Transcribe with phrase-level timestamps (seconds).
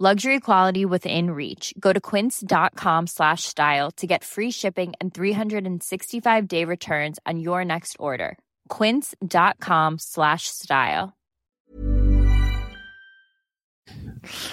[0.00, 1.72] Luxury quality within reach.
[1.78, 7.64] Go to quince.com slash style to get free shipping and 365 day returns on your
[7.64, 8.36] next order.
[8.68, 11.12] Quince.com slash style.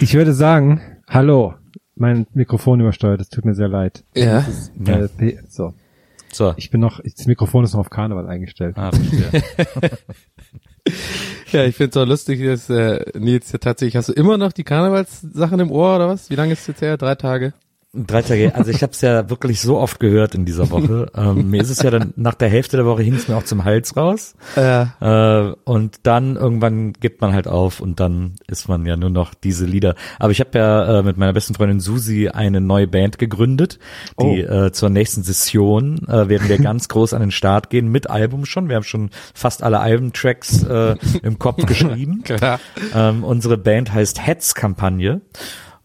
[0.00, 1.54] Ich würde sagen, hallo,
[1.96, 4.04] mein Mikrofon übersteuert, es tut mir sehr leid.
[4.14, 4.42] Ja.
[4.42, 5.74] Das ist, äh, P- so.
[6.32, 6.54] So.
[6.56, 8.76] Ich bin noch, das Mikrofon ist noch auf Karneval eingestellt.
[8.78, 9.42] Ah, verstehe.
[11.52, 14.52] ja, ich finde es auch lustig, dass äh, Nils ja tatsächlich, hast du immer noch
[14.52, 16.30] die Karnevalssachen im Ohr oder was?
[16.30, 16.96] Wie lange ist es jetzt her?
[16.96, 17.52] Drei Tage?
[17.94, 21.12] Drei Tage, also ich habe es ja wirklich so oft gehört in dieser Woche.
[21.14, 23.44] ähm, mir ist es ja dann nach der Hälfte der Woche hing es mir auch
[23.44, 24.34] zum Hals raus.
[24.56, 24.94] Ja.
[25.50, 29.34] Äh, und dann irgendwann gibt man halt auf und dann ist man ja nur noch
[29.34, 29.94] diese Lieder.
[30.18, 33.78] Aber ich habe ja äh, mit meiner besten Freundin Susi eine neue Band gegründet,
[34.18, 38.08] die äh, zur nächsten Session äh, werden wir ganz groß an den Start gehen mit
[38.08, 38.70] Album schon.
[38.70, 42.24] Wir haben schon fast alle Albumtracks äh, im Kopf geschrieben.
[42.94, 45.20] Ähm, unsere Band heißt Hetz-Kampagne.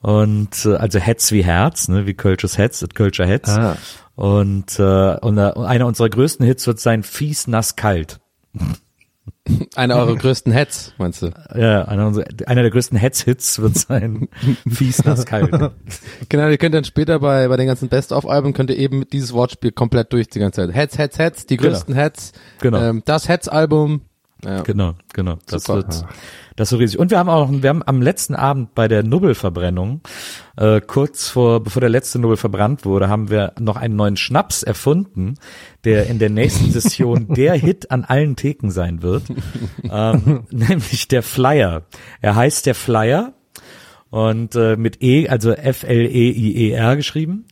[0.07, 3.49] Und äh, also Hetz wie Herz, ne, wie Kölsches Hetz, das Kölscher Hetz.
[3.49, 3.75] Ah.
[4.15, 8.21] Und, äh, und äh, einer unserer größten Hits wird sein Fies, nass, kalt.
[9.75, 11.31] Einer eurer größten Hits, meinst du?
[11.55, 14.29] Ja, einer, unserer, einer der größten Hetz-Hits wird sein
[14.69, 15.51] Fies, nass, kalt.
[16.29, 19.71] Genau, ihr könnt dann später bei, bei den ganzen Best-of-Alben könnt ihr eben dieses Wortspiel
[19.71, 20.75] komplett durch die ganze Zeit.
[20.75, 21.71] Hetz, Hetz, Hetz, die Genau.
[21.71, 22.31] größten Hetz.
[22.61, 22.81] Genau.
[22.81, 24.01] Ähm, das Hetz-Album.
[24.43, 24.61] Ja.
[24.61, 25.37] Genau, genau.
[25.47, 25.77] Das Super.
[25.77, 26.05] wird,
[26.55, 26.99] das ist so riesig.
[26.99, 30.01] Und wir haben auch, wir haben am letzten Abend bei der Nubbelverbrennung,
[30.57, 34.63] äh, kurz vor, bevor der letzte Nubbel verbrannt wurde, haben wir noch einen neuen Schnaps
[34.63, 35.35] erfunden,
[35.83, 39.23] der in der nächsten Session der Hit an allen Theken sein wird,
[39.89, 41.83] ähm, nämlich der Flyer.
[42.21, 43.33] Er heißt der Flyer
[44.09, 47.45] und äh, mit E, also F-L-E-I-E-R geschrieben.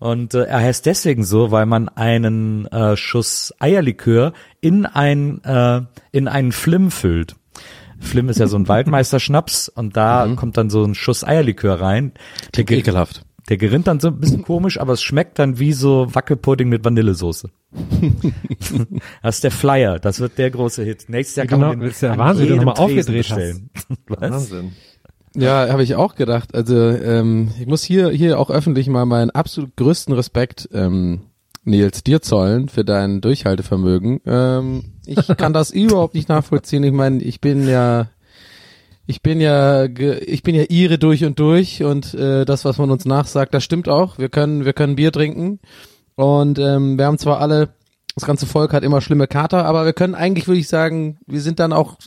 [0.00, 5.82] Und äh, er heißt deswegen so, weil man einen äh, Schuss Eierlikör in ein äh,
[6.10, 7.36] in einen Flim füllt.
[8.00, 12.12] Flim ist ja so ein Waldmeisterschnaps und da kommt dann so ein Schuss Eierlikör rein.
[12.56, 13.26] Der, ge- Ekelhaft.
[13.50, 16.82] der gerinnt dann so ein bisschen komisch, aber es schmeckt dann wie so Wackelpudding mit
[16.82, 17.50] Vanillesoße.
[19.22, 21.08] das ist der Flyer, das wird der große Hit.
[21.08, 23.60] Nächstes Jahr kann Genau, man den ist ja an Wahnsinn, jedem nochmal aufgedreht hast.
[24.08, 24.20] Was?
[24.20, 24.72] Wahnsinn.
[25.36, 26.54] Ja, habe ich auch gedacht.
[26.54, 31.22] Also ähm, ich muss hier hier auch öffentlich mal meinen absolut größten Respekt, ähm,
[31.64, 34.20] Nils, dir zollen für dein Durchhaltevermögen.
[34.26, 36.82] Ähm, ich kann das überhaupt nicht nachvollziehen.
[36.82, 38.08] Ich meine, ich bin ja
[39.06, 42.90] ich bin ja ich bin ja ihre durch und durch und äh, das, was man
[42.90, 44.18] uns nachsagt, das stimmt auch.
[44.18, 45.60] Wir können wir können Bier trinken
[46.16, 47.70] und ähm, wir haben zwar alle
[48.16, 51.40] das ganze Volk hat immer schlimme Kater, aber wir können eigentlich würde ich sagen, wir
[51.40, 51.98] sind dann auch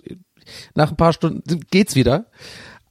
[0.75, 2.25] nach ein paar Stunden geht's wieder.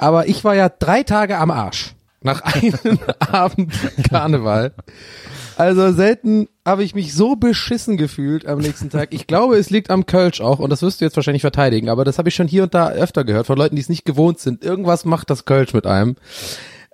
[0.02, 1.94] Aber ich war ja drei Tage am Arsch.
[2.22, 3.72] Nach einem Abend
[4.10, 4.72] Karneval.
[5.56, 9.10] Also selten habe ich mich so beschissen gefühlt am nächsten Tag.
[9.12, 12.04] Ich glaube, es liegt am Kölsch auch und das wirst du jetzt wahrscheinlich verteidigen, aber
[12.04, 14.40] das habe ich schon hier und da öfter gehört von Leuten, die es nicht gewohnt
[14.40, 14.64] sind.
[14.64, 16.16] Irgendwas macht das Kölsch mit einem.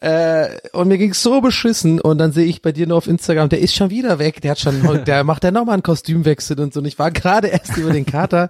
[0.00, 3.48] Äh, und mir ging's so beschissen und dann sehe ich bei dir nur auf Instagram,
[3.48, 6.72] der ist schon wieder weg, der hat schon, der macht ja nochmal einen Kostümwechsel und
[6.72, 6.78] so.
[6.80, 8.48] Und ich war gerade erst über den Kater.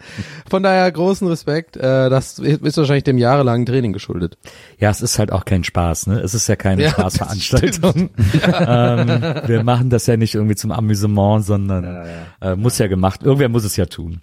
[0.50, 1.76] Von daher großen Respekt.
[1.76, 4.36] Äh, das ist wahrscheinlich dem jahrelangen Training geschuldet.
[4.78, 6.20] Ja, es ist halt auch kein Spaß, ne?
[6.20, 8.10] Es ist ja keine Ja, Spaßveranstaltung.
[8.44, 9.08] ähm,
[9.46, 12.06] wir machen das ja nicht irgendwie zum Amüsement, sondern
[12.40, 13.22] Äh, muss ja gemacht.
[13.22, 14.20] Irgendwer muss es ja tun.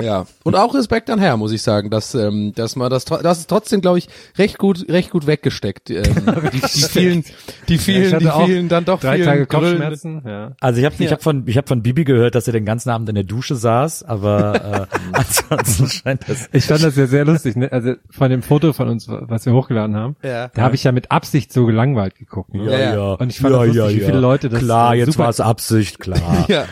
[0.00, 0.26] Ja.
[0.44, 3.48] Und auch Respekt an Herr, muss ich sagen, dass, ähm, dass man das, das ist
[3.50, 4.08] trotzdem, glaube ich,
[4.38, 5.90] recht gut, recht gut weggesteckt.
[5.90, 6.02] Ähm,
[6.52, 7.24] die, die vielen,
[7.68, 9.46] die vielen, hatte die vielen, dann doch Drei vielen Tage.
[9.46, 10.52] Kopfschmerzen, ja.
[10.60, 12.90] Also ich habe ich hab von ich habe von Bibi gehört, dass er den ganzen
[12.90, 17.24] Abend in der Dusche saß, aber äh, ansonsten scheint das Ich fand das ja sehr
[17.24, 17.70] lustig, ne?
[17.72, 20.48] Also von dem Foto von uns, was wir hochgeladen haben, Ja.
[20.48, 22.54] da habe ich ja mit Absicht so gelangweilt geguckt.
[22.54, 22.70] Ne?
[22.70, 23.12] Ja, ja.
[23.14, 25.98] Und ich fand das lustig, wie viele Leute das, Klar, äh, jetzt war es Absicht,
[25.98, 26.16] klar.
[26.48, 26.64] Ja.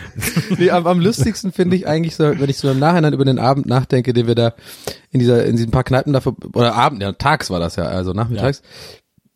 [0.58, 3.38] Nee, am, am lustigsten finde ich eigentlich so, wenn ich so im Nachhinein über den
[3.38, 4.54] Abend nachdenke, den wir da
[5.10, 7.84] in dieser, in diesen paar Kneipen da, ver- oder Abend, ja, tags war das ja,
[7.84, 8.62] also nachmittags,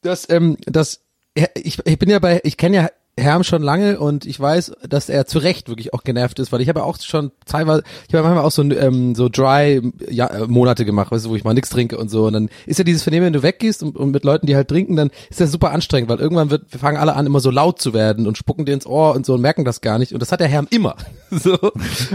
[0.02, 1.00] dass, ähm, dass,
[1.36, 2.88] ja, ich, ich bin ja bei, ich kenne ja
[3.18, 6.60] Herm schon lange und ich weiß, dass er zu Recht wirklich auch genervt ist, weil
[6.60, 10.46] ich habe auch schon teilweise, ich habe manchmal auch so ähm, so dry ja, äh,
[10.46, 12.26] Monate gemacht, weißt du, wo ich mal nichts trinke und so.
[12.26, 14.68] Und dann ist ja dieses Vernehmen, wenn du weggehst und, und mit Leuten, die halt
[14.68, 17.50] trinken, dann ist das super anstrengend, weil irgendwann wird, wir fangen alle an immer so
[17.50, 20.12] laut zu werden und spucken dir ins Ohr und so und merken das gar nicht.
[20.12, 20.96] Und das hat der Herm immer,
[21.30, 21.58] so,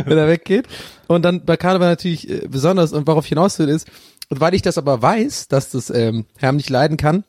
[0.05, 0.67] wenn er weggeht.
[1.07, 3.87] Und dann bei Karneval natürlich äh, besonders und worauf hinaus will ist,
[4.29, 7.23] und weil ich das aber weiß, dass das ähm, Herm nicht leiden kann,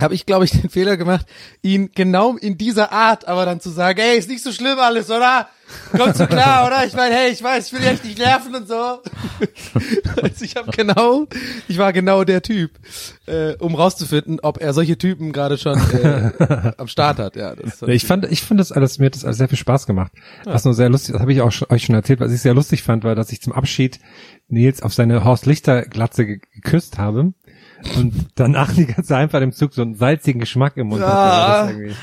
[0.00, 1.26] habe ich, glaube ich, den Fehler gemacht,
[1.62, 5.10] ihn genau in dieser Art aber dann zu sagen, hey, ist nicht so schlimm alles,
[5.10, 5.48] oder?
[5.94, 6.86] Kommst du klar, oder?
[6.86, 8.74] Ich meine, hey, ich weiß, ich will dich echt nicht nerven und so.
[10.22, 11.26] also ich habe genau,
[11.68, 12.70] ich war genau der Typ,
[13.26, 17.36] äh, um rauszufinden, ob er solche Typen gerade schon äh, am Start hat.
[17.36, 19.86] Ja, das ich fand, ich fand das alles, mir hat das alles sehr viel Spaß
[19.86, 20.12] gemacht.
[20.44, 22.54] Was nur sehr lustig, das habe ich auch schon, euch schon erzählt, was ich sehr
[22.54, 24.00] lustig fand, war, dass ich zum Abschied
[24.48, 27.34] Nils auf seine Horst Lichter Glatze geküsst habe
[27.96, 31.68] und danach die ganze einfach im Zug so einen salzigen Geschmack im Mund Ah.
[31.68, 31.94] hatte.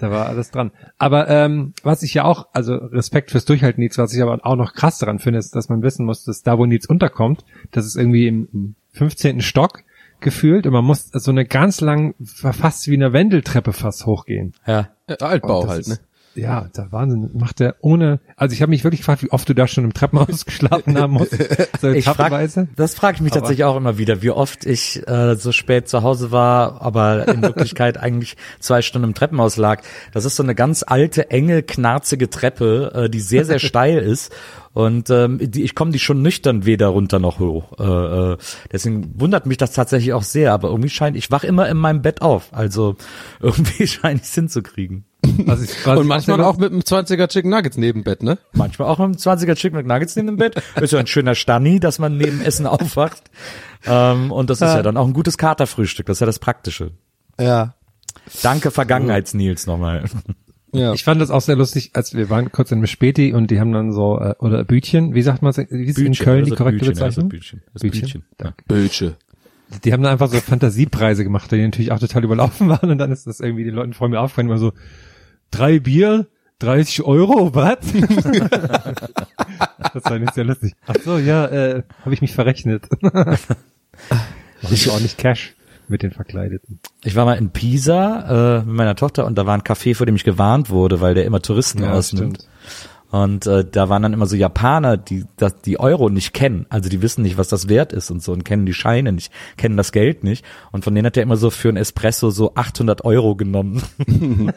[0.00, 0.70] Da war alles dran.
[0.96, 4.54] Aber ähm, was ich ja auch, also Respekt fürs Durchhalten, Nils, was ich aber auch
[4.54, 7.84] noch krass daran finde, ist, dass man wissen muss, dass da, wo Nils unterkommt, das
[7.84, 9.40] ist irgendwie im, im 15.
[9.40, 9.82] Stock
[10.20, 14.52] gefühlt und man muss so eine ganz lang, fast wie eine Wendeltreppe fast hochgehen.
[14.66, 14.88] Ja.
[15.20, 15.98] Altbau halt, ne?
[16.34, 17.30] Ja, da Wahnsinn.
[17.34, 19.92] Macht er ohne, also ich habe mich wirklich gefragt, wie oft du da schon im
[19.94, 21.36] Treppenhaus geschlafen haben musst.
[21.80, 22.32] So Ich frag,
[22.76, 25.88] das frage ich mich Aber- tatsächlich auch immer wieder, wie oft ich äh, so spät
[25.88, 29.82] zu Hause war, aber in Wirklichkeit eigentlich zwei Stunden im Treppenhaus lag.
[30.12, 34.32] Das ist so eine ganz alte, enge, knarzige Treppe, äh, die sehr, sehr steil ist.
[34.74, 37.72] Und ähm, die, ich komme die schon nüchtern weder runter noch hoch.
[37.80, 38.36] Äh, äh,
[38.70, 40.52] deswegen wundert mich das tatsächlich auch sehr.
[40.52, 42.50] Aber irgendwie scheint, ich wach immer in meinem Bett auf.
[42.52, 42.94] Also
[43.40, 44.62] irgendwie scheint ich Sinn zu
[45.22, 45.46] kriegen.
[45.46, 48.38] Was ich, was Und manchmal auch mit einem 20er Chicken Nuggets neben Bett, ne?
[48.52, 50.62] Manchmal auch mit einem 20er Chicken McNuggets neben dem Bett.
[50.80, 53.30] Ist ja ein schöner Stani, dass man neben Essen aufwacht.
[53.86, 56.06] Ähm, und das ist ja dann auch ein gutes Katerfrühstück.
[56.06, 56.92] Das ist ja das Praktische.
[57.38, 57.74] Ja.
[58.42, 60.04] Danke Vergangenheits-Nils nochmal.
[60.72, 60.92] Ja.
[60.92, 63.72] Ich fand das auch sehr lustig, als wir waren kurz in Späti und die haben
[63.72, 67.30] dann so, äh, oder Bütchen, wie sagt man wie ist in Köln die korrekte Bezeichnung?
[67.30, 67.62] Bütchen.
[67.72, 68.02] Das Bütchen.
[68.02, 68.24] Bütchen.
[68.38, 68.52] Ja.
[68.66, 69.16] Bötsche.
[69.84, 73.12] Die haben dann einfach so Fantasiepreise gemacht, die natürlich auch total überlaufen waren und dann
[73.12, 74.72] ist das irgendwie den Leuten vor mir aufgefallen, immer so,
[75.50, 76.26] drei Bier,
[76.60, 77.78] 30 Euro, was?
[79.92, 80.74] das war nicht sehr lustig.
[80.86, 82.88] Ach so, ja, äh, habe ich mich verrechnet.
[84.70, 85.54] Ich auch nicht Cash
[85.88, 86.80] mit den Verkleideten.
[87.04, 90.04] Ich war mal in Pisa äh, mit meiner Tochter und da war ein Café, vor
[90.04, 92.38] dem ich gewarnt wurde, weil der immer Touristen Ja, ausnimmt.
[92.42, 92.48] stimmt.
[93.10, 96.66] Und äh, da waren dann immer so Japaner, die das, die Euro nicht kennen.
[96.68, 99.32] Also die wissen nicht, was das wert ist und so und kennen die Scheine nicht,
[99.56, 100.44] kennen das Geld nicht.
[100.72, 103.82] Und von denen hat er immer so für ein Espresso so 800 Euro genommen.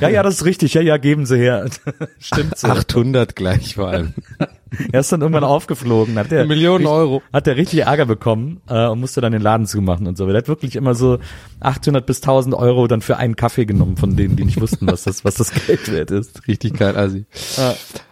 [0.00, 0.74] ja, ja, das ist richtig.
[0.74, 1.68] Ja, ja, geben Sie her.
[2.18, 2.68] Stimmt so.
[2.68, 4.14] 800 gleich vor allem.
[4.92, 6.16] Er ist dann irgendwann aufgeflogen.
[6.16, 7.22] Hat der Millionen richtig- Euro.
[7.32, 10.26] Hat der richtig Ärger bekommen äh, und musste dann den Laden zumachen und so.
[10.26, 11.18] Der hat wirklich immer so
[11.58, 15.02] 800 bis 1000 Euro dann für einen Kaffee genommen von denen, die nicht wussten, was
[15.02, 16.46] das, was das Geld wert ist.
[16.46, 17.24] Richtig geil, Assi.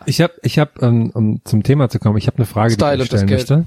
[0.06, 2.96] Ich habe, ich habe, ähm, um zum Thema zu kommen, ich habe eine Frage, Style
[2.96, 3.64] die ich stellen möchte.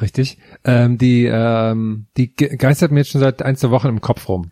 [0.00, 0.38] Richtig.
[0.64, 4.28] Ähm, die, ähm, die ge- geistert mir jetzt schon seit ein, zwei Wochen im Kopf
[4.28, 4.50] rum.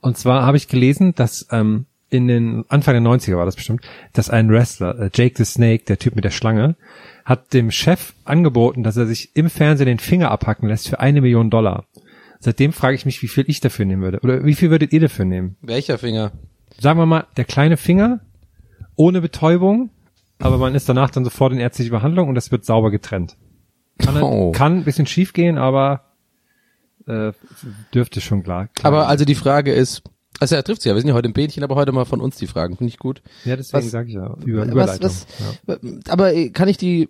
[0.00, 3.82] Und zwar habe ich gelesen, dass ähm, in den Anfang der 90er war das bestimmt,
[4.14, 6.76] dass ein Wrestler, äh, Jake the Snake, der Typ mit der Schlange,
[7.24, 11.20] hat dem Chef angeboten, dass er sich im Fernsehen den Finger abhacken lässt für eine
[11.20, 11.84] Million Dollar.
[12.40, 14.20] Seitdem frage ich mich, wie viel ich dafür nehmen würde.
[14.22, 15.56] Oder wie viel würdet ihr dafür nehmen?
[15.60, 16.32] Welcher Finger?
[16.78, 18.20] sagen wir mal, der kleine Finger
[18.96, 19.90] ohne Betäubung,
[20.38, 23.36] aber man ist danach dann sofort in ärztliche Behandlung und es wird sauber getrennt.
[23.98, 24.52] Kann, Oh.
[24.52, 26.04] kann ein bisschen schief gehen, aber
[27.06, 27.32] äh,
[27.94, 28.68] dürfte schon klar.
[28.68, 30.02] klar Aber also die Frage ist,
[30.38, 32.20] also er trifft sie ja, wir sind ja heute im Bähnchen, aber heute mal von
[32.20, 33.22] uns die Fragen, finde ich gut.
[33.44, 35.04] ja, deswegen sage ich ja über, Überleitung.
[35.04, 35.26] was,
[35.66, 35.76] ja.
[36.08, 37.08] aber äh, kann ich die,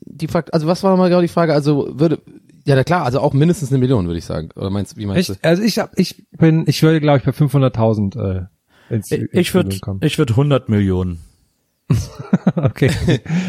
[0.00, 2.20] die Frage, also was war nochmal genau die Frage, also würde,
[2.64, 4.48] ja na klar, also auch mindestens eine Million, würde ich sagen.
[4.56, 7.30] Oder meinst wie meinst Ich, also ich hab, ich bin, ich würde glaube ich bei
[7.32, 8.46] 500.000 äh,
[8.92, 11.20] ins, Ich, ins ich würde, ich würde 100 Millionen.
[12.56, 12.90] okay.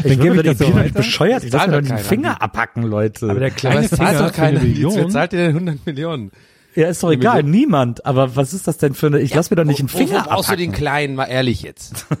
[0.04, 0.92] Ich Dann gebe ich das die so weiter.
[0.94, 1.44] bescheuert.
[1.44, 1.98] Ich lasse mir den.
[1.98, 3.30] Finger abhacken, Leute.
[3.30, 4.62] Aber der kleine Finger zahlt doch für eine keiner.
[4.62, 5.10] Wer Million.
[5.10, 6.30] zahlt dir denn 100 Millionen?
[6.74, 7.42] ja, ist doch egal.
[7.42, 8.04] Niemand.
[8.04, 10.48] Aber was ist das denn für eine, ich lass mir doch nicht einen Finger brauchst
[10.48, 10.58] du abhacken.
[10.58, 12.06] den kleinen, mal ehrlich jetzt?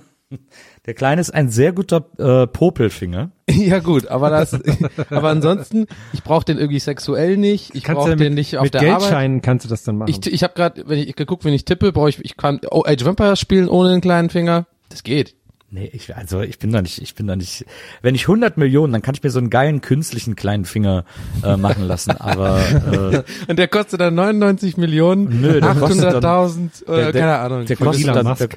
[0.86, 3.30] Der Kleine ist ein sehr guter äh, Popelfinger.
[3.50, 4.54] ja gut, aber das,
[5.10, 8.64] aber ansonsten, ich brauche den irgendwie sexuell nicht, ich brauche du den mit, nicht auf
[8.64, 8.98] mit der Arbeit.
[8.98, 10.10] Geldscheinen kannst du das dann machen.
[10.10, 12.84] Ich, ich habe gerade, wenn ich geguckt, wenn ich tippe, brauche ich, ich kann oh,
[12.86, 14.66] Age of Empires spielen ohne den kleinen Finger.
[14.88, 15.34] Das geht.
[15.74, 17.64] Nee, ich, also ich bin da nicht, ich bin da nicht,
[18.00, 21.04] wenn ich 100 Millionen, dann kann ich mir so einen geilen künstlichen kleinen Finger
[21.42, 26.22] äh, machen lassen, aber äh, Und der kostet dann 99 Millionen, Nö, der kostet dann-
[26.22, 27.66] 800.000 oder der, der, keine Ahnung.
[27.66, 28.48] der Von kostet dann, der,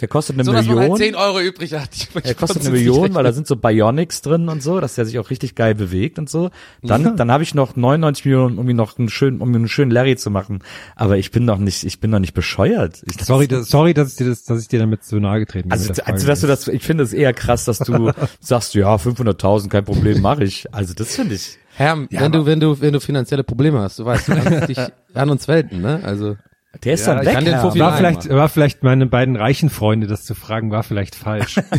[0.00, 0.98] Der kostet eine So, dass man halt Million.
[0.98, 1.88] 10 Euro übrig hat.
[1.94, 4.94] Ich- ich Er kostet eine Million, weil da sind so Bionics drin und so, dass
[4.96, 6.50] der sich auch richtig geil bewegt und so.
[6.82, 9.68] Dann, dann habe ich noch 99 Millionen, um ihn noch einen schönen, um mir einen
[9.68, 10.58] schönen Larry zu machen.
[10.96, 13.02] Aber ich bin doch nicht, ich bin doch nicht bescheuert.
[13.06, 15.70] Ich, Sorry, das, sorry, dass ich dir das, dass ich dir damit so nahe getreten
[15.70, 15.78] bin.
[15.78, 18.94] Also, der also dass du das, ich finde es eher krass, dass du sagst, ja,
[18.96, 20.66] 500.000, kein Problem, mache ich.
[20.74, 21.58] Also das finde ich.
[21.74, 24.78] Herr, wenn du, wenn du, wenn du finanzielle Probleme hast, du weißt, du kannst dich
[25.14, 26.00] an uns wenden, ne?
[26.02, 26.36] Also,
[26.84, 27.60] Der ist Ja, dann ich weg.
[27.60, 31.56] Fuffi war vielleicht, war vielleicht meine beiden reichen Freunde, das zu fragen, war vielleicht falsch.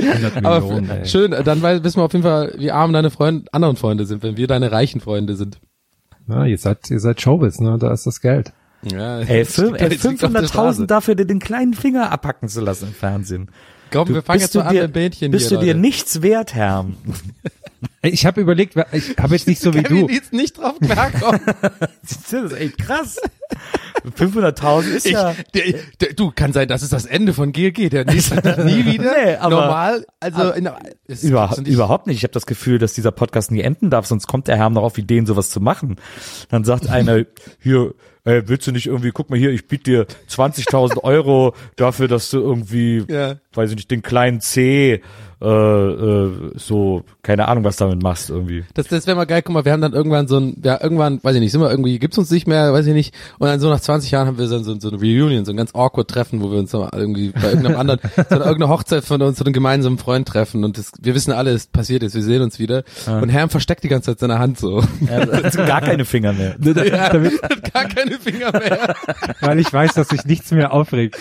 [0.00, 1.06] 100 aber Millionen, ey.
[1.06, 4.36] schön, dann wissen wir auf jeden Fall, wie arm deine Freunde, anderen Freunde sind, wenn
[4.38, 5.60] wir deine reichen Freunde sind.
[6.26, 7.76] Ja, ihr seid, ihr seid Showbiz, ne?
[7.78, 8.52] Da ist das Geld.
[8.82, 10.82] Ja, Ey, fünf- ey, Das liegt auf der Straße.
[10.82, 13.50] 500.000 dafür, dir den kleinen Finger abhacken zu lassen im Fernsehen.
[13.90, 15.80] Komm, wir fangen jetzt du mal an dir, mit Bähnchen bist hier, du dir Leute.
[15.80, 16.86] nichts wert, Herr?
[18.02, 20.12] Ich habe überlegt, ich habe jetzt nicht so wie Kevin du.
[20.12, 21.40] jetzt nicht drauf klarkommen.
[22.02, 23.16] Das ist echt krass.
[24.18, 25.34] 500.000 ist Ich, ja.
[25.54, 29.12] der, der, du, kann sein, das ist das Ende von GLG, der nächste nie wieder.
[29.24, 30.68] Nee, aber- Normal, also, in,
[31.06, 32.16] es Über, nicht- überhaupt nicht.
[32.18, 34.82] Ich habe das Gefühl, dass dieser Podcast nie enden darf, sonst kommt der Herr noch
[34.82, 35.96] auf Ideen, sowas zu machen.
[36.48, 37.24] Dann sagt einer,
[37.60, 37.94] hier,
[38.30, 42.30] äh, willst du nicht irgendwie, guck mal hier, ich biete dir 20.000 Euro dafür, dass
[42.30, 43.34] du irgendwie, Ja.
[43.54, 45.00] weiß ich nicht, den kleinen C,
[45.42, 48.62] äh, äh, so, keine Ahnung, was damit machst irgendwie.
[48.74, 51.18] Das, das wäre mal geil, guck mal, wir haben dann irgendwann so ein, ja, irgendwann,
[51.22, 53.58] weiß ich nicht, sind wir irgendwie, gibt's uns nicht mehr, weiß ich nicht, und dann
[53.58, 56.08] so nach 20 Jahren haben wir so, so, so eine Reunion, so ein ganz awkward
[56.10, 59.38] Treffen, wo wir uns noch irgendwie bei irgendeinem anderen, so eine, irgendeine Hochzeit von uns,
[59.38, 62.42] so einem gemeinsamen Freund treffen und das, wir wissen alle, es passiert ist, wir sehen
[62.42, 64.84] uns wieder und Herm versteckt die ganze Zeit seine Hand so.
[65.08, 65.24] Ja,
[65.64, 66.56] gar keine Finger mehr.
[66.58, 68.94] Damit, Hat gar keine Finger mehr.
[69.40, 71.18] weil ich weiß, dass sich nichts mehr aufregt.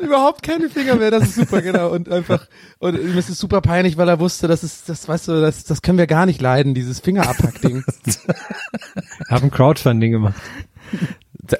[0.00, 1.90] überhaupt keine Finger mehr, das ist super, genau.
[1.90, 2.46] Und einfach,
[2.78, 5.64] und ihm ist es super peinlich, weil er wusste, das ist, das, weißt du, das,
[5.64, 7.84] das können wir gar nicht leiden, dieses Fingerabhack-Ding.
[9.28, 10.40] Haben Crowdfunding gemacht.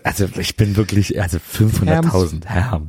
[0.02, 2.82] Also ich bin wirklich, also 500.000 Herr.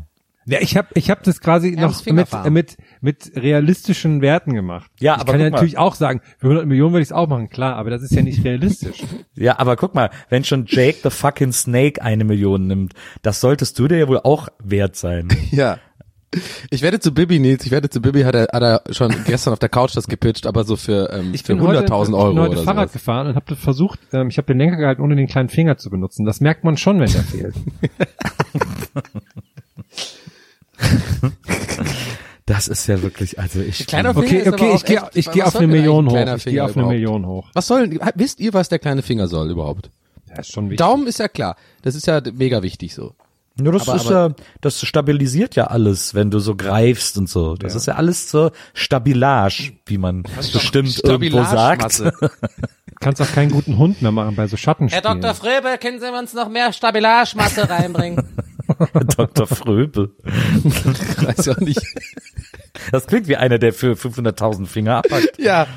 [0.50, 4.54] Ja, ich habe ich hab das quasi Herms noch mit, äh, mit mit realistischen Werten
[4.54, 4.90] gemacht.
[5.00, 5.52] Ja, ich aber kann ja mal.
[5.52, 8.14] natürlich auch sagen, für 100 Millionen würde ich es auch machen, klar, aber das ist
[8.14, 9.04] ja nicht realistisch.
[9.36, 13.78] Ja, aber guck mal, wenn schon Jake the fucking Snake eine Million nimmt, das solltest
[13.78, 15.28] du dir ja wohl auch wert sein.
[15.52, 15.78] Ja.
[16.72, 19.54] Ich werde zu Bibi, Nils, ich werde zu Bibi, hat er, hat er schon gestern
[19.54, 22.14] auf der Couch das gepitcht, aber so für, ähm, Ich für bin heute, 100.000 ich
[22.16, 22.92] Euro bin heute oder Fahrrad sowas.
[22.94, 25.90] gefahren und habe versucht, ähm, ich habe den Lenker gehalten, ohne den kleinen Finger zu
[25.90, 26.26] benutzen.
[26.26, 27.56] Das merkt man schon, wenn der fehlt.
[32.48, 33.86] Das ist ja wirklich, also ich.
[33.88, 36.36] Kleiner Finger Okay, ist okay, ich gehe ich gehe auf eine Million hoch.
[36.38, 36.88] Ich gehe auf eine?
[36.88, 37.50] Million hoch.
[37.54, 39.90] Was soll, wisst ihr, was der kleine Finger soll überhaupt?
[40.34, 40.78] Das ist schon wichtig.
[40.80, 41.58] Daumen ist ja klar.
[41.82, 43.14] Das ist ja mega wichtig so.
[43.60, 47.28] Nur das Aber- ist aber- ja, das stabilisiert ja alles, wenn du so greifst und
[47.30, 47.56] so.
[47.56, 52.02] Das ist ja alles zur Stabilage, wie man bestimmt irgendwo sagt.
[53.00, 55.22] Kannst auch keinen guten Hund mehr machen bei so Schattenspielen.
[55.36, 58.24] Fröbe, können Sie uns noch mehr Stabilagemasse reinbringen?
[59.18, 59.48] Dr.
[59.48, 60.12] Fröbel.
[60.24, 61.82] Weiß auch nicht.
[62.92, 65.40] Das klingt wie einer, der für 500.000 Finger abpackt.
[65.40, 65.68] Ja.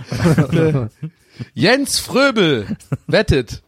[1.54, 2.76] Jens Fröbel
[3.06, 3.62] wettet.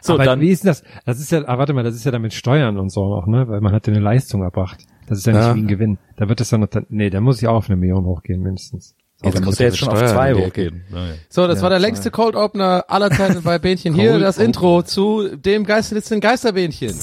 [0.00, 0.82] So, aber dann, wie ist denn das?
[1.04, 3.26] Das ist ja, ah, warte mal, das ist ja dann mit Steuern und so auch,
[3.26, 3.46] ne?
[3.48, 4.84] Weil man hat ja eine Leistung erbracht.
[5.06, 5.54] Das ist ja nicht Ja.
[5.54, 5.98] wie ein Gewinn.
[6.16, 8.96] Da wird noch, dann, nee, da muss ich auch auf eine Million hochgehen, mindestens.
[9.24, 10.84] Jetzt muss der jetzt schon auf Steuern zwei in die hochgehen.
[11.28, 13.94] So, das war der längste Cold Opener aller Zeiten bei Bähnchen.
[13.94, 14.38] Hier das.
[14.38, 16.98] Intro zu dem Geisterlitzten Geisterbähnchen.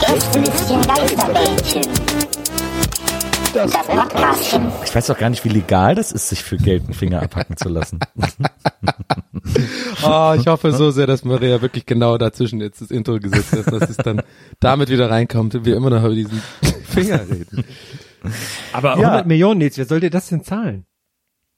[0.00, 1.82] Gästelistchen Geisterbällchen.
[3.54, 3.70] Das.
[4.84, 7.58] Ich weiß doch gar nicht, wie legal das ist, sich für Geld einen Finger abhacken
[7.58, 8.00] zu lassen.
[10.04, 13.66] Oh, ich hoffe so sehr, dass Maria wirklich genau dazwischen jetzt das Intro gesetzt hat,
[13.70, 14.22] dass es dann
[14.60, 16.42] damit wieder reinkommt und wir immer noch über diesen
[16.92, 17.64] Finger reden.
[18.72, 19.08] Aber Ja.
[19.08, 20.84] 100 Millionen, Nils, wer soll dir das denn zahlen?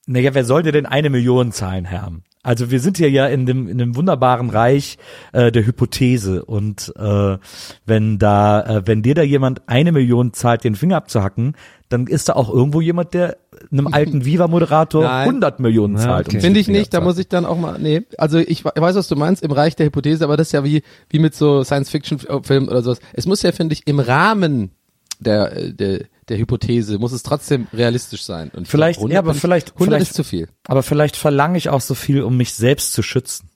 [0.06, 2.12] Naja, wer soll dir denn eine Million zahlen, Herr?
[2.42, 4.98] Also wir sind hier ja in dem, in dem wunderbaren Reich
[5.32, 7.38] äh, der Hypothese und äh,
[7.86, 11.56] wenn da, äh, wenn dir da jemand eine Million zahlt, den Finger abzuhacken,
[11.88, 13.38] dann ist da auch irgendwo jemand, der
[13.72, 15.28] einem alten Viva-Moderator Nein.
[15.28, 16.26] 100 Millionen zahlt.
[16.26, 16.36] okay.
[16.36, 18.94] um Finde ich nicht, da muss ich dann auch mal, nee, also ich, ich weiß,
[18.94, 21.64] was du meinst, im Reich der Hypothese, aber das ist ja wie, wie mit so
[21.64, 23.00] Science-Fiction-Filmen oder sowas.
[23.14, 24.72] Es muss ja, finde ich, im Rahmen
[25.20, 28.50] der, äh, der, der Hypothese muss es trotzdem realistisch sein.
[28.54, 30.48] Und ich Vielleicht- glaub, ja, aber ich- vielleicht- 100 vielleicht- ist zu viel.
[30.66, 33.50] Aber vielleicht verlange ich auch so viel, um mich selbst zu schützen.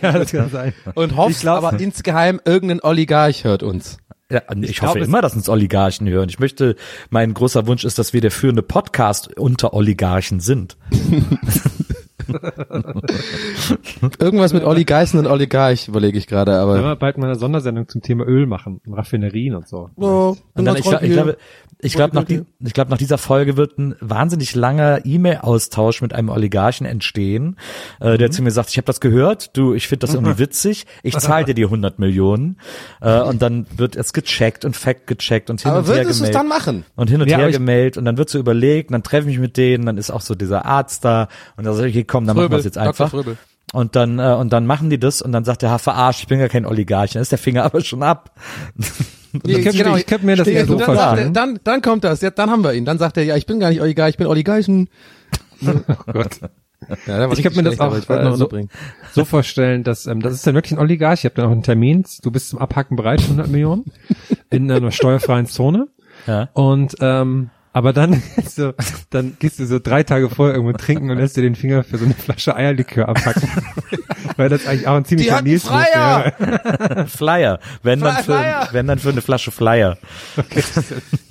[0.01, 0.73] ja, das kann sein.
[0.95, 3.97] Und hoffst Ich glaub- aber insgeheim, irgendein Oligarch hört uns.
[4.31, 6.29] Ja, ich, glaub, hoffe es- immer, dass uns Oligarchen hören.
[6.29, 6.75] Ich möchte,
[7.09, 10.77] mein großer Wunsch ist, dass wir der führende Podcast unter Oligarchen sind.
[14.19, 16.83] Irgendwas mit Olli Geißen und Olli Garch überlege ich gerade, Wenn aber.
[16.83, 19.89] wir bald mal eine Sondersendung zum Thema Öl machen, und Raffinerien und so.
[19.95, 21.37] Oh, Und dann, ich, glaub- ich glaube,
[21.81, 26.13] ich glaube, nach, die, ich glaube, nach dieser Folge wird ein wahnsinnig langer E-Mail-Austausch mit
[26.13, 27.55] einem Oligarchen entstehen,
[28.01, 30.85] äh, der zu mir sagt, ich habe das gehört, du, ich finde das irgendwie witzig,
[31.03, 32.57] ich zahle dir die 100 Millionen.
[33.01, 36.19] Äh, und dann wird es gecheckt und fact gecheckt und hin aber und her würdest
[36.19, 36.35] du es gemeldet.
[36.35, 36.85] dann machen?
[36.95, 39.35] Und hin und Ja, her gemeldet und dann wird so überlegt, und dann treffe ich
[39.37, 42.03] mich mit denen, dann ist auch so dieser Arzt da und dann sage ich, okay,
[42.19, 43.09] komm, dann machen wir es jetzt einfach.
[43.09, 43.37] Fröbel.
[43.71, 46.27] Und dann, äh, und dann machen die das und dann sagt der, ha, verarscht, ich
[46.27, 48.31] bin gar kein Oligarch, dann ist der Finger aber schon ab.
[49.45, 51.27] Nee, könnte- ich könnte mir das eher so dann, sagt vorstellen.
[51.27, 52.85] er- dann, dann kommt das, ja, dann haben wir ihn.
[52.85, 54.89] Dann sagt er, ja, ich bin gar nicht Olli Garch, ich bin Olli Geichen.
[55.61, 55.73] Oh
[56.13, 56.39] Gott.
[57.05, 58.49] Ja, Ich könnte mir das auch ich äh, so,
[59.13, 61.23] so vorstellen, dass ähm, das ist dann wirklich ein Oligarch.
[61.25, 62.05] Ihr habt dann auch einen Termin.
[62.23, 63.85] Du bist zum Abhacken bereit, 100 Millionen
[64.49, 65.87] in einer steuerfreien Zone.
[66.25, 66.47] Ja.
[66.53, 68.73] Und ähm, aber dann so,
[69.09, 71.97] dann gehst du so drei Tage vorher irgendwo trinken und lässt dir den Finger für
[71.97, 73.49] so eine Flasche Eierlikör abhacken.
[74.37, 76.33] Weil das eigentlich auch ein ziemlicher Nils-Move Freier!
[76.37, 77.07] wäre.
[77.07, 78.69] Flyer, wenn dann, für, Flyer.
[78.71, 79.97] wenn dann für eine Flasche Flyer.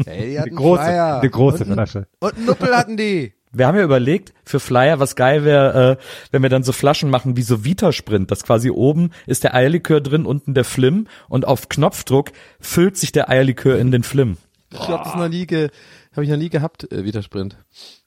[0.04, 2.06] Hey, die Eine große, eine große und, Flasche.
[2.20, 3.32] Und einen Nuppel hatten die.
[3.50, 7.08] Wir haben ja überlegt, für Flyer, was geil wäre, äh, wenn wir dann so Flaschen
[7.08, 11.46] machen wie so Vita-Sprint, dass quasi oben ist der Eierlikör drin, unten der Flim und
[11.46, 14.36] auf Knopfdruck füllt sich der Eierlikör in den Flim.
[14.70, 15.70] Ich glaube, das noch nie, ge,
[16.18, 17.56] habe ich noch nie gehabt, äh, Vita-Sprint.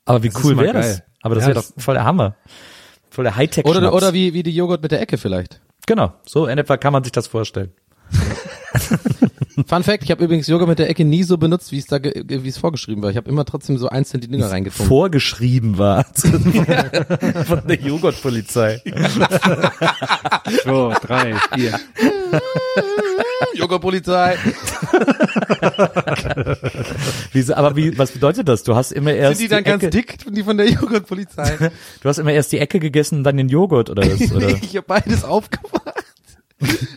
[0.06, 1.02] Aber wie ist cool wäre das?
[1.22, 2.36] Aber das Ja, wäre doch das- voll der Hammer.
[3.10, 5.62] Voll der Hightech Oder, oder wie, wie die Joghurt mit der Ecke vielleicht.
[5.88, 7.72] Genau, so in etwa kann man sich das vorstellen.
[9.66, 12.00] Fun Fact, ich habe übrigens Joghurt mit der Ecke nie so benutzt, wie es da,
[12.02, 13.10] wie es vorgeschrieben war.
[13.10, 14.88] Ich habe immer trotzdem so einzeln die Dinger reingetrunken.
[14.88, 18.82] Vorgeschrieben war von der Joghurtpolizei.
[20.64, 21.80] So, drei, vier.
[23.56, 24.38] Joghurtpolizei.
[27.34, 28.64] Wieso, aber wie, was bedeutet das?
[28.64, 31.72] Du hast immer erst Sind die dann ganz Ecke, dick, die von der Joghurtpolizei?
[32.02, 34.32] du hast immer erst die Ecke gegessen und dann den Joghurt oder was?
[34.32, 34.48] Oder?
[34.48, 36.01] nee, ich habe beides aufgemacht.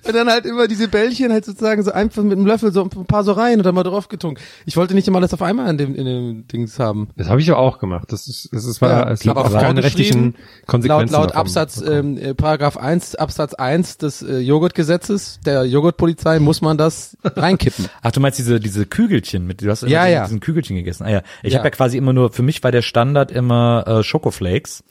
[0.06, 2.90] Und dann halt immer diese Bällchen halt sozusagen so einfach mit einem Löffel so ein
[3.06, 4.40] paar so rein und dann mal drauf getunkt.
[4.66, 7.09] Ich wollte nicht immer alles auf einmal in dem, in dem Dings haben.
[7.16, 8.12] Das habe ich ja auch gemacht.
[8.12, 11.12] Das ist, das ist war, Ja, es aber aber keine rechtlichen Laut, Konsequenzen.
[11.14, 16.61] laut davon Absatz, ähm, äh, Paragraph 1, Absatz 1 des äh, Joghurtgesetzes, der Joghurtpolizei, muss
[16.61, 17.87] man das reinkippen.
[18.02, 20.25] Ach, du meinst diese, diese Kügelchen mit, du hast immer Ja, diesen, ja.
[20.25, 21.04] diesen Kügelchen gegessen.
[21.04, 21.59] Ah ja, ich Ja.
[21.61, 24.85] habe ja quasi immer nur, für mich war der Standard immer äh, Schokoflakes.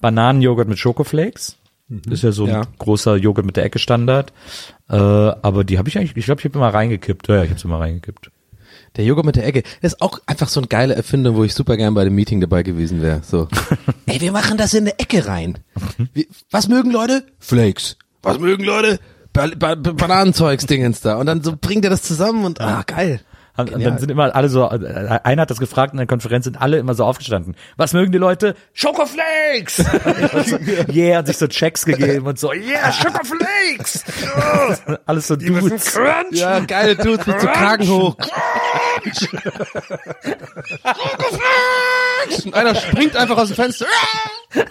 [0.00, 1.56] Bananenjoghurt mit Schokoflakes.
[2.10, 2.62] Ist ja so ein Ja.
[2.78, 4.32] großer Joghurt mit der Ecke Standard.
[4.88, 7.28] Äh, aber die habe ich eigentlich, ich glaube, ich habe immer reingekippt.
[7.28, 8.30] Ja, ich habe immer reingekippt.
[8.96, 11.54] Der Joghurt mit der Ecke, das ist auch einfach so eine geile Erfindung, wo ich
[11.54, 13.22] super gern bei dem Meeting dabei gewesen wäre.
[13.24, 13.48] So,
[14.06, 15.58] ey, wir machen das in eine Ecke rein.
[16.12, 17.24] Wie, was mögen Leute?
[17.38, 17.96] Flakes.
[18.22, 19.00] Was mögen Leute?
[19.32, 21.16] Ba ba Bananenzeugs-Dingens da.
[21.16, 23.20] Und dann so bringt er das zusammen und, ah, geil.
[23.56, 23.80] Genial.
[23.82, 26.78] dann sind immer alle so, äh, einer hat das gefragt in der Konferenz, sind alle
[26.78, 27.54] immer so aufgestanden.
[27.76, 28.54] Was mögen die Leute?
[28.72, 29.84] Schokoflakes!
[30.92, 34.04] Yeah, hat sich so Checks gegeben und so, yeah, Schokoflakes!
[34.36, 35.98] Oh, alles so Dudes.
[36.32, 38.16] Ja, geile Dudes mit so Kragen hoch.
[42.44, 43.86] Und einer springt einfach aus dem Fenster.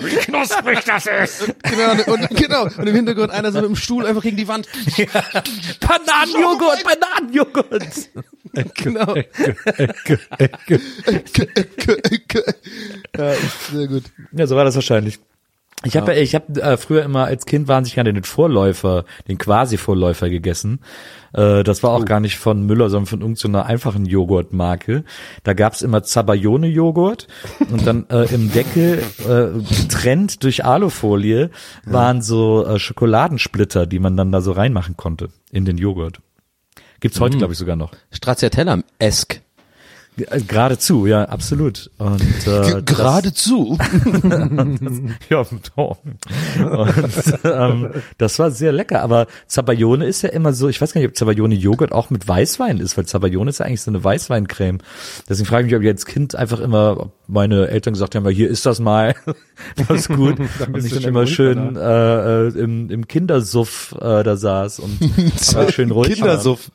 [0.00, 1.54] Wie knusprig das ist!
[1.62, 2.64] Genau, und, und, genau.
[2.64, 4.68] Und im Hintergrund einer so mit dem Stuhl einfach gegen die Wand.
[5.80, 8.10] Bananenjoghurt, Bananenjoghurt!
[8.74, 9.14] Genau.
[9.14, 10.80] Ecke, Ecke.
[13.16, 14.04] Ja, ist sehr gut.
[14.32, 15.18] Ja, so war das wahrscheinlich.
[15.84, 16.20] Ich habe ja.
[16.20, 20.80] ich habe äh, früher immer als Kind wahnsinnig gerne den Vorläufer, den Quasi-Vorläufer gegessen.
[21.32, 25.04] Äh, das war auch gar nicht von Müller, sondern von irgendeiner einfachen Joghurtmarke.
[25.44, 27.28] Da gab's immer Zabayone-Joghurt
[27.70, 31.50] und dann äh, im Deckel äh, getrennt durch Alufolie
[31.84, 36.20] waren so äh, Schokoladensplitter, die man dann da so reinmachen konnte in den Joghurt.
[37.00, 37.92] Gibt's heute, glaube ich, sogar noch.
[38.10, 39.36] Stracciatella-esk.
[39.36, 39.40] Äh,
[40.46, 41.90] Geradezu, ja, absolut.
[41.98, 43.78] Und äh, Geradezu.
[45.28, 45.40] Ja.
[45.40, 45.70] Und,
[47.44, 51.08] ähm, das war sehr lecker, aber Zabayone ist ja immer so, ich weiß gar nicht,
[51.08, 54.78] ob Zabayone Joghurt auch mit Weißwein ist, weil Zabayone ist ja eigentlich so eine Weißweincreme.
[55.28, 58.30] Deswegen frage ich mich, ob ich als Kind einfach immer, meine Eltern gesagt haben, ja,
[58.30, 59.14] hier ist das mal,
[59.76, 60.40] das ist gut.
[60.40, 64.98] und bist ich dann immer schön äh, äh, im, im Kindersuff äh, da saß und
[65.54, 66.28] aber schön ruhig war.
[66.28, 66.70] Kindersuff.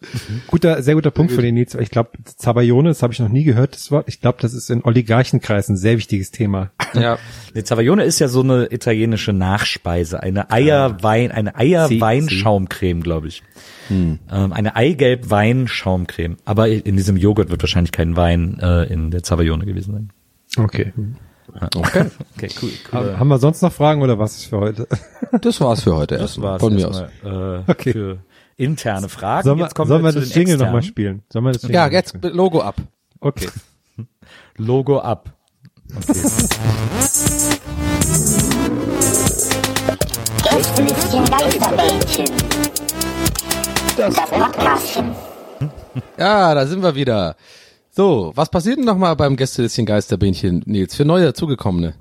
[0.47, 1.75] Guter, sehr guter Punkt von den Nils.
[1.75, 4.07] Ich glaube, Zabayone, das habe ich noch nie gehört, das Wort.
[4.07, 6.71] Ich glaube, das ist in Oligarchenkreisen ein sehr wichtiges Thema.
[6.93, 7.17] Ja.
[7.53, 13.43] Nee, Zabayone ist ja so eine italienische Nachspeise, eine Eierwein, eine Eierweinschaumcreme, glaube ich.
[13.89, 16.37] Ähm, eine Eigelb-Weinschaumcreme.
[16.45, 20.09] Aber in diesem Joghurt wird wahrscheinlich kein Wein äh, in der Zabayone gewesen sein.
[20.57, 20.93] Okay.
[21.71, 22.05] Okay.
[22.37, 22.71] Okay, cool.
[22.91, 24.87] Haben haben wir sonst noch Fragen oder was ist für heute?
[25.41, 26.51] Das war's für heute Das erstmal.
[26.53, 26.99] war's Von mir aus.
[27.01, 27.91] erstmal, äh, Okay.
[27.91, 28.17] für
[28.57, 29.43] interne Fragen.
[29.45, 31.23] Sollen wir, Jetzt kommen sollen wir das Jingle nochmal spielen?
[31.31, 32.33] Sollen wir das Jingle Ja, mal jetzt spielen?
[32.33, 32.75] Logo ab.
[33.19, 33.49] Okay.
[34.57, 35.33] Logo ab.
[40.43, 42.25] Gästelistchen Geisterbällchen.
[43.97, 45.11] Das Podcastchen.
[46.17, 47.35] Ja, da sind wir wieder.
[47.95, 51.93] So, was passiert denn nochmal beim Gästelistchen Geisterbähnchen, Nils, für neue dazugekommene?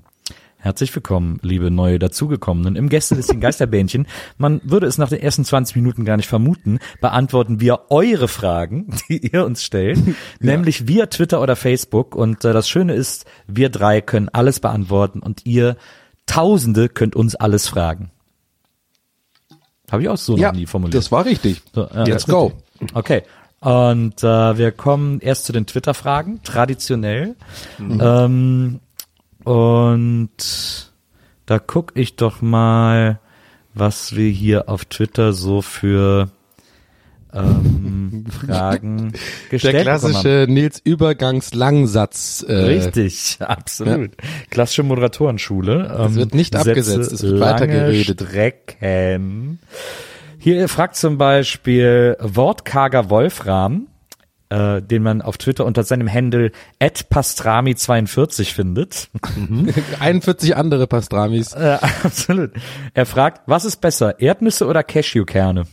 [0.57, 2.75] Herzlich willkommen, liebe neue Dazugekommenen.
[2.75, 4.07] Im Gästelistchen Geisterbähnchen,
[4.39, 8.87] man würde es nach den ersten 20 Minuten gar nicht vermuten, beantworten wir eure Fragen,
[9.07, 9.99] die ihr uns stellt,
[10.39, 12.15] nämlich via Twitter oder Facebook.
[12.15, 15.77] Und äh, das Schöne ist, wir drei können alles beantworten und ihr
[16.25, 18.09] Tausende könnt uns alles fragen.
[19.91, 20.95] Habe ich auch so noch nie formuliert.
[20.95, 21.61] das war richtig.
[21.71, 22.53] So, ja, Let's go.
[22.95, 23.21] Okay.
[23.63, 27.35] Und äh, wir kommen erst zu den Twitter-Fragen, traditionell.
[27.79, 28.81] Ähm,
[29.45, 30.91] und
[31.45, 33.19] da guck ich doch mal,
[33.73, 36.29] was wir hier auf Twitter so für
[37.33, 40.11] ähm, Fragen Der gestellt bekommen haben.
[40.11, 42.45] klassische Nils Übergangslangsatz.
[42.45, 44.11] Äh, Richtig, absolut.
[44.49, 45.95] Klassische Moderatorenschule.
[45.99, 48.21] Ähm, wird nicht Sätze abgesetzt, es wird weitergeredet.
[48.21, 49.59] Strecken.
[50.43, 53.87] Hier fragt zum Beispiel Wortkarger Wolfram,
[54.49, 56.51] äh, den man auf Twitter unter seinem Handle
[56.81, 59.07] @pastrami42 findet.
[60.01, 61.53] 41 andere Pastramis.
[61.53, 62.51] äh, absolut.
[62.93, 65.63] Er fragt, was ist besser, Erdnüsse oder Cashewkerne?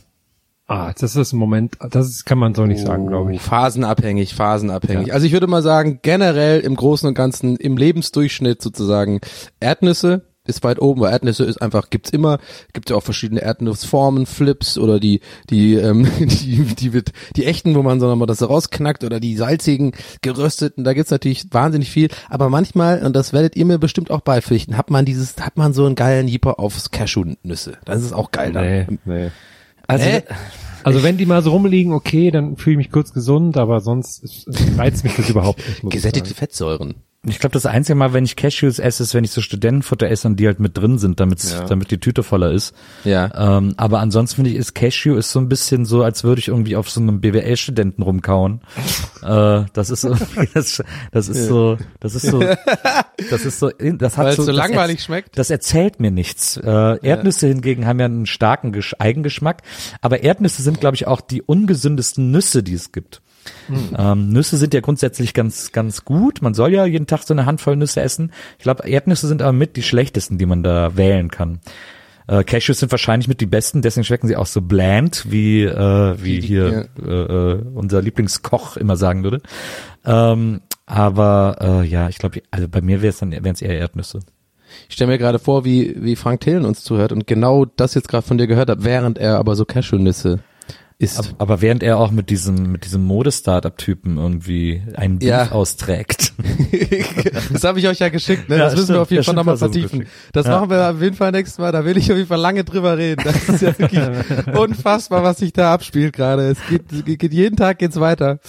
[0.67, 3.41] Ah, das ist ein Moment, das kann man so nicht sagen, glaube ich.
[3.41, 5.13] Phasenabhängig, phasenabhängig.
[5.13, 9.19] Also ich würde mal sagen, generell im Großen und Ganzen im Lebensdurchschnitt sozusagen
[9.59, 12.39] Erdnüsse ist weit oben, weil Erdnüsse ist einfach, gibt's immer,
[12.73, 17.73] gibt's ja auch verschiedene Erdnussformen, Flips oder die, die, ähm, die, die wird, die echten,
[17.75, 22.09] wo man so nochmal das rausknackt oder die salzigen, gerösteten, da gibt's natürlich wahnsinnig viel,
[22.29, 25.73] aber manchmal, und das werdet ihr mir bestimmt auch beipflichten, hat man dieses, hat man
[25.73, 27.77] so einen geilen Jeeper aufs Cashewnüsse.
[27.85, 28.65] Das ist auch geil dann.
[28.65, 29.31] Nee, nee.
[29.87, 30.23] Also, Hä?
[30.83, 34.47] Also wenn die mal so rumliegen, okay, dann fühle ich mich kurz gesund, aber sonst
[34.77, 35.91] reizt mich das überhaupt nicht.
[35.91, 36.33] Gesättigte.
[36.33, 36.95] Fettsäuren.
[37.27, 40.27] Ich glaube, das einzige Mal, wenn ich Cashews esse, ist, wenn ich so Studentenfutter esse
[40.27, 42.73] und die halt mit drin sind, damit damit die Tüte voller ist.
[43.03, 43.57] Ja.
[43.57, 46.47] Ähm, aber ansonsten finde ich, ist Cashew ist so ein bisschen so, als würde ich
[46.47, 48.61] irgendwie auf so einem BWL-Studenten rumkauen.
[49.21, 50.81] äh, das ist irgendwie, das,
[51.11, 52.39] das ist so, das ist so,
[53.29, 55.37] das ist so, das hat Weil so, so das langweilig erz- schmeckt?
[55.37, 56.57] Das erzählt mir nichts.
[56.57, 59.61] Äh, Erdnüsse hingegen haben ja einen starken Gesch Eigengeschmack,
[60.01, 63.21] aber Erdnüsse sind, glaube ich, auch die ungesündesten Nüsse, die es gibt.
[63.97, 66.41] Ähm, Nüsse sind ja grundsätzlich ganz, ganz gut.
[66.41, 68.31] Man soll ja jeden Tag so eine Handvoll Nüsse essen.
[68.57, 71.59] Ich glaube, Erdnüsse sind aber mit die schlechtesten, die man da wählen kann.
[72.27, 76.15] Äh, Cashews sind wahrscheinlich mit die besten, deswegen schmecken sie auch so bland, wie, äh,
[76.21, 79.41] wie hier äh, äh, unser Lieblingskoch immer sagen würde.
[80.05, 83.77] Ähm, aber äh, ja, ich glaube, also bei mir wäre es dann wären es eher
[83.77, 84.19] Erdnüsse.
[84.87, 88.07] Ich stelle mir gerade vor, wie, wie Frank Thelen uns zuhört und genau das jetzt
[88.07, 90.39] gerade von dir gehört hat, während er aber so Cashewnüsse
[91.01, 91.19] isst.
[91.19, 95.51] Aber, aber während er auch mit diesem mit diesem Mode-Startup-Typen irgendwie einen Beef Ja.
[95.51, 96.33] austrägt.
[97.51, 98.57] das habe ich euch ja geschickt, ne?
[98.57, 98.99] Ja, das müssen wir stimmt.
[99.01, 100.05] auf jeden Fall nochmal vertiefen.
[100.33, 100.51] Das Ja.
[100.59, 102.97] machen wir auf jeden Fall nächstes Mal, da will ich auf jeden Fall lange drüber
[102.97, 103.21] reden.
[103.23, 104.01] Das ist ja wirklich
[104.57, 106.49] unfassbar, was sich da abspielt gerade.
[106.49, 108.39] Es geht, es geht jeden Tag geht's weiter.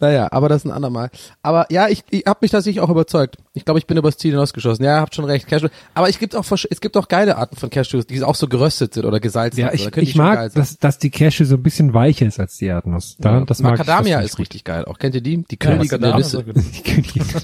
[0.00, 1.10] Naja, aber das ist ein andermal.
[1.42, 3.36] Aber ja, ich, ich habe mich tatsächlich auch überzeugt.
[3.52, 4.84] Ich glaube, ich bin übers Ziel hinausgeschossen.
[4.84, 5.46] Ja, ihr habt schon recht.
[5.46, 5.68] Cashew.
[5.94, 8.94] Aber es gibt auch es gibt auch geile Arten von Cashews, die auch so geröstet
[8.94, 9.60] sind oder gesalzen.
[9.60, 9.94] Ja, sind.
[9.96, 12.66] ich, ich geil mag, dass, dass die Cashew so ein bisschen weicher ist als die
[12.66, 13.16] Erdnuss.
[13.18, 14.84] Da, das mag ich, Macadamia das ist richtig geil.
[14.86, 15.44] Auch kennt ihr die?
[15.44, 16.44] Die Ja, Königin der Macadamia Nüsse.
[16.56, 16.82] ich.
[16.82, 17.24] Die Königin.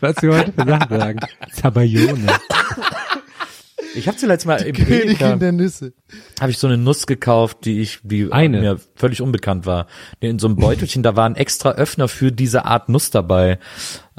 [0.00, 1.20] Was wir heute für Sachen sagen.
[1.52, 2.26] Zabayone.
[3.94, 5.92] Ich habe zuletzt mal im Königin Edeka- der Nüsse.
[6.40, 8.60] habe ich so eine Nuss gekauft, die ich, die Eine.
[8.60, 9.86] mir völlig unbekannt war.
[10.20, 13.58] In so einem Beutelchen, da war ein extra Öffner für diese Art Nuss dabei.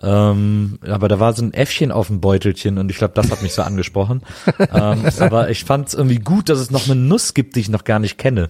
[0.01, 3.41] Ähm, aber da war so ein Äffchen auf dem Beutelchen und ich glaube, das hat
[3.41, 4.21] mich so angesprochen.
[4.59, 7.69] ähm, aber ich fand es irgendwie gut, dass es noch eine Nuss gibt, die ich
[7.69, 8.49] noch gar nicht kenne.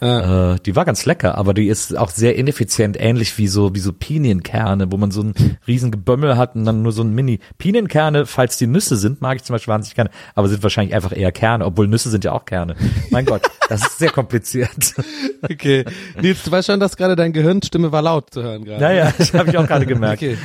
[0.00, 3.80] Äh, die war ganz lecker, aber die ist auch sehr ineffizient, ähnlich wie so wie
[3.80, 5.34] so Pinienkerne, wo man so ein
[5.66, 9.36] riesen Gebömmel hat und dann nur so ein Mini Pinienkerne, falls die Nüsse sind, mag
[9.36, 12.32] ich zum Beispiel wahnsinnig gerne, aber sind wahrscheinlich einfach eher Kerne, obwohl Nüsse sind ja
[12.32, 12.76] auch Kerne.
[13.10, 14.94] Mein Gott, das ist sehr kompliziert.
[15.42, 15.86] Okay.
[16.20, 18.82] Nils, du weißt schon, dass gerade deine Gehirnstimme war laut zu hören gerade.
[18.82, 20.22] Naja, das habe ich auch gerade gemerkt.
[20.22, 20.36] Okay.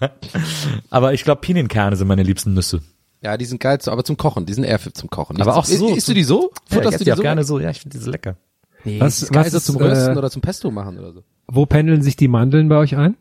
[0.90, 2.82] Aber ich glaube, Pinienkerne sind meine liebsten Nüsse.
[3.22, 4.46] Ja, die sind geil, aber zum Kochen.
[4.46, 5.40] Die sind eher für zum Kochen.
[5.40, 6.50] Aber auch so Isst du die so?
[6.50, 7.22] Ja, ich Futterst esse du die die auch so?
[7.22, 7.60] gerne so.
[7.60, 8.36] Ja, ich finde diese lecker.
[8.84, 11.24] Nee, Was- das was so ist, zum Rösten äh, oder zum Pesto machen oder so.
[11.46, 13.16] Wo pendeln sich die Mandeln bei euch ein?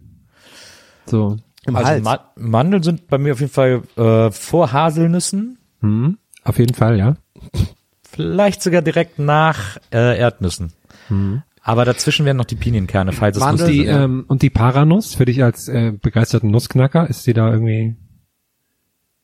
[1.06, 1.38] So.
[1.66, 6.58] Im Also Ma Mandeln sind bei mir auf jeden Fall äh, vor Haselnüssen, Hm, auf
[6.60, 7.16] jeden Fall, ja.
[8.04, 10.74] vielleicht sogar direkt nach äh, Erdnüssen.
[11.62, 14.04] Aber dazwischen werden noch die Pinienkerne, falls es Mandeln, Nüsse Die, ja.
[14.04, 17.96] ähm, und die Paranuss, für dich als äh, begeisterten Nussknacker, ist die da irgendwie...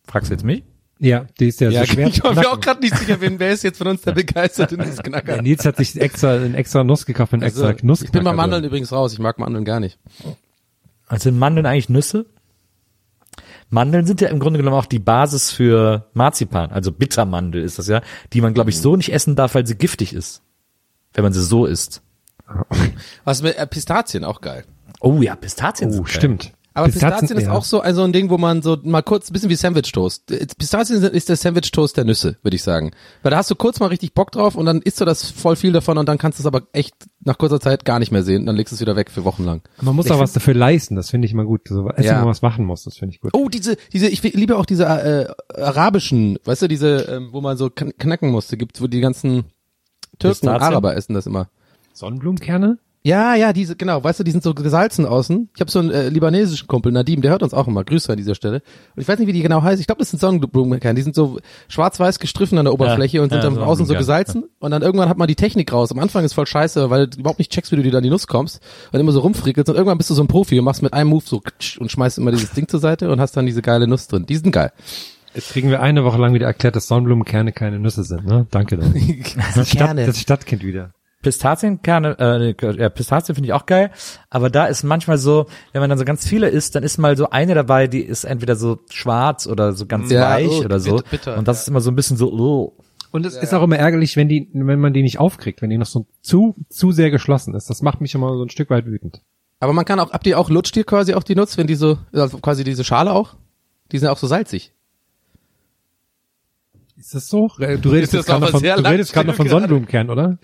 [0.06, 0.63] Fragst du jetzt mich?
[0.99, 3.38] Ja, die ist ja, Ja, so schwer ich war mir auch gerade nicht sicher, wen,
[3.39, 5.34] wer ist jetzt von uns der begeisterte Nussknacker.
[5.34, 8.08] Der Nils hat sich extra, einen extra Nuss gekauft, einen Also, extra Nussknacker.
[8.08, 8.69] ich bin bei Mandeln drin.
[8.69, 9.12] übrigens raus.
[9.13, 9.99] Ich mag Mandeln gar nicht.
[11.08, 12.25] Also sind Mandeln eigentlich Nüsse?
[13.69, 17.88] Mandeln sind ja im Grunde genommen auch die Basis für Marzipan, also Bittermandel ist das
[17.88, 20.43] ja, die man glaube ich so nicht essen darf, weil sie giftig ist,
[21.13, 22.01] wenn man sie so isst.
[23.23, 24.65] Was mit äh, Pistazien auch geil.
[25.01, 26.15] Oh ja, Pistazien Oh, sind geil.
[26.15, 26.53] stimmt.
[26.76, 29.50] Aber Pistazien, ist auch so also ein Ding, wo man so mal kurz, ein bisschen
[29.50, 30.26] wie Sandwich Toast.
[30.58, 32.92] Pistazien sind- ist der Sandwich Toast der Nüsse, würde ich sagen.
[33.24, 35.56] Weil da hast du kurz mal richtig Bock drauf und dann isst du das voll
[35.56, 38.24] viel davon und dann kannst du es aber echt nach kurzer Zeit gar nicht mehr
[38.24, 38.46] sehen.
[38.46, 39.62] Dann legst du es wieder weg für Wochen lang.
[39.82, 41.62] Man muss auch was dafür leisten, das finde ich immer gut.
[41.70, 42.16] So, Essen, Ja.
[42.18, 43.32] wo man was machen muss, das finde ich gut.
[43.34, 47.56] Oh, diese, diese, ich liebe auch diese äh, arabischen, weißt du, diese, ähm, wo man
[47.58, 49.46] so kn knacken musste, gibt, wo die ganzen
[50.20, 50.62] Türken und Pistazien?
[50.62, 51.48] Araber essen das immer.
[51.94, 52.80] Sonnenblumenkerne?
[53.06, 55.50] Ja, ja, diese, genau, weißt du, die sind so gesalzen außen.
[55.54, 57.84] Ich habe so einen äh, libanesischen Kumpel, Nadim, der hört uns auch immer.
[57.84, 58.63] Grüße an dieser Stelle.
[58.96, 59.80] Und ich weiß nicht, wie die genau heißen.
[59.80, 60.96] Ich glaube, das sind Sonnenblumenkerne.
[60.96, 61.38] Die sind so
[61.68, 64.46] schwarz-weiß gestriffen an der Oberfläche Ja, und sind ja, dann außen so gesalzen.
[64.58, 65.91] Und dann irgendwann hat man die Technik raus.
[65.91, 68.04] Am Anfang ist voll scheiße, weil du überhaupt nicht checkst, wie du dir da an
[68.04, 68.60] die Nuss kommst.
[68.91, 69.70] Und immer so rumfrickelst.
[69.70, 71.44] Und irgendwann bist du so ein Profi und machst mit einem Move so
[71.80, 74.26] und schmeißt immer dieses Ding zur Seite und hast dann diese geile Nuss drin.
[74.26, 74.72] Die sind geil.
[75.36, 78.48] Jetzt kriegen wir eine Woche lang wieder erklärt, dass Sonnenblumenkerne keine Nüsse sind, ne?
[78.50, 78.96] Danke dann.
[79.56, 80.91] Das, Stadt, das Stadtkind wieder.
[81.26, 83.90] Pistazienkerne, äh, ja, Pistazien finde ich auch geil,
[84.30, 87.18] aber da ist manchmal so, wenn man dann so ganz viele isst, dann ist mal
[87.18, 90.80] so eine dabei, die ist entweder so schwarz oder so ganz Ja, weich oh, oder
[90.80, 90.98] so.
[90.98, 92.78] bitter, bitter, und das ist immer so ein bisschen so, oh.
[93.10, 95.80] Und es ist auch immer ärgerlich, wenn die, wenn man die nicht aufkriegt, wenn die
[95.80, 97.72] noch so zu, zu sehr geschlossen ist.
[97.72, 99.24] Das macht mich immer so ein Stück weit wütend.
[99.60, 101.76] Aber man kann auch, habt ihr auch, lutscht ihr quasi auch die Nuss, wenn die
[101.76, 103.36] so, also quasi diese Schale auch?
[103.92, 104.74] Die sind auch so salzig.
[106.98, 107.50] Ist das so?
[107.58, 110.38] Du redest jetzt gerade noch von, sehr du redest gerade noch von Sonnenblumenkern, oder?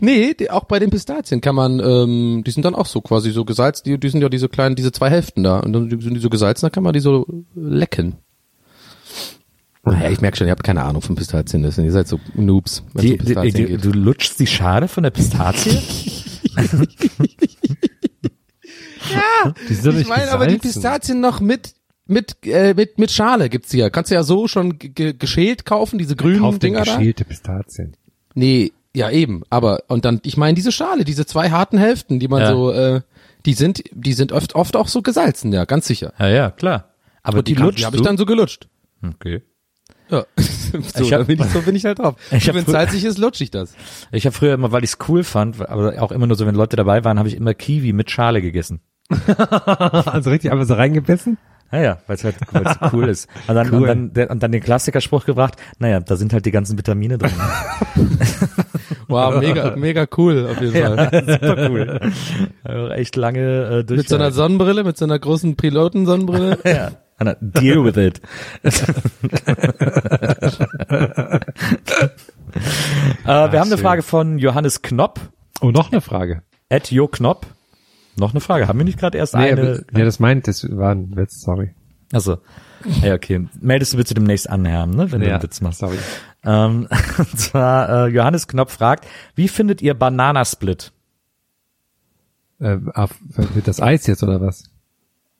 [0.00, 3.30] Nee, die, auch bei den Pistazien kann man, ähm, die sind dann auch so quasi
[3.30, 5.60] so gesalzt, die, die sind ja diese kleinen, diese zwei Hälften da.
[5.60, 8.16] Und dann sind die so gesalzen, da kann man die so lecken.
[9.84, 12.18] Naja, ich merke schon, ihr habt keine Ahnung von Pistazien, das sind- ihr seid so
[12.34, 13.84] Noobs, Die, um Pistazien die, geht.
[13.84, 15.78] du lutschst die Schale von der Pistazie?
[19.68, 20.56] Die sind doch ich meine aber die.
[20.58, 21.74] Pistazien noch mit
[22.06, 23.90] mit äh, mit mit Schale gibt's hier.
[23.90, 26.96] Kannst du ja so schon ge- ge geschält kaufen, diese grünen Kauf Dinger da.
[26.96, 27.96] geschälte Pistazien.
[28.34, 32.28] Nee, ja eben, aber und dann ich meine diese Schale, diese zwei harten Hälften, die
[32.28, 32.50] man Ja.
[32.52, 33.00] so äh,
[33.46, 36.12] die sind die sind oft oft auch so gesalzen, ja, ganz sicher.
[36.18, 36.90] ja, ja, klar.
[37.22, 38.68] Aber Und die, kann- lutschst die habe ich dann so gelutscht.
[39.06, 39.42] okay.
[40.10, 40.24] Ja.
[40.36, 42.16] so, Ich hab- bin ich, so bin ich halt drauf.
[42.30, 43.74] Ich Wenn es salzig ist, lutsch ich das.
[44.12, 46.54] Ich habe früher immer, weil ich es cool fand, aber auch immer nur so, wenn
[46.54, 48.80] Leute dabei waren, habe ich immer Kiwi mit Schale gegessen.
[49.36, 51.38] Also richtig einfach so reingebissen?
[51.74, 53.28] Naja, weil es halt weil's cool ist.
[53.48, 53.80] Und dann, Cool.
[53.82, 57.18] und, dann, der, und dann den Klassikerspruch gebracht, naja, da sind halt die ganzen Vitamine
[57.18, 57.32] drin.
[59.08, 61.10] Wow, mega, mega cool auf jeden Fall.
[61.40, 62.00] Super cool.
[62.64, 63.98] Also echt lange äh, durch.
[63.98, 66.58] Mit so einer Sonnenbrille, mit so einer großen Piloten-Sonnenbrille.
[66.64, 66.90] ja.
[67.18, 68.20] Anna, Deal with it.
[73.24, 75.20] äh, wir haben eine Frage von Johannes Knopp,
[75.60, 76.42] Oh, noch eine Frage.
[76.70, 77.46] at Jo Knopp.
[78.16, 78.68] Noch eine Frage.
[78.68, 79.84] Haben wir nicht gerade erst Nee, eine?
[79.92, 81.74] ja, das meint, das war ein Witz, sorry.
[82.12, 82.38] Also,
[83.02, 83.48] ja, okay.
[83.60, 85.80] Meldest du bitte demnächst an, Herr, ne, wenn du einen Witz machst.
[85.80, 85.98] sorry.
[86.44, 86.86] Ähm,
[87.18, 90.92] und zwar, äh, Johannes Knopf fragt, wie findet ihr Bananasplit?
[92.60, 94.64] Äh, auf, wird das Eis jetzt oder was?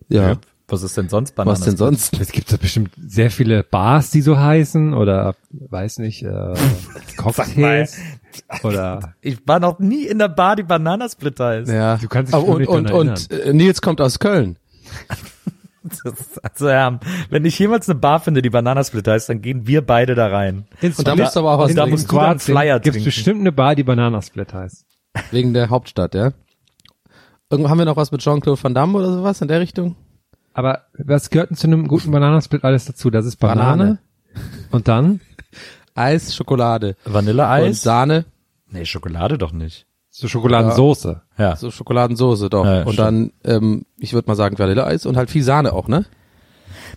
[0.09, 0.37] Ja.
[0.67, 1.73] Was ist denn sonst Was Bananasplit?
[1.73, 2.19] denn sonst?
[2.19, 6.55] Es gibt da bestimmt sehr viele Bars, die so heißen oder weiß nicht, äh,
[7.17, 7.99] Cocktails
[8.63, 11.71] oder Ich war noch nie in der Bar, die Bananasplit heißt.
[11.71, 11.97] Ja.
[11.97, 14.57] Du kannst dich Aber und, nicht und, und äh, Nils kommt aus Köln.
[16.43, 20.15] Also, ja, wenn ich jemals eine Bar finde, die Bananasplit heißt, dann gehen wir beide
[20.15, 20.65] da rein.
[20.81, 23.05] Und da musst du aber auch was da musst du dann Flyer gibt's trinken.
[23.05, 24.87] bestimmt eine Bar, die Bananasplit heißt.
[25.31, 26.33] Wegen der Hauptstadt, ja?
[27.51, 29.97] Irgendwo haben wir noch was mit Jean-Claude Van Damme oder sowas in der Richtung?
[30.55, 33.11] Aber was gehört denn zu einem guten Bananasplit alles dazu?
[33.11, 33.65] Das ist Banane.
[33.65, 33.99] Banane.
[34.71, 35.21] Und dann
[35.95, 36.97] Eis, Schokolade.
[37.05, 37.83] Und Vanilleeis?
[37.83, 38.25] Sahne,
[38.69, 39.87] nee, Schokolade doch nicht.
[40.11, 41.23] so Schokoladensoße.
[41.39, 41.57] Ja.
[41.57, 42.65] so Schokoladensoße, doch.
[42.65, 42.99] Ja, und stimmt.
[42.99, 46.05] dann, ähm, ich würde mal sagen Vanilleeis und halt viel Sahne auch, ne?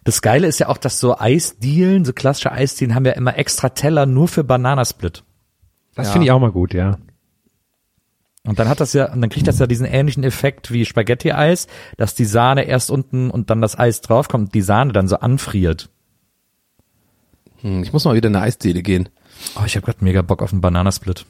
[0.04, 3.70] Das Geile ist ja auch, dass so Eisdielen, so klassische Eisdielen haben ja immer extra
[3.70, 5.24] Teller nur für Bananasplit.
[5.96, 6.14] Das Ja.
[6.14, 6.98] finde ich auch mal gut, ja.
[8.46, 11.68] Und dann hat das ja, und dann kriegt das ja diesen ähnlichen Effekt wie Spaghetti-Eis,
[11.98, 15.18] dass die Sahne erst unten und dann das Eis draufkommt und die Sahne dann so
[15.18, 15.90] anfriert.
[17.62, 19.10] Hm, ich muss mal wieder in eine Eisdiele gehen.
[19.56, 21.26] Oh, ich habe gerade mega Bock auf einen Bananasplit.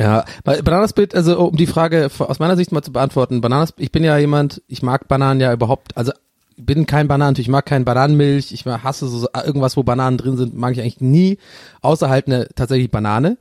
[0.00, 3.92] Ja, weil Bananasplit, also um die Frage aus meiner Sicht mal zu beantworten, Bananasplit, ich
[3.92, 6.12] bin ja jemand, ich mag Bananen ja überhaupt, also
[6.56, 10.36] ich bin kein Bananen, ich mag kein Bananenmilch, ich hasse so irgendwas, wo Bananen drin
[10.36, 11.38] sind, mag ich eigentlich nie,
[11.80, 13.38] außer halt eine tatsächlich Banane.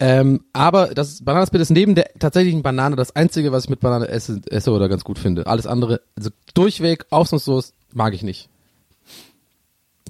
[0.00, 4.06] Ähm, aber das Bananasplit ist neben der tatsächlichen Banane das einzige, was ich mit Banane
[4.06, 5.48] esse, esse oder ganz gut finde.
[5.48, 8.48] Alles andere, also durchweg, ausnahmslos, mag ich nicht.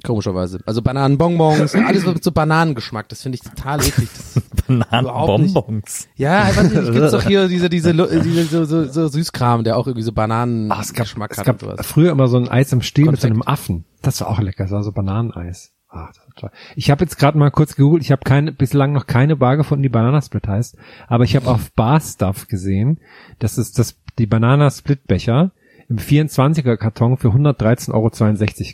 [0.05, 0.61] Komischerweise.
[0.67, 4.09] Also Bananenbonbons, alles mit so Bananengeschmack, das finde ich total eklig.
[4.15, 4.43] Das.
[4.67, 6.09] Bananenbonbons.
[6.17, 9.77] ja, ich weiß nicht, gibt's doch hier diese, diese, diese so, so, so Süßkram, der
[9.77, 12.73] auch irgendwie so Bananengeschmack Ah, es gab, es hat gab früher immer so ein Eis
[12.73, 13.53] im Stiel mit so einem Konfekt.
[13.53, 13.85] Affen.
[14.03, 14.65] Das war auch lecker.
[14.65, 15.73] Das war so Bananeneis.
[15.89, 16.51] Ah, das war toll.
[16.77, 18.03] Ich habe jetzt gerade mal kurz gegoogelt.
[18.03, 20.77] Ich habe keine bislang noch keine Bar gefunden, die Bananasplit heißt.
[21.07, 23.01] Aber ich habe auf Barstuff gesehen,
[23.39, 25.53] dass es das die Bananasplit-Becher
[25.89, 28.11] im 24er Karton für 113,62 Euro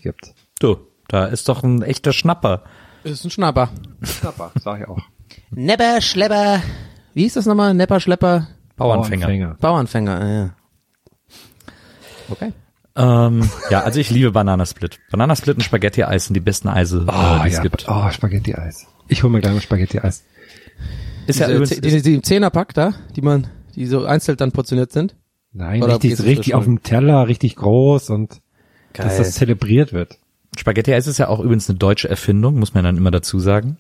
[0.02, 0.34] gibt.
[0.58, 2.64] Du, da ist doch ein echter Schnapper.
[3.02, 3.70] Das ist ein Schnapper.
[4.02, 4.98] Schnapper, sag ich auch.
[5.50, 6.62] Nepper, Schlepper.
[7.12, 7.74] Wie hieß das nochmal?
[7.74, 9.56] Nepper, Schlepper, Bauernfänger.
[9.60, 10.20] Bauernfänger.
[10.20, 10.50] ah, Ja.
[12.30, 12.52] Okay.
[12.96, 14.98] Ähm, ja, also ich liebe Bananasplit.
[15.10, 17.62] Bananasplit und Spaghetti-Eis sind die besten Eise, Oh, äh, die es ja.
[17.62, 17.86] gibt.
[17.88, 18.86] oh Spaghetti-Eis.
[19.08, 20.22] Ich hole mir gleich mal Spaghetti-Eis.
[21.26, 24.36] Ist ja Diese, übrigens, die, die, die im Zehnerpack da, die man, die so einzeln
[24.36, 25.16] dann portioniert sind.
[25.52, 28.40] Nein, Oder richtig, richtig auf dem Teller, richtig groß und
[28.92, 29.18] dass Geil.
[29.18, 30.18] das zelebriert wird.
[30.58, 33.76] Spaghetti-Eis ist ja auch übrigens eine deutsche Erfindung, muss man dann immer dazu sagen.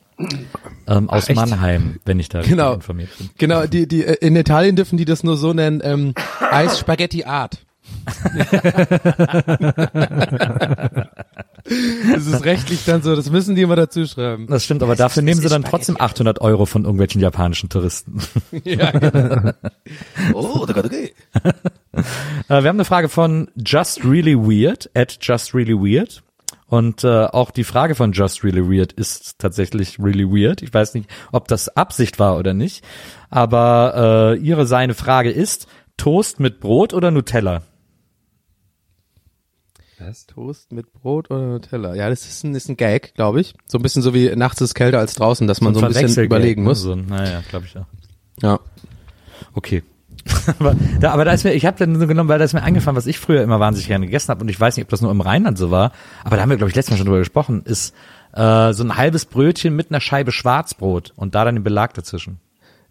[0.86, 1.36] Ähm, aus echt?
[1.36, 2.74] Mannheim, wenn ich da Genau.
[2.74, 3.30] informiert bin.
[3.38, 6.14] Genau, die, die, äh, in Italien dürfen die das nur so nennen, ähm,
[6.50, 7.58] Eis Spaghetti Art.
[12.14, 14.46] das ist rechtlich dann so, das müssen die immer dazu schreiben.
[14.48, 18.18] Das stimmt, aber dafür nehmen sie dann trotzdem 800 Euro von irgendwelchen japanischen Touristen.
[18.64, 19.52] Ja, genau.
[20.32, 21.12] Oh, Gott, okay.
[22.48, 26.22] Äh, wir haben eine Frage von Just Really Weird, at Just Really Weird.
[26.66, 30.62] Und äh, auch die Frage von Just Really Weird ist tatsächlich really weird.
[30.62, 32.84] Ich weiß nicht, ob das Absicht war oder nicht.
[33.30, 37.62] Aber äh, ihre seine Frage ist, Toast mit Brot oder Nutella?
[40.26, 41.94] Toast mit Brot oder Nutella?
[41.94, 43.54] Ja, das ist ein, ist ein Gag, glaube ich.
[43.66, 46.00] So ein bisschen so wie nachts ist kälter als draußen, dass man so ein bisschen
[46.00, 46.68] Verwechselgag, überlegen ne?
[46.68, 46.80] muss.
[46.80, 47.86] So, naja, glaube ich auch.
[48.42, 48.60] Ja.
[49.54, 49.82] Okay.
[50.58, 52.62] aber, da, aber da ist mir, ich habe dann so genommen, weil da ist mir
[52.62, 55.00] eingefallen, was ich früher immer wahnsinnig gerne gegessen habe und ich weiß nicht, ob das
[55.02, 55.92] nur im Rheinland so war,
[56.24, 57.94] aber da haben wir, glaube ich, letztes Mal schon drüber gesprochen, ist
[58.32, 62.38] äh, so ein halbes Brötchen mit einer Scheibe Schwarzbrot und da dann den Belag dazwischen.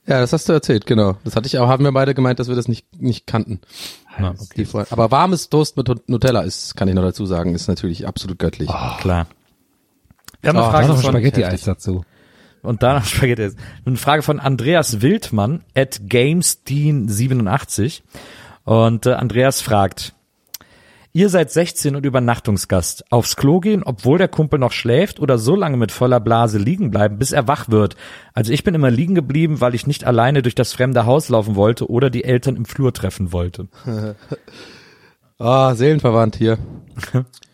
[0.05, 1.15] Ja, das hast du erzählt, genau.
[1.23, 3.61] Das hatte ich auch, haben wir beide gemeint, dass wir das nicht, nicht kannten.
[4.19, 7.67] Ja, Die Vor- Aber warmes Toast mit Nutella ist, kann ich noch dazu sagen, ist
[7.69, 8.67] natürlich absolut göttlich.
[8.99, 9.27] Klar.
[10.41, 12.03] Wir haben Oh, eine da Frage noch ein von, Spaghetti-Eis dazu.
[12.63, 13.51] Und danach Spaghetti.
[13.85, 18.01] Eine Frage von Andreas Wildmann at GameSteen87.
[18.63, 20.13] Und äh, Andreas fragt,
[21.11, 23.11] ihr seid 16 und Übernachtungsgast.
[23.11, 26.89] Aufs Klo gehen, obwohl der Kumpel noch schläft oder so lange mit voller Blase liegen
[26.89, 27.95] bleiben, bis er wach wird.
[28.33, 31.55] Also ich bin immer liegen geblieben, weil ich nicht alleine durch das fremde Haus laufen
[31.55, 33.67] wollte oder die Eltern im Flur treffen wollte.
[35.39, 36.57] Ah, seelenverwandt hier.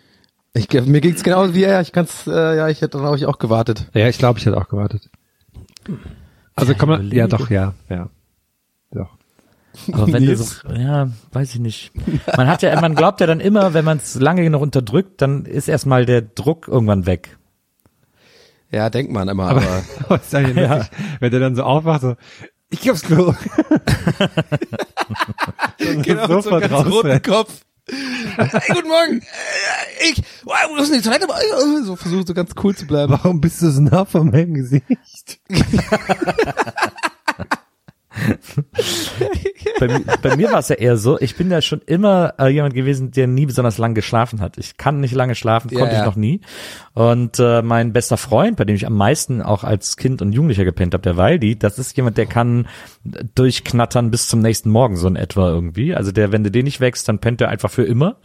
[0.53, 1.81] Ich, mir ging's genau wie er.
[1.81, 3.87] Ich kann's, äh, ja, ich hätte glaube ich auch gewartet.
[3.93, 5.09] Ja, ich glaube, ich hätte auch gewartet.
[6.55, 8.09] Also kann man, ja doch, ja, ja.
[8.91, 9.09] Doch.
[9.93, 11.91] Aber wenn du so, ja, weiß ich nicht.
[12.35, 15.45] Man hat ja, man glaubt ja dann immer, wenn man es lange genug unterdrückt, dann
[15.45, 17.37] ist erstmal der Druck irgendwann weg.
[18.71, 20.77] Ja, denkt man immer, Aber, aber, aber ist eigentlich Ja.
[20.77, 22.15] lustig, wenn der dann so aufwacht, so,
[22.69, 23.33] ich geh aufs Klo.
[25.77, 27.61] genau, so mit so einem ganz roten Kopf.
[27.91, 29.19] Hey, guten Morgen.
[29.21, 31.27] Äh, Ich, wow, du hast nicht Toilette,
[31.83, 33.11] so versucht so ganz cool zu bleiben.
[33.13, 35.39] Warum bist du so nah von meinem Gesicht?
[39.79, 39.87] Bei,
[40.21, 43.11] bei mir war es ja eher so, ich bin ja schon immer äh, jemand gewesen,
[43.11, 44.57] der nie besonders lang geschlafen hat.
[44.57, 46.01] Ich kann nicht lange schlafen, Ja, konnte ja.
[46.01, 46.41] ich noch nie.
[46.93, 50.65] Und äh, mein bester Freund, bei dem ich am meisten auch als Kind und Jugendlicher
[50.65, 52.67] gepennt habe, der Waldi, das ist jemand, der kann
[53.35, 55.95] durchknattern bis zum nächsten Morgen so in etwa irgendwie.
[55.95, 58.17] Also der, wenn du den nicht wächst, dann pennt er einfach für immer.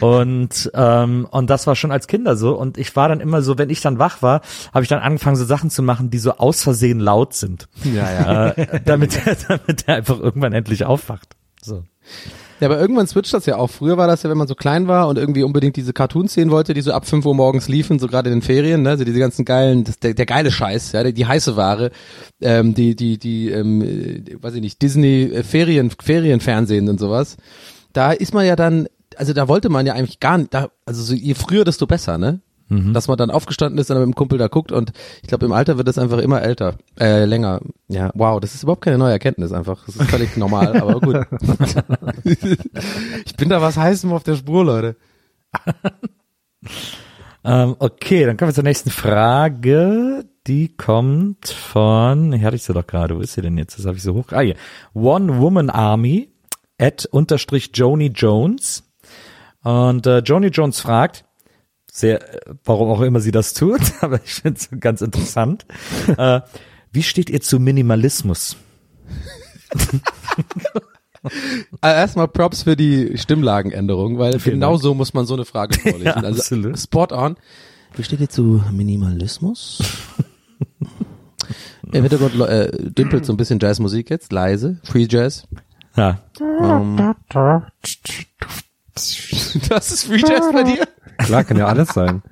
[0.00, 2.54] Und ähm, und das war schon als Kinder so.
[2.56, 4.42] Und ich war dann immer so, wenn ich dann wach war,
[4.74, 8.10] habe ich dann angefangen, so Sachen zu machen, die so aus Versehen laut sind, Ja,
[8.12, 8.48] ja.
[8.48, 11.36] äh, damit damit er einfach irgendwann endlich aufwacht.
[11.62, 11.84] So.
[12.60, 13.70] Ja, aber irgendwann switcht das ja auch.
[13.70, 16.50] Früher war das ja, wenn man so klein war und irgendwie unbedingt diese Cartoons sehen
[16.50, 19.04] wollte, die so ab 5 Uhr morgens liefen, so gerade in den Ferien, ne, also
[19.04, 21.90] diese ganzen geilen, das, der, der geile Scheiß, ja, die, die heiße Ware,
[22.40, 27.36] ähm, die, die, die, ähm, äh, weiß ich nicht, Disney äh, Ferien, Ferienfernsehen und sowas.
[27.92, 31.02] Da ist man ja dann, also da wollte man ja eigentlich gar nicht, da, also
[31.02, 32.42] so, je früher, desto besser, ne?
[32.92, 35.46] Dass man dann aufgestanden ist und dann mit dem Kumpel da guckt und ich glaube,
[35.46, 37.60] im Alter wird das einfach immer älter, äh, länger.
[37.88, 39.84] Ja, wow, das ist überhaupt keine neue Erkenntnis einfach.
[39.86, 41.26] Das ist völlig normal, aber gut.
[42.24, 44.96] ich bin da was heißem auf der Spur, Leute.
[47.44, 50.24] Ähm, okay, dann kommen wir zur nächsten Frage.
[50.46, 53.78] Die kommt von, hier hatte ich sie doch gerade, wo ist sie denn jetzt?
[53.78, 54.26] Das habe ich so hoch.
[54.30, 54.56] Ah, hier.
[54.94, 56.30] One Woman Army
[56.78, 58.84] at unterstrich Joni Jones.
[59.62, 61.24] Und äh, Joni Jones fragt,
[61.94, 65.66] sehr, äh, warum auch immer sie das tut, aber ich finde es ganz interessant.
[66.16, 66.40] äh,
[66.90, 68.56] wie steht ihr zu Minimalismus?
[69.72, 70.00] Also
[71.82, 74.82] erstmal Props für die Stimmlagenänderung, weil Vielen genau Dank.
[74.82, 76.04] so muss man so eine Frage vorlesen.
[76.06, 76.78] Ja, also absolut.
[76.78, 77.36] spot on.
[77.94, 79.82] Wie steht ihr zu Minimalismus?
[81.92, 85.46] Im Hintergrund äh, dümpelt so ein bisschen Jazzmusik jetzt, leise, Free Jazz.
[85.94, 86.22] Ja.
[86.40, 87.14] Ähm,
[89.68, 90.88] das ist Free Jazz bei dir?
[91.24, 92.22] Klar, kann ja alles sein.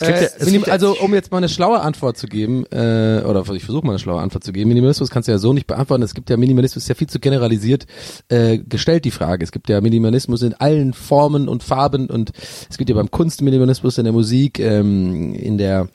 [0.00, 3.92] Äh, also um jetzt mal eine schlaue Antwort zu geben, äh, oder ich versuche mal
[3.92, 6.02] eine schlaue Antwort zu geben, Minimalismus kannst du ja so nicht beantworten.
[6.02, 7.86] Es gibt ja Minimalismus ist ja viel zu generalisiert
[8.28, 9.44] äh, gestellt die Frage.
[9.44, 12.32] Es gibt ja Minimalismus in allen Formen und Farben und
[12.68, 15.88] es gibt ja beim Kunst Minimalismus in der Musik, ähm, in der,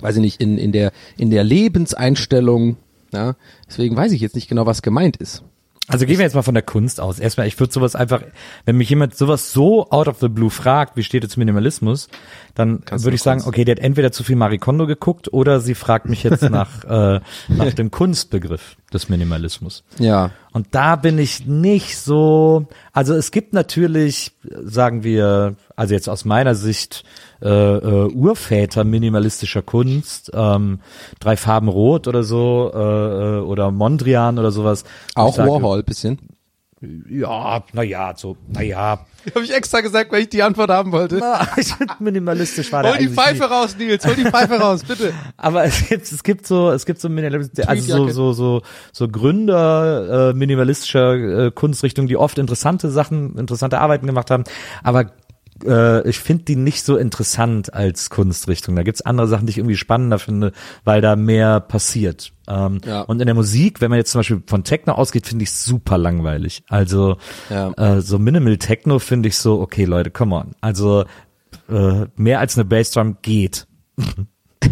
[0.00, 2.76] weiß ich nicht, in in der in der Lebenseinstellung.
[3.12, 3.36] Ja,
[3.68, 5.42] deswegen weiß ich jetzt nicht genau, was gemeint ist.
[5.88, 7.18] Also gehen wir jetzt mal von der Kunst aus.
[7.18, 8.22] Erstmal, ich würde sowas einfach,
[8.64, 12.08] wenn mich jemand sowas so out of the blue fragt, wie steht es Minimalismus,
[12.54, 13.48] dann würde ich sagen, Kunst.
[13.48, 16.84] okay, der hat entweder zu viel Marie Kondo geguckt oder sie fragt mich jetzt nach,
[16.84, 19.82] äh, nach dem Kunstbegriff des Minimalismus.
[19.98, 20.30] Ja.
[20.52, 26.24] Und da bin ich nicht so, also es gibt natürlich, sagen wir, also jetzt aus
[26.24, 27.02] meiner Sicht,
[27.42, 30.80] äh, äh, Urväter minimalistischer Kunst, ähm,
[31.20, 34.84] drei Farben Rot oder so, äh, äh, oder Mondrian oder sowas.
[35.14, 36.18] Auch sage, Warhol bisschen.
[37.08, 39.06] Ja, na ja, so, na ja.
[39.34, 41.18] Habe ich extra gesagt, weil ich die Antwort haben wollte.
[41.18, 41.46] Na,
[42.00, 43.48] minimalistisch war der Hol die Pfeife nie.
[43.48, 44.04] raus, Nils.
[44.04, 45.14] Hol die Pfeife raus, bitte.
[45.36, 49.08] Aber es gibt, es gibt so, es gibt so minimalistische, also so, so, so, so
[49.08, 54.42] Gründer äh, minimalistischer äh, Kunstrichtungen, die oft interessante Sachen, interessante Arbeiten gemacht haben.
[54.82, 55.12] Aber
[55.64, 58.76] äh, ich finde die nicht so interessant als Kunstrichtung.
[58.76, 60.52] Da gibt's andere Sachen, die ich irgendwie spannender finde,
[60.84, 62.32] weil da mehr passiert.
[62.48, 63.02] Ähm, Ja.
[63.02, 65.98] Und in der Musik, wenn man jetzt zum Beispiel von Techno ausgeht, finde ich super
[65.98, 66.62] langweilig.
[66.68, 67.16] Also
[67.50, 67.72] Ja.
[67.76, 70.52] äh, so Minimal Techno finde ich so, okay Leute, come on.
[70.60, 71.04] Also
[71.68, 73.66] äh, mehr als eine Bassdrum geht.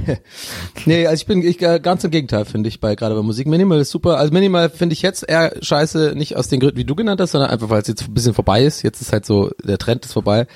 [0.87, 3.47] Nee, also ich bin ich, äh, ganz im Gegenteil, finde ich, bei gerade bei Musik.
[3.47, 4.19] Minimal ist super.
[4.19, 7.33] Also Minimal finde ich jetzt eher scheiße, nicht aus den Gründen, wie du genannt hast,
[7.33, 8.83] sondern einfach, weil es jetzt ein bisschen vorbei ist.
[8.83, 10.47] Jetzt ist halt so, der Trend ist vorbei.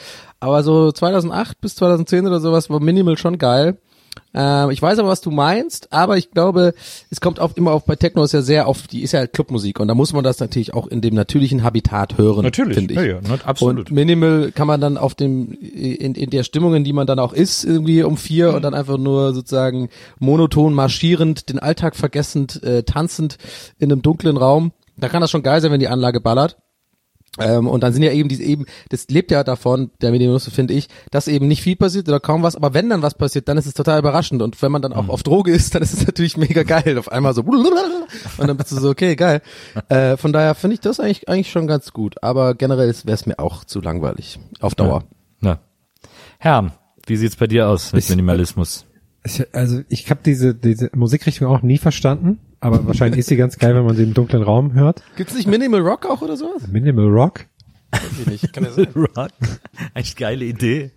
[0.41, 3.79] Aber so 2008 bis 2010 oder sowas war Minimal schon geil.
[4.35, 6.75] Ähm, ich weiß aber, was du meinst, aber ich glaube,
[7.11, 9.81] es kommt auch immer auf, bei Techno ist ja sehr auf, die ist ja Clubmusik
[9.81, 13.01] und da muss man das natürlich auch in dem natürlichen Habitat hören, finde ich.
[13.01, 13.91] ja, ja, ne, absolut.
[13.91, 17.19] Und Minimal kann man dann auf dem, in, in der Stimmung, in die man dann
[17.19, 19.89] auch ist, irgendwie um vier und dann einfach nur sozusagen
[20.19, 23.39] monoton marschierend, den Alltag vergessend, äh, tanzend
[23.79, 24.73] in einem dunklen Raum.
[24.97, 26.57] Da kann das schon geil sein, wenn die Anlage ballert.
[27.39, 30.75] Ähm, und dann sind ja eben diese eben, das lebt ja davon, der Minimalismus finde
[30.75, 33.59] ich, dass eben nicht viel passiert oder kaum was, aber wenn dann was passiert, dann
[33.59, 36.07] ist es total überraschend und wenn man dann auch auf Droge ist, dann ist es
[36.07, 37.43] natürlich mega geil, auf einmal so
[38.39, 39.43] und dann bist du so, okay, geil.
[39.89, 43.27] Äh, von daher finde ich das eigentlich eigentlich schon ganz gut, aber generell wäre es
[43.27, 45.05] mir auch zu langweilig auf Dauer.
[45.41, 45.59] Na.
[46.39, 46.73] Herr,
[47.07, 48.87] wie sieht's bei dir aus mit Minimalismus?
[49.25, 53.59] Ich, also ich habe diese, diese Musikrichtung auch nie verstanden, aber wahrscheinlich ist sie ganz
[53.59, 55.03] geil, wenn man sie im dunklen Raum hört.
[55.17, 56.67] Gibt's nicht Minimal Rock auch oder sowas?
[56.67, 57.47] Minimal Rock.
[57.93, 58.53] Weiß ich nicht.
[58.53, 58.89] Kann ja sein.
[58.97, 59.29] Rock.
[59.95, 60.91] Echt geile Idee.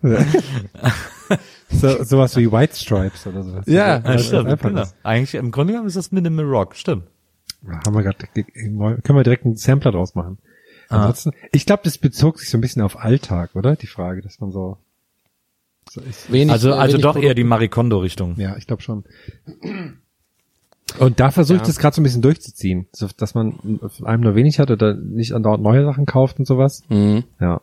[1.70, 3.66] So, sowas wie White Stripes oder sowas.
[3.68, 4.80] Ja, Ja, stimmt, einfach genau.
[4.82, 7.04] das- Eigentlich im Grunde genommen ist das Minimal Rock, stimmt.
[7.68, 10.38] Haben wir gerade, können wir direkt einen Sampler draus machen.
[10.90, 13.76] Ansonsten, ich glaube, das bezog sich so ein bisschen auf Alltag, oder?
[13.76, 14.78] Die Frage, dass man so,
[15.90, 18.36] so ich, Wenig, Also, äh, also wenig doch Produkt- eher die Marikondo-Richtung.
[18.40, 19.04] ja, ich glaube schon.
[21.00, 21.68] Und da versuche ich Ja.
[21.68, 23.60] das gerade so ein bisschen durchzuziehen, so, dass man
[23.96, 26.82] von einem nur wenig hat oder nicht andauernd neue Sachen kauft und sowas.
[26.90, 27.24] Mhm.
[27.40, 27.62] Ja.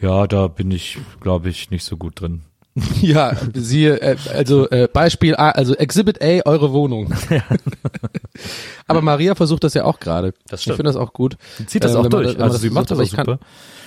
[0.00, 2.42] Ja, da bin ich, glaube ich, nicht so gut drin.
[3.02, 7.12] Ja, siehe, äh, also äh, Beispiel A, also Exhibit A, eure Wohnung.
[8.86, 10.32] aber Maria versucht das ja auch gerade.
[10.48, 10.76] Das Ich stimmt.
[10.76, 11.36] finde das auch gut.
[11.58, 12.34] Sie zieht das Äh, auch durch.
[12.38, 13.38] man Also sie macht das auch aber ich super.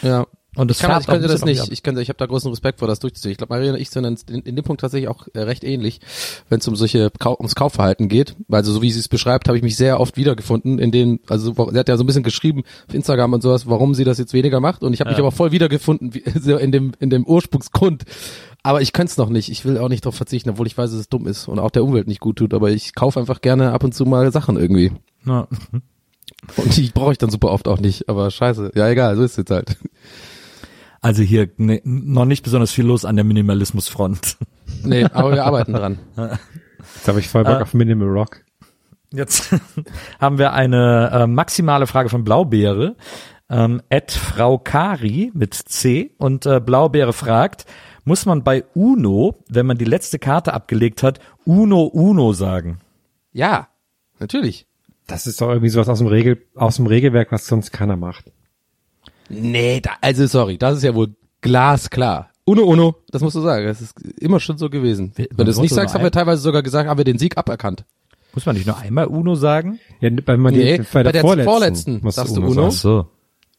[0.01, 0.25] Ja.
[0.55, 1.71] Und das Ich, kann, ich könnte das nicht.
[1.71, 3.31] Ich, könnte, ich habe da großen Respekt vor, das durchzuziehen.
[3.31, 5.99] Ich glaube, Maria und ich sind in, in, dem Punkt tatsächlich auch äh, recht ähnlich,
[6.49, 8.35] wenn es um solche ums Kaufverhalten geht.
[8.51, 10.77] Also so wie sie es beschreibt, habe ich mich sehr oft wiedergefunden.
[10.77, 13.95] In den, also sie hat ja so ein bisschen geschrieben auf Instagram und sowas, warum
[13.95, 14.83] sie das jetzt weniger macht.
[14.83, 15.23] Und ich habe mich Ja.
[15.23, 18.03] aber voll wiedergefunden wie, so in dem in dem Ursprungsgrund.
[18.61, 19.49] Aber ich könnte es noch nicht.
[19.49, 21.71] Ich will auch nicht darauf verzichten, obwohl ich weiß, dass es dumm ist und auch
[21.71, 22.53] der Umwelt nicht gut tut.
[22.53, 24.91] Aber ich kaufe einfach gerne ab und zu mal Sachen irgendwie.
[25.25, 25.47] Ja.
[26.57, 28.07] Und die brauche ich dann super oft auch nicht.
[28.07, 28.71] Aber scheiße.
[28.75, 29.77] Ja, egal, so ist es jetzt halt.
[31.03, 34.37] Also hier ne, noch nicht besonders viel los an der Minimalismusfront.
[34.85, 35.99] Nee, aber wir arbeiten dran.
[36.95, 38.43] Jetzt habe ich voll Bock Äh, auf Minimal Rock.
[39.11, 39.53] Jetzt
[40.19, 42.95] haben wir eine äh, maximale Frage von Blaubeere.
[43.49, 47.65] Ähm, Ed Frau Kari mit C und äh, Blaubeere fragt,
[48.03, 52.79] muss man bei Uno, wenn man die letzte Karte abgelegt hat, Uno Uno sagen?
[53.31, 53.67] Ja,
[54.19, 54.67] natürlich.
[55.07, 58.31] Das ist doch irgendwie sowas aus dem Regel, aus dem Regelwerk, was sonst keiner macht.
[59.29, 62.29] Nee, da, also sorry, das ist ja wohl glasklar.
[62.45, 63.65] Uno Uno, das musst du sagen.
[63.65, 65.13] Das ist immer schon so gewesen.
[65.15, 67.85] Wenn du es nicht sagst, haben wir teilweise sogar gesagt, haben wir den Sieg aberkannt.
[68.33, 69.79] Muss man nicht nur einmal Uno sagen?
[70.01, 72.41] Ja, wenn man Nee, die, bei der, bei der vorletzten, vorletzten musst du sagst du
[72.41, 72.67] Uno Uno.
[72.67, 73.07] Ach so.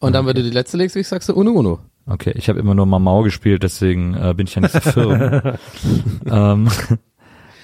[0.00, 1.78] Und dann, wenn du die letzte legst, sagst du Uno Uno.
[2.06, 5.12] Okay, ich habe immer nur Mamau gespielt, deswegen äh, bin ich ja nicht so firm.
[6.26, 6.68] ähm,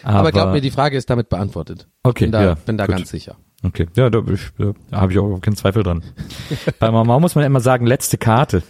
[0.03, 1.88] aber, Aber glaub mir, die Frage ist damit beantwortet.
[2.03, 2.96] Okay, bin da, ja, bin da gut.
[2.96, 3.36] ganz sicher.
[3.62, 6.02] Okay, ja, da, da habe ich auch keinen Zweifel dran.
[6.78, 8.62] Bei Mamau muss man immer sagen, letzte Karte.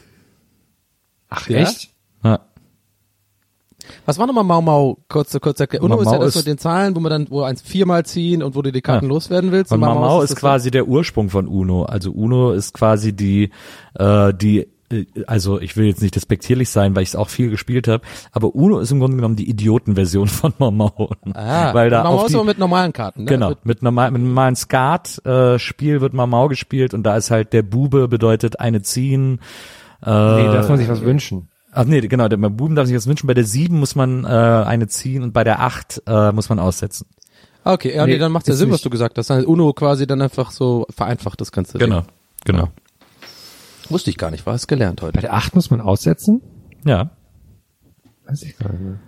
[1.29, 1.59] Ach, Ja?
[1.61, 1.91] echt?
[2.25, 2.41] Ja.
[4.05, 4.99] Was war nochmal Mau Mau?
[5.09, 5.83] Kurz, kurz erklärt.
[5.83, 7.63] Uno Mau ist ja Mau das ist- mit den Zahlen, wo man dann, wo eins
[7.63, 9.09] viermal ziehen und wo du die Karten Ja.
[9.11, 9.73] loswerden willst.
[9.73, 11.85] Und Mau Mau Mamau ist das quasi der Ursprung von Uno.
[11.85, 13.51] Also Uno ist quasi die,
[13.95, 14.67] äh, die,
[15.27, 18.55] also ich will jetzt nicht despektierlich sein, weil ich es auch viel gespielt habe, aber
[18.55, 21.11] Uno ist im Grunde genommen die Idiotenversion von Mamau.
[21.35, 23.25] Ah, weil da auf ist aber mit normalen Karten.
[23.25, 23.31] Ne?
[23.31, 27.63] Genau, mit, normal, mit einem normalen Skat-Spiel wird Mamau gespielt und da ist halt der
[27.63, 29.41] Bube bedeutet eine ziehen.
[30.05, 31.49] Äh, Nee, darf man sich was wünschen.
[31.73, 33.27] Ach nee, genau, der Buben darf sich das wünschen.
[33.27, 36.59] Bei der sieben muss man äh, eine ziehen und bei der acht äh, muss man
[36.59, 37.07] aussetzen.
[37.63, 39.31] Okay, ja, nee, Nee, dann macht ja Sinn, was du gesagt hast.
[39.31, 41.79] Dann Uno quasi dann einfach so vereinfacht das Ganze.
[41.79, 42.03] Genau,
[42.45, 42.69] genau.
[43.91, 45.21] Wusste ich gar nicht, war es gelernt Bei heute.
[45.21, 46.41] der 8 muss man aussetzen?
[46.85, 47.11] Ja.
[48.27, 48.99] Weiß ich gar nicht mehr.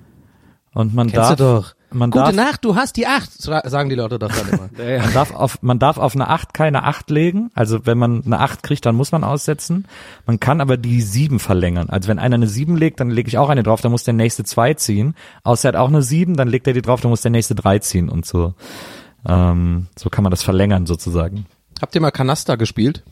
[0.75, 1.75] Und man Kennst darf, du doch.
[1.91, 4.71] man Gute darf, Nacht, du hast die acht, sa- sagen die Leute doch dann immer.
[5.03, 7.51] man darf auf, man darf auf eine acht keine acht legen.
[7.55, 9.85] Also wenn man eine acht kriegt, dann muss man aussetzen.
[10.25, 11.91] Man kann aber die sieben verlängern.
[11.91, 14.15] Also wenn einer eine sieben legt, dann lege ich auch eine drauf, dann muss der
[14.15, 15.15] nächste zwei ziehen.
[15.45, 17.55] Außer er hat auch eine sieben, dann legt er die drauf, dann muss der nächste
[17.55, 18.55] drei ziehen und so.
[19.29, 21.45] Ähm, so kann man das verlängern sozusagen.
[21.83, 23.03] Habt ihr mal Kanasta gespielt?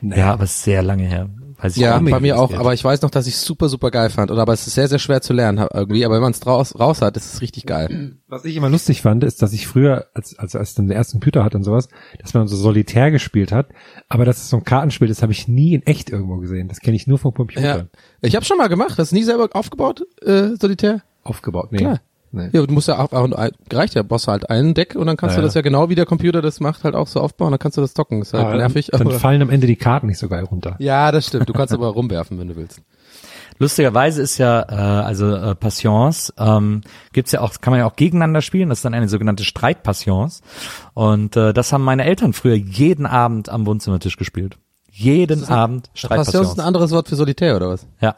[0.00, 1.28] Ja, aber sehr lange her.
[1.58, 2.58] Weiß ich Ja, bei mir das auch, geht.
[2.58, 4.32] aber ich weiß noch, dass ich es super, super geil fand.
[4.32, 6.74] Oder aber es ist sehr, sehr schwer zu lernen irgendwie, aber wenn man es raus,
[6.78, 8.16] raus hat, ist es richtig geil.
[8.26, 10.96] Was ich immer lustig fand, ist, dass ich früher, als, als, als ich dann den
[10.96, 11.88] ersten Computer hatte und sowas,
[12.20, 13.68] dass man so solitär gespielt hat,
[14.08, 16.66] aber dass es so ein Kartenspiel ist, habe ich nie in echt irgendwo gesehen.
[16.66, 17.76] Das kenne ich nur vom Computer.
[17.76, 17.84] Ja.
[18.22, 21.02] Ich habe schon mal gemacht, hast du nie selber aufgebaut, äh, Solitär?
[21.22, 21.70] Aufgebaut.
[21.70, 21.78] Nee.
[21.78, 22.00] Klar.
[22.34, 22.48] Nee.
[22.52, 23.28] Ja, du musst ja auch, auch
[23.68, 25.94] gereicht ja, brauchst halt ein Deck und dann kannst Ja, du das ja genau wie
[25.94, 28.22] der Computer das macht, halt auch so aufbauen, dann kannst du das zocken.
[28.22, 29.10] Ist halt Aber nervig, dann, aber.
[29.10, 30.76] dann fallen am Ende die Karten nicht so geil runter.
[30.78, 31.48] Ja, das stimmt.
[31.48, 32.80] Du kannst aber rumwerfen, wenn du willst.
[33.58, 34.74] Lustigerweise ist ja, äh,
[35.04, 36.80] also äh, Passions, ähm,
[37.12, 40.40] gibt's ja auch, kann man ja auch gegeneinander spielen, das ist dann eine sogenannte Streitpassions.
[40.94, 44.56] Und äh, das haben meine Eltern früher jeden Abend am Wohnzimmertisch gespielt.
[44.90, 46.48] Jeden Abend Passion Streitpassions.
[46.48, 47.86] ist ein anderes Wort für Solitär, oder was?
[48.00, 48.16] Ja.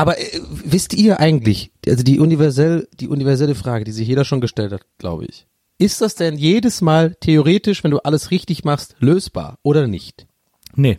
[0.00, 4.40] Aber äh, wisst ihr eigentlich, also die universell, die universelle Frage, die sich jeder schon
[4.40, 5.46] gestellt hat, glaube ich.
[5.78, 10.26] Ist das denn jedes Mal theoretisch, wenn du alles richtig machst, lösbar oder nicht?
[10.74, 10.98] Nee.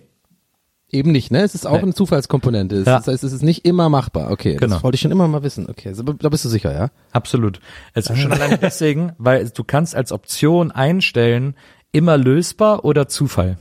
[0.94, 1.42] Eben nicht, ne?
[1.42, 1.84] Es ist auch Nee.
[1.84, 2.76] eine Zufallskomponente.
[2.76, 2.98] Es- Ja.
[2.98, 4.30] Das heißt, es ist nicht immer machbar.
[4.30, 4.76] Okay, Genau.
[4.76, 5.68] das wollte ich schon immer mal wissen.
[5.70, 6.90] Okay, da bist du sicher, ja?
[7.12, 7.60] Absolut.
[7.94, 11.56] Es ist schon alleine deswegen, weil du kannst als Option einstellen,
[11.94, 13.58] immer lösbar oder Zufall.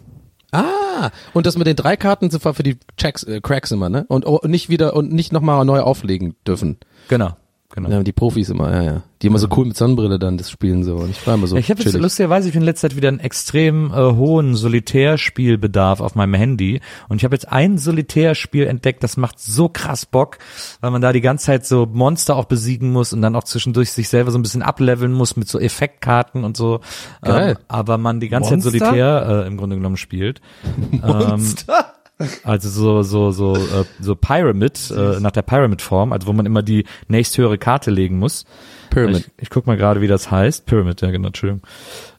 [0.53, 4.05] Ah, und das mit den drei Karten sind für die Checks, äh, Cracks immer, ne?
[4.09, 6.79] Und oh, nicht wieder und nicht nochmal neu auflegen dürfen.
[7.09, 7.37] Genau.
[7.73, 7.89] Genau.
[7.89, 9.03] Ja, die Profis immer, ja, ja.
[9.23, 10.97] Die immer so cool mit Sonnenbrille dann das spielen so.
[10.97, 11.57] Und ich war immer so.
[11.57, 16.17] ich habe jetzt lustigerweise ich in letzter Zeit wieder einen extrem äh, hohen Solitärspielbedarf auf
[16.17, 20.39] meinem Handy und ich habe jetzt ein Solitärspiel entdeckt, das macht so krass Bock,
[20.81, 23.93] weil man da die ganze Zeit so Monster auch besiegen muss und dann auch zwischendurch
[23.93, 26.81] sich selber so ein bisschen ableveln muss mit so Effektkarten und so.
[27.23, 27.51] Geil.
[27.51, 28.73] Ähm, aber man die ganze Monster?
[28.73, 30.41] Zeit Solitär äh, im Grunde genommen spielt.
[30.91, 31.75] Monster?
[31.79, 32.00] Ähm,
[32.45, 36.47] also so so so äh, so Pyramid äh, nach der Pyramid Form, also wo man
[36.47, 38.45] immer die nächsthöhere Karte legen muss.
[38.91, 39.19] Pyramid.
[39.37, 40.67] Ich, ich guck mal gerade, wie das heißt.
[40.67, 41.63] Pyramid, ja genau, Entschuldigung.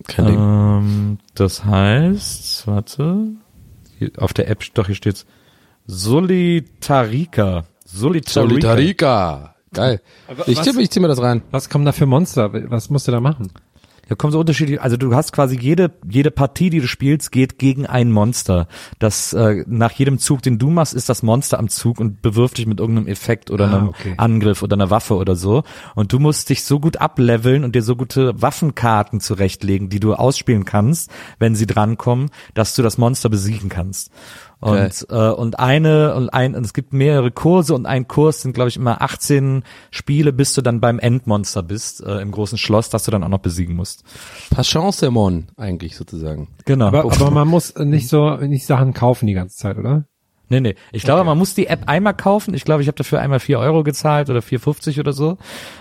[0.08, 0.36] Kein Ding.
[0.40, 3.28] Ähm, das heißt, warte,
[4.00, 5.26] hier, auf der App, doch hier steht's
[5.88, 7.66] Solitarica.
[7.86, 8.32] Solitarica.
[8.50, 9.56] Solitarica.
[9.74, 10.02] Geil.
[10.48, 11.42] Ich was- zieh, ich zieh mir das rein.
[11.52, 12.52] Was kommen da für Monster?
[12.70, 13.52] Was musst du da machen?
[14.12, 17.58] Da kommen so unterschiedlich, also du hast quasi jede, jede Partie, die du spielst, geht
[17.58, 18.68] gegen ein Monster.
[19.00, 22.58] Das, äh, nach jedem Zug, den du machst, ist das Monster am Zug und bewirft
[22.58, 24.16] dich mit irgendeinem Effekt oder Ah, einem okay.
[24.18, 25.64] Angriff oder einer Waffe oder so.
[25.96, 30.14] Und du musst dich so gut ableveln und dir so gute Waffenkarten zurechtlegen, die du
[30.14, 31.10] ausspielen kannst,
[31.40, 34.12] wenn sie drankommen, dass du das Monster besiegen kannst.
[34.62, 38.54] Und, äh, und eine und ein und es gibt mehrere Kurse und ein Kurs sind
[38.54, 42.90] glaube ich immer 18 Spiele, bis du dann beim Endmonster bist äh, im großen Schloss,
[42.90, 44.04] das du dann auch noch besiegen musst.
[44.52, 46.48] Passionsemon eigentlich sozusagen.
[46.66, 46.88] Genau.
[46.88, 50.06] Aber, aber man muss nicht so nicht Sachen kaufen die ganze Zeit, oder?
[50.52, 50.76] Nee, nee.
[50.92, 52.54] Ich glaube, man muss die App einmal kaufen.
[52.54, 55.38] Ich glaube, ich habe dafür einmal vier Euro gezahlt oder 4,50 oder so.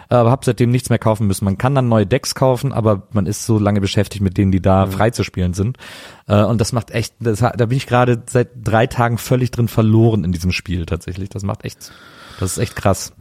[0.08, 1.44] Aber habe seitdem nichts mehr kaufen müssen.
[1.44, 4.62] Man kann dann neue Decks kaufen, aber man ist so lange beschäftigt mit denen, die
[4.62, 5.76] da frei zu spielen sind.
[6.28, 9.66] Äh, Und das macht echt, das, da bin ich gerade seit drei Tagen völlig drin
[9.66, 11.30] verloren in diesem Spiel tatsächlich.
[11.30, 11.90] Das macht echt,
[12.38, 13.12] das ist echt krass.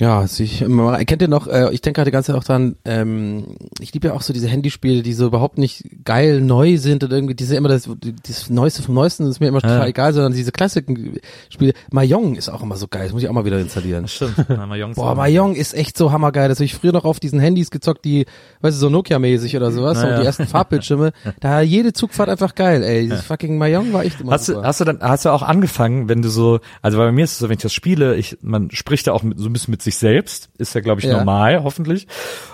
[0.00, 0.58] Ja, ich,
[1.06, 4.08] kennt ihr noch, äh, ich denke gerade die ganze Zeit auch dran, ähm, ich liebe
[4.08, 7.54] ja auch so diese Handyspiele, die so überhaupt nicht geil neu sind und irgendwie, diese
[7.54, 7.88] immer das,
[8.26, 11.18] das Neueste vom Neuesten, ist mir immer total egal, sondern diese klassischen
[11.48, 11.74] Spiele.
[11.92, 14.08] Mahjong ist auch immer so geil, das muss ich auch mal wieder installieren.
[14.08, 14.34] Stimmt.
[14.48, 16.48] Na, Mahjong ist Boah, Mahjong ist echt so hammergeil.
[16.48, 18.26] Das habe ich früher noch auf diesen Handys gezockt, die,
[18.62, 20.16] weißt du, so Nokia-mäßig oder sowas, Naja.
[20.16, 21.12] und die ersten Farbbildschirme.
[21.40, 23.02] Da jede Zugfahrt einfach geil, ey.
[23.02, 24.66] Dieses fucking Mahjong war echt immer Hast du, super.
[24.66, 27.38] hast du dann, hast du auch angefangen, wenn du so, also bei mir ist es
[27.38, 29.82] so, wenn ich das spiele, ich, man spricht da auch mit, so ein bisschen mit
[29.84, 31.16] sich selbst, ist ja glaube ich Ja.
[31.18, 32.06] normal, hoffentlich.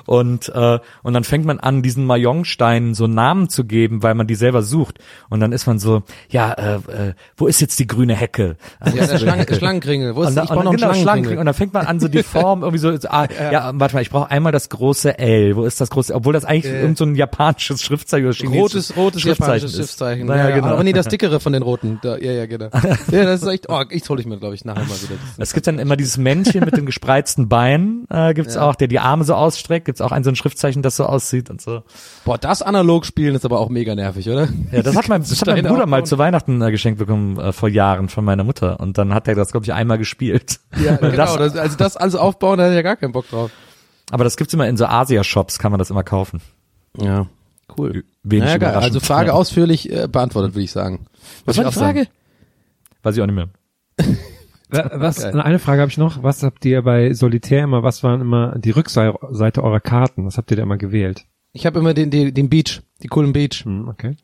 [0.07, 4.27] Und, äh, und dann fängt man an, diesen Mahjong-Steinen so Namen zu geben, weil man
[4.27, 4.99] die selber sucht.
[5.29, 8.57] Und dann ist man so, ja, äh, äh, wo ist jetzt die grüne Hecke?
[8.81, 9.55] Ah, ja, ist der Hecke?
[9.55, 10.11] Schlangenkringel.
[10.17, 11.39] Wo ist, Und, dann, ich brauche noch genau, Schlangenkringel.
[11.39, 13.71] Und dann fängt man an, so die Form irgendwie so, ah, ja.
[13.75, 15.55] warte mal, ich brauche einmal das große L.
[15.55, 18.97] Wo ist das große, obwohl das eigentlich irgend so ein japanisches Schriftzeichen oder chinesisches Rotes,
[18.97, 19.77] rotes Schriftzeichen japanisches.
[19.77, 20.27] Schriftzeichen.
[20.27, 20.69] Naja, ja, genau.
[20.69, 22.01] Aber nee, das dickere von den roten.
[22.03, 22.67] Da, ja, ja, genau.
[23.13, 25.15] ja, das ist echt, oh, ich hole ich mir, glaube ich, nachher mal wieder.
[25.37, 28.89] Das Es gibt dann immer dieses Männchen mit den gespreizten Beinen, äh, gibt's auch, der
[28.89, 31.83] die Arme so ausstreckt, gibt's auch ein so ein Schriftzeichen, das so aussieht und so.
[32.25, 34.49] Boah, das analog spielen ist aber auch mega nervig, oder?
[34.73, 37.53] Ja, das hat mein, das hat mein Bruder mal zu Weihnachten äh, geschenkt bekommen äh,
[37.53, 40.61] vor Jahren von meiner Mutter und dann hat er das glaube ich einmal gespielt.
[40.83, 41.17] Ja, genau.
[41.17, 43.51] das, Das, also das alles aufbauen, da hätte ich ja gar keinen Bock drauf.
[44.11, 46.41] aber das gibt's immer in so Asia Shops, kann man das immer kaufen.
[46.99, 47.27] Ja,
[47.79, 48.05] cool.
[48.23, 48.75] Wenig Naja, geil.
[48.77, 49.35] Also Frage Ja.
[49.35, 51.07] ausführlich äh, beantwortet, würde ich sagen.
[51.45, 51.99] Was ich war die auch sagen.
[51.99, 52.11] Frage?
[53.03, 53.49] Weiß ich auch nicht mehr.
[54.71, 55.41] Wa- Was, Geil.
[55.41, 56.23] eine Frage habe ich noch.
[56.23, 60.25] Was habt ihr bei Solitär immer, was waren immer die Rückseite eurer Karten?
[60.27, 61.27] Was habt ihr da immer gewählt?
[61.53, 63.65] Ich habe immer den, den, den Beach, die coolen Beach.
[63.65, 64.17] Hm, okay.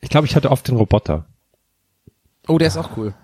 [0.00, 1.26] Ich glaube, ich hatte oft den Roboter.
[2.46, 3.14] Oh, der ist auch cool.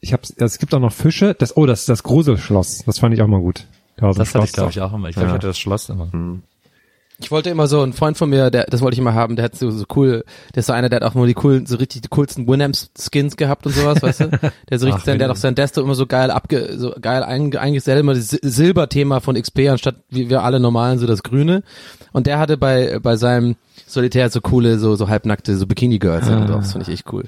[0.00, 1.34] Ich hab's, es gibt auch noch Fische.
[1.34, 2.84] Das, oh, das ist das Gruselschloss.
[2.84, 3.66] Das fand ich auch mal gut.
[3.96, 5.08] Da Das hatte ich Schloss glaube ich auch immer.
[5.08, 5.32] Ich glaube, Ja.
[5.32, 6.10] ich hatte das Schloss immer.
[7.18, 9.46] Ich wollte immer so, ein Freund von mir, der, das wollte ich immer haben, der
[9.46, 10.22] hat so, so cool,
[10.54, 13.36] der ist so einer, der hat auch nur die coolen, so richtig die coolsten Winamp-Skins
[13.38, 14.28] gehabt und sowas, weißt du?
[14.68, 16.94] Der so richtig, Ach, sein, der hat auch sein Desto immer so geil abge, so
[17.00, 21.06] geil einge, eingestellt, immer das Sil- Silberthema von XP, anstatt wie wir alle normalen so
[21.06, 21.62] das Grüne.
[22.12, 23.56] Und der hatte bei, bei seinem
[23.86, 26.44] Solitär so coole, so, so halbnackte, so Bikini-Girls Ah.
[26.44, 27.24] das fand ich echt cool.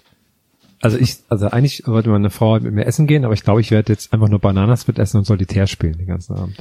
[0.83, 3.71] Also ich, also eigentlich wollte meine Frau mit mir essen gehen, aber ich glaube, ich
[3.71, 6.57] werde jetzt einfach nur Bananasplit essen und Solitär spielen den ganzen Abend.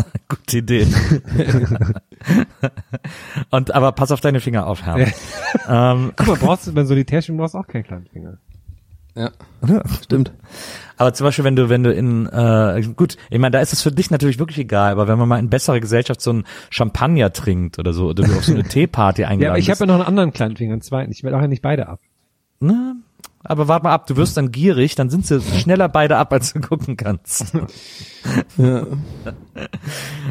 [0.28, 0.86] Gute Idee.
[3.50, 5.06] und aber pass auf deine Finger auf, Herr.
[5.68, 8.38] ähm, Guck mal, brauchst du beim Solitär spielen brauchst du auch keinen kleinen Finger.
[9.14, 9.30] Ja,
[10.02, 10.32] stimmt.
[10.96, 13.82] Aber zum Beispiel, wenn du, wenn du in, äh, gut, ich meine, da ist es
[13.82, 17.30] für dich natürlich wirklich egal, aber wenn man mal in bessere Gesellschaft so ein Champagner
[17.32, 19.86] trinkt oder so, oder du auf so eine Teeparty eingeladen Ja, aber ich habe ja
[19.86, 21.12] noch einen anderen kleinen Finger, einen zweiten.
[21.12, 22.00] Ich werde auch ja nicht beide ab.
[22.60, 22.96] ne?
[23.44, 26.52] Aber warte mal ab, du wirst dann gierig, dann sind sie schneller beide ab, als
[26.52, 27.52] du gucken kannst.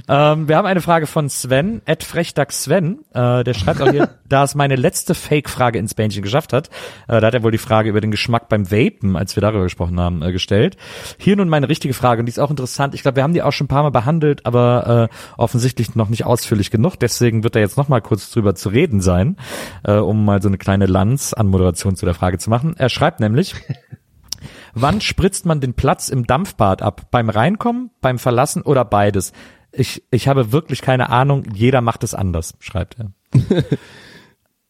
[0.07, 4.09] Ähm, wir haben eine Frage von Sven, Ed Frechdach Sven, äh, der schreibt auch hier,
[4.29, 6.69] da es meine letzte Fake-Frage ins Bähnchen geschafft hat,
[7.07, 9.63] äh, da hat er wohl die Frage über den Geschmack beim Vapen, als wir darüber
[9.63, 10.77] gesprochen haben, äh, gestellt.
[11.17, 12.95] Hier nun meine richtige Frage, und die ist auch interessant.
[12.95, 16.09] Ich glaube, wir haben die auch schon ein paar Mal behandelt, aber äh, offensichtlich noch
[16.09, 16.99] nicht ausführlich genug.
[16.99, 19.37] Deswegen wird er jetzt noch mal kurz drüber zu reden sein,
[19.83, 22.75] äh, um mal so eine kleine Lanz-Anmoderation zu der Frage zu machen.
[22.77, 23.55] Er schreibt nämlich,
[24.73, 27.07] Wann spritzt man den Platz im Dampfbad ab?
[27.11, 29.33] Beim Reinkommen, beim Verlassen oder beides?
[29.71, 31.43] Ich, ich habe wirklich keine Ahnung.
[31.53, 33.11] Jeder macht es anders, schreibt er.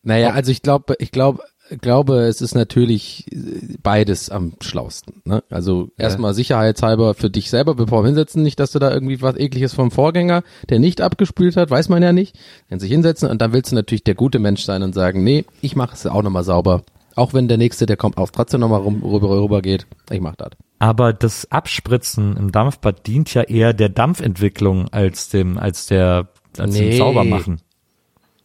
[0.04, 1.44] Naja, also ich glaube, ich glaube,
[1.80, 5.22] glaube, es ist natürlich äh, beides am schlausten.
[5.26, 5.44] Ne?
[5.50, 9.38] Also erstmal sicherheitshalber für dich selber, bevor wir hinsetzen, nicht, dass du da irgendwie was
[9.38, 12.38] ekliges vom Vorgänger, der nicht abgespült hat, weiß man ja nicht.
[12.70, 15.46] Dann sich hinsetzen und dann willst du natürlich der gute Mensch sein und sagen, nee,
[15.62, 16.84] ich mache es auch nochmal sauber.
[17.16, 19.86] Auch wenn der nächste, der kommt, auch trotzdem nochmal rum, rüber, rüber geht.
[20.10, 20.52] Ich mach das.
[20.80, 26.74] Aber das Abspritzen im Dampfbad dient ja eher der Dampfentwicklung als dem, als der, als
[26.76, 26.98] dem Nee.
[26.98, 27.62] Saubermachen.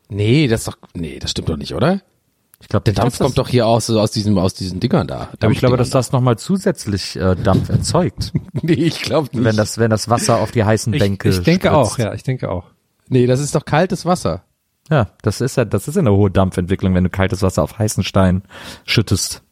[0.09, 2.01] Nee, das ist doch, nee, das stimmt doch nicht, oder?
[2.61, 5.29] Ich glaube, Der Dampf kommt doch hier aus, aus diesem, aus diesen Dingern da.
[5.41, 8.33] Aber ich glaube, dass das nochmal zusätzlich äh, Dampf erzeugt.
[8.63, 9.45] Nee, ich glaube nicht.
[9.45, 11.75] wenn das, wenn das Wasser auf die heißen Ich, Bänke ich denke spritzt.
[11.77, 12.65] auch, ja, ich denke auch.
[13.09, 14.43] nee, das ist doch kaltes Wasser.
[14.91, 17.79] Ja, das ist ja, das ist ja eine hohe Dampfentwicklung, wenn du kaltes Wasser auf
[17.79, 18.43] heißen Stein
[18.85, 19.43] schüttest.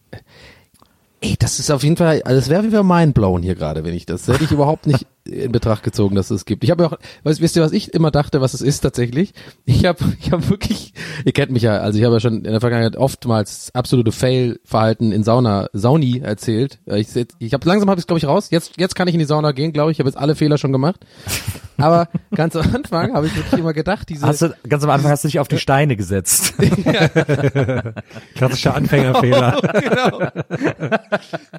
[1.21, 3.95] Ey, das ist auf jeden Fall, also das wäre jeden Fall mindblown hier gerade, wenn
[3.95, 4.07] ich.
[4.07, 6.65] Das hätte ich überhaupt nicht in Betracht gezogen, dass es gibt.
[6.65, 9.33] Ich habe ja auch, weißt, wisst ihr, was ich immer dachte, was es ist tatsächlich?
[9.67, 10.93] Ich habe ich hab wirklich,
[11.25, 15.11] ihr kennt mich ja, also ich habe ja schon in der Vergangenheit oftmals absolute Fail-Verhalten
[15.11, 16.81] in Sauna, Sauni erzählt.
[16.87, 17.09] Ich,
[17.39, 18.49] ich habe langsam habe ich es glaube ich raus.
[18.51, 19.97] Jetzt jetzt kann ich in die Sauna gehen, glaube ich.
[19.97, 21.01] Ich habe jetzt alle Fehler schon gemacht.
[21.77, 25.11] Aber ganz am Anfang habe ich wirklich immer gedacht, diese Hast du, ganz am Anfang
[25.11, 26.55] hast du dich auf die Steine gesetzt.
[28.37, 29.61] Klassischer Anfängerfehler.
[29.83, 30.19] genau,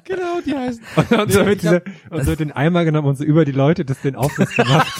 [0.04, 0.82] genau, die heißen.
[1.20, 4.00] und so mit diese, und so den Eimer genommen und so über die Leute das
[4.00, 4.92] den Aufriss gemacht.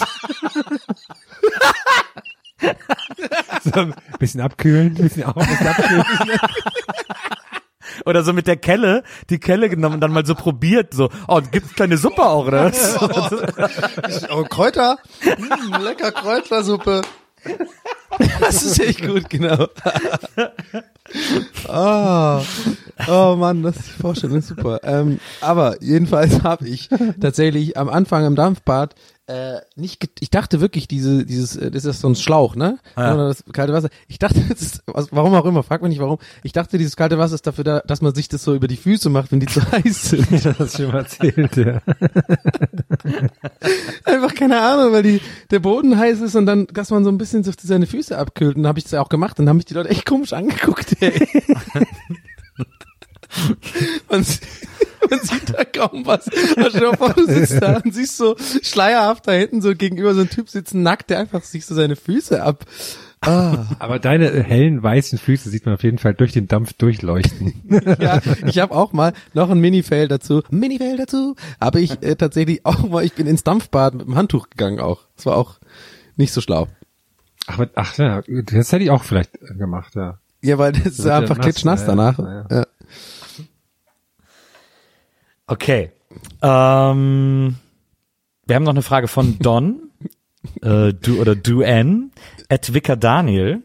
[3.63, 6.05] so ein bisschen abkühlen, ein bisschen auf, ein bisschen abkühlen.
[8.05, 11.41] Oder so mit der Kelle, die Kelle genommen und dann mal so probiert, so, oh,
[11.41, 12.71] gibt's kleine Suppe auch, oder?
[14.29, 14.97] Oh, Kräuter.
[15.23, 17.01] Mm, lecker Kräutersuppe.
[18.39, 19.67] Das ist echt gut, genau.
[21.67, 22.41] Oh,
[23.07, 24.79] oh Mann, das ist die Vorstellung ist super.
[24.83, 26.89] Ähm, aber jedenfalls habe ich
[27.19, 28.95] tatsächlich am Anfang im Dampfbad
[29.27, 32.79] äh, nicht, ich dachte wirklich, diese, dieses, äh, das ist so ein Schlauch, ne?
[32.95, 33.13] Ja.
[33.13, 33.89] Oder das kalte Wasser.
[34.07, 36.17] Ich dachte, das ist, warum auch immer, frag mich nicht warum.
[36.43, 38.77] Ich dachte, dieses kalte Wasser ist dafür da, dass man sich das so über die
[38.77, 40.31] Füße macht, wenn die zu heiß sind.
[40.31, 41.81] Das hast du schon mal erzählt, ja.
[44.05, 45.21] Einfach keine Ahnung, weil die,
[45.51, 48.55] der Boden heiß ist und dann, dass man so ein bisschen so seine Füße abkühlt.
[48.55, 50.31] Und dann habe ich das auch gemacht und dann haben mich die Leute echt komisch
[50.31, 51.27] angeguckt, ey.
[54.09, 54.25] man,
[55.09, 56.27] man sieht da kaum was.
[56.57, 60.13] Aber stell dir vor, du sitzt da und siehst so schleierhaft da hinten so gegenüber
[60.13, 62.65] so ein Typ sitzen nackt, der einfach sich so seine Füße ab.
[63.21, 63.65] Ah.
[63.79, 67.53] Aber deine hellen weißen Füße sieht man auf jeden Fall durch den Dampf durchleuchten.
[67.99, 70.43] Ja, ich habe auch mal noch ein Mini-Fail dazu.
[70.51, 71.35] Mini-Fail dazu.
[71.59, 75.01] Aber ich äh, tatsächlich auch mal, ich bin ins Dampfbad mit dem Handtuch gegangen auch.
[75.15, 75.55] Das war auch
[76.15, 76.67] nicht so schlau.
[77.47, 80.19] Ach, mit- ach ja, das hätte ich auch vielleicht gemacht, ja.
[80.41, 82.19] Ja, weil das ist ja einfach nass, klitschnass ja, danach.
[82.19, 82.65] ja, Ja.
[85.47, 85.91] Okay.
[86.41, 87.55] Ähm,
[88.45, 89.91] wir haben noch eine Frage von Don,
[90.61, 92.11] äh, du oder Duan,
[92.49, 93.63] at Vicar Daniel.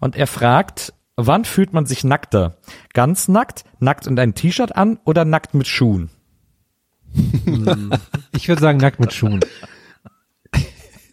[0.00, 2.56] Und er fragt, wann fühlt man sich nackter?
[2.92, 6.10] Ganz nackt, nackt und ein T-Shirt an oder nackt mit Schuhen?
[8.36, 9.40] Ich würde sagen, nackt mit Schuhen.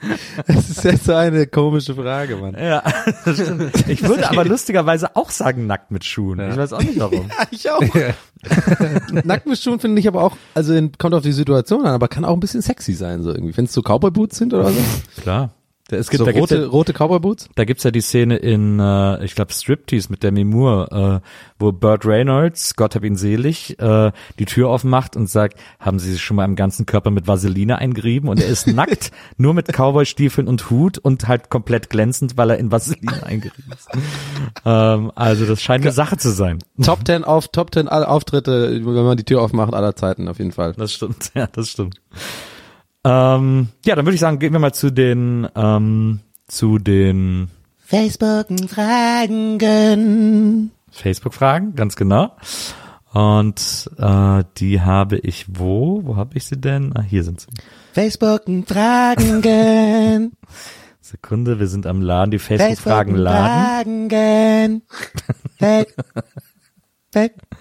[0.48, 2.56] Das ist jetzt so eine komische Frage, Mann.
[2.56, 2.84] Ja,
[3.26, 3.88] das stimmt.
[3.88, 6.40] Ich würde aber lustigerweise auch sagen nackt mit Schuhen.
[6.40, 7.30] Ich weiß auch nicht warum.
[7.52, 7.82] Ich auch.
[9.24, 12.26] Nackt mit Schuhen finde ich aber auch, also kommt auf die Situation an, aber kann
[12.26, 13.56] auch ein bisschen sexy sein, so irgendwie.
[13.56, 14.82] Wenn es so Cowboy-Boots sind oder so.
[15.22, 15.52] Klar.
[15.92, 17.50] Es gibt, so da gibt's rote, ja, rote Cowboy-Boots.
[17.56, 21.28] Da gibt's ja die Szene in, äh, ich glaube, Striptease mit Demi Moore, äh,
[21.60, 26.14] wo Burt Reynolds, Gott hab ihn selig, äh, die Tür aufmacht und sagt, haben Sie
[26.14, 28.30] sich schon mal im ganzen Körper mit Vaseline eingerieben?
[28.30, 32.58] Und er ist nackt, nur mit Cowboy-Stiefeln und Hut und halt komplett glänzend, weil er
[32.60, 33.90] in Vaseline eingerieben ist.
[34.66, 36.60] ähm, also das scheint eine Sache zu sein.
[36.82, 40.40] Top 10 auf, Top 10 alle Auftritte, wenn man die Tür aufmacht, aller Zeiten auf
[40.40, 40.74] jeden Fall.
[40.78, 42.00] Das stimmt, ja, das stimmt.
[43.06, 47.50] Ähm, ja, dann würde ich sagen, gehen wir mal zu den, ähm, zu den
[47.86, 50.72] Facebook-Fragen.
[50.92, 52.36] Facebook-Fragen, ganz genau.
[53.14, 56.02] Und äh, die habe ich wo?
[56.04, 56.96] Wo habe ich sie denn?
[56.96, 57.48] Ah, hier sind sie.
[57.94, 60.32] Facebook-Fragen.
[61.02, 64.10] Sekunde, wir sind am Laden, die Facebook-Fragen laden.
[64.10, 64.82] Fragen.
[67.14, 67.54] Facebook.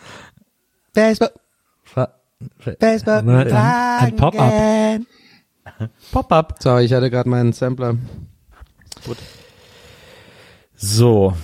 [2.78, 3.24] Facebook.
[3.24, 5.02] Nein, ein, ein Pop-up.
[6.10, 6.56] Pop-up.
[6.60, 7.96] So, ich hatte gerade meinen Sampler.
[10.74, 11.36] So.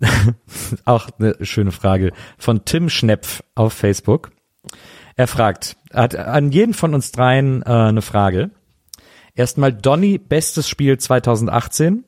[0.84, 4.32] Auch eine schöne Frage von Tim Schnepf auf Facebook.
[5.16, 8.50] Er fragt, er hat an jeden von uns dreien äh, eine Frage.
[9.34, 12.04] Erstmal Donny, bestes Spiel 2018.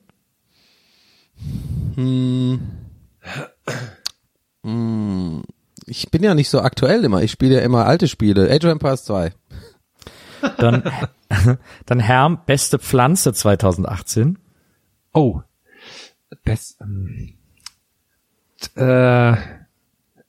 [5.85, 7.21] Ich bin ja nicht so aktuell immer.
[7.21, 8.49] Ich spiele ja immer alte Spiele.
[8.51, 9.31] Age of Empires 2.
[10.57, 10.83] Dann,
[11.85, 14.37] dann Herm, beste Pflanze 2018.
[15.13, 15.41] Oh.
[16.43, 17.33] Best, ähm,
[18.75, 19.33] äh,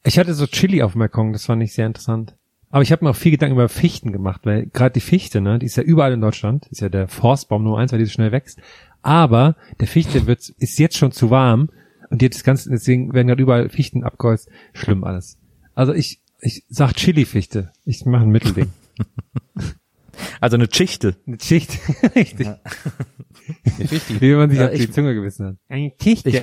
[0.05, 2.35] ich hatte so Chili auf dem Balkon, das fand ich sehr interessant.
[2.71, 5.59] Aber ich habe mir auch viel Gedanken über Fichten gemacht, weil gerade die Fichte, ne,
[5.59, 8.13] die ist ja überall in Deutschland, ist ja der Forstbaum Nummer eins, weil die so
[8.13, 8.61] schnell wächst.
[9.01, 11.71] Aber der Fichte wird, ist jetzt schon zu warm
[12.11, 14.49] und jetzt ganz, deswegen werden gerade überall Fichten abgeholzt.
[14.75, 15.39] Schlimm alles.
[15.75, 17.73] Also ich, ich sag Chili-Fichte.
[17.85, 18.71] Ich mache ein Mittelding.
[20.41, 21.17] Also eine Schichte.
[21.27, 21.79] Eine Schicht.
[22.15, 22.49] Richtig.
[24.21, 25.55] Wie man sich Ja, auf die ich- Zunge gewissen hat.
[25.69, 26.29] Eine Schichte.
[26.29, 26.43] Ich,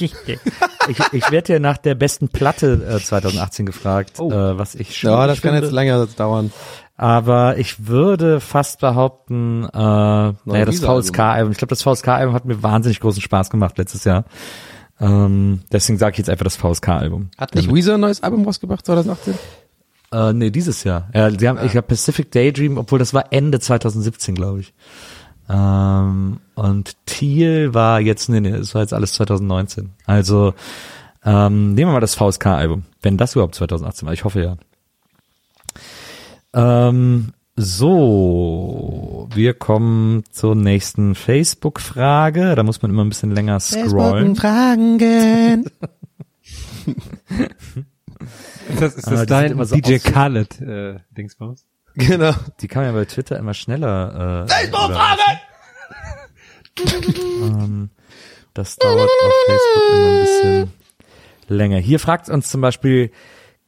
[0.00, 0.14] ich,
[0.88, 4.30] ich, ich werde ja nach der besten Platte äh, 2018 gefragt, Oh.
[4.30, 6.52] äh, was ich Ja, das kann jetzt länger dauern.
[6.96, 11.02] Aber ich würde fast behaupten, äh, naja, das Visa-Album.
[11.04, 11.52] VSK-Album.
[11.52, 14.24] Ich glaube, das VSK-Album hat mir wahnsinnig großen Spaß gemacht letztes Jahr.
[15.00, 17.30] Ähm, deswegen sage ich jetzt einfach das VSK-Album.
[17.38, 19.34] Hat nicht Weezer ein neues Album rausgebracht 2018?
[20.12, 21.08] Äh, nee, dieses Jahr.
[21.14, 24.72] Ja, die haben, ich glaube Pacific Daydream, obwohl das war Ende 2017, glaube ich.
[25.48, 29.90] Ähm, und Thiel war jetzt, nee, nee, das war jetzt alles 2019.
[30.06, 30.54] Also
[31.24, 34.12] ähm, nehmen wir mal das VSK-Album, wenn das überhaupt 2018 war.
[34.12, 34.56] Ich hoffe ja.
[36.54, 42.54] Ähm, so, wir kommen zur nächsten Facebook-Frage.
[42.54, 44.36] Da muss man immer ein bisschen länger scrollen.
[44.36, 44.98] Fragen.
[48.68, 51.66] Ist das, ist das die dein so DJ Khaled äh, Dingsbums?
[51.94, 52.32] genau.
[52.60, 54.46] Die kann man ja bei Twitter immer schneller.
[54.46, 55.22] Äh, Facebook-Frage!
[57.42, 57.90] ähm,
[58.54, 60.72] das dauert auf Facebook immer ein bisschen
[61.48, 61.78] länger.
[61.78, 63.10] Hier fragt uns zum Beispiel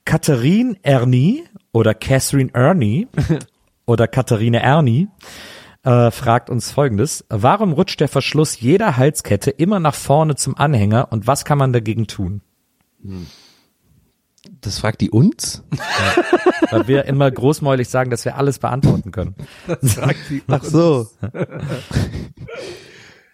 [0.05, 3.09] Katharine Ernie oder Catherine Ernie
[3.87, 5.09] oder Katharine Ernie
[5.83, 7.25] äh, fragt uns folgendes.
[7.29, 11.73] Warum rutscht der Verschluss jeder Halskette immer nach vorne zum Anhänger und was kann man
[11.73, 12.43] dagegen tun?
[14.61, 15.63] Das fragt die uns?
[16.71, 19.35] Weil wir immer großmäulig sagen, dass wir alles beantworten können.
[20.49, 21.09] Ach so.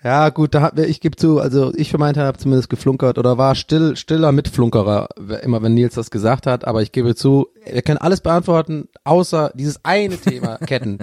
[0.05, 3.19] Ja, gut, da hat, ich gebe zu, also ich für meinen Teil habe zumindest geflunkert
[3.19, 5.09] oder war still, stiller Mitflunkerer,
[5.43, 9.51] immer wenn Nils das gesagt hat, aber ich gebe zu, wir können alles beantworten, außer
[9.55, 10.99] dieses eine Thema Ketten.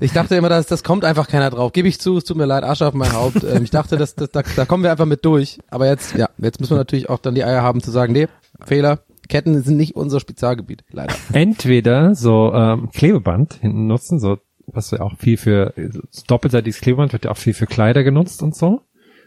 [0.00, 1.72] Ich dachte immer, dass das kommt einfach keiner drauf.
[1.72, 3.44] Gebe ich zu, es tut mir leid, Asche auf mein Haupt.
[3.44, 5.58] Ähm, ich dachte, dass, dass da, da kommen wir einfach mit durch.
[5.70, 8.28] Aber jetzt, ja, jetzt müssen wir natürlich auch dann die Eier haben zu sagen, nee,
[8.64, 9.00] Fehler.
[9.30, 11.14] Ketten sind nicht unser Spezialgebiet, leider.
[11.32, 15.72] Entweder so ähm, Klebeband hinten nutzen, so was ja auch viel für
[16.10, 18.82] so doppelseitiges Klebeband wird ja auch viel für Kleider genutzt und so.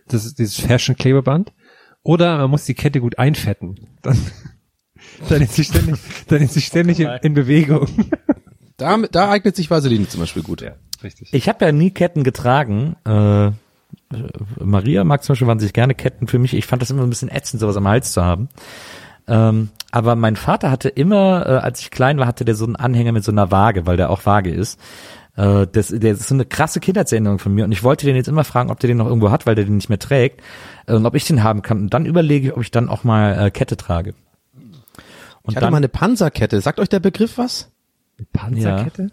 [0.07, 1.53] Das ist dieses Fashion-Klebeband.
[2.03, 3.87] Oder man muss die Kette gut einfetten.
[4.01, 4.17] Dann,
[5.29, 5.95] dann ist sie ständig,
[6.27, 7.87] dann ist sie ständig in, in Bewegung.
[8.75, 10.61] Da, da eignet sich Vaseline zum Beispiel gut.
[10.61, 10.73] Ja,
[11.03, 11.31] richtig.
[11.31, 12.95] Ich habe ja nie Ketten getragen.
[13.05, 13.51] Äh,
[14.59, 16.55] Maria mag zum Beispiel wahnsinnig gerne Ketten für mich.
[16.55, 18.49] Ich fand das immer ein bisschen ätzend, sowas am Hals zu haben.
[19.27, 22.75] Ähm, aber mein Vater hatte immer, äh, als ich klein war, hatte der so einen
[22.75, 24.79] Anhänger mit so einer Waage, weil der auch Vage ist.
[25.35, 28.27] Äh, das, der ist so eine krasse Kindheitserinnerung von mir und ich wollte den jetzt
[28.27, 30.41] immer fragen, ob der den noch irgendwo hat, weil der den nicht mehr trägt
[30.87, 31.79] äh, und ob ich den haben kann.
[31.81, 34.13] Und dann überlege ich, ob ich dann auch mal äh, Kette trage.
[34.55, 36.59] Und Ich hatte mal eine Panzerkette.
[36.61, 37.69] Sagt euch der Begriff was?
[38.31, 39.09] Panzerkette?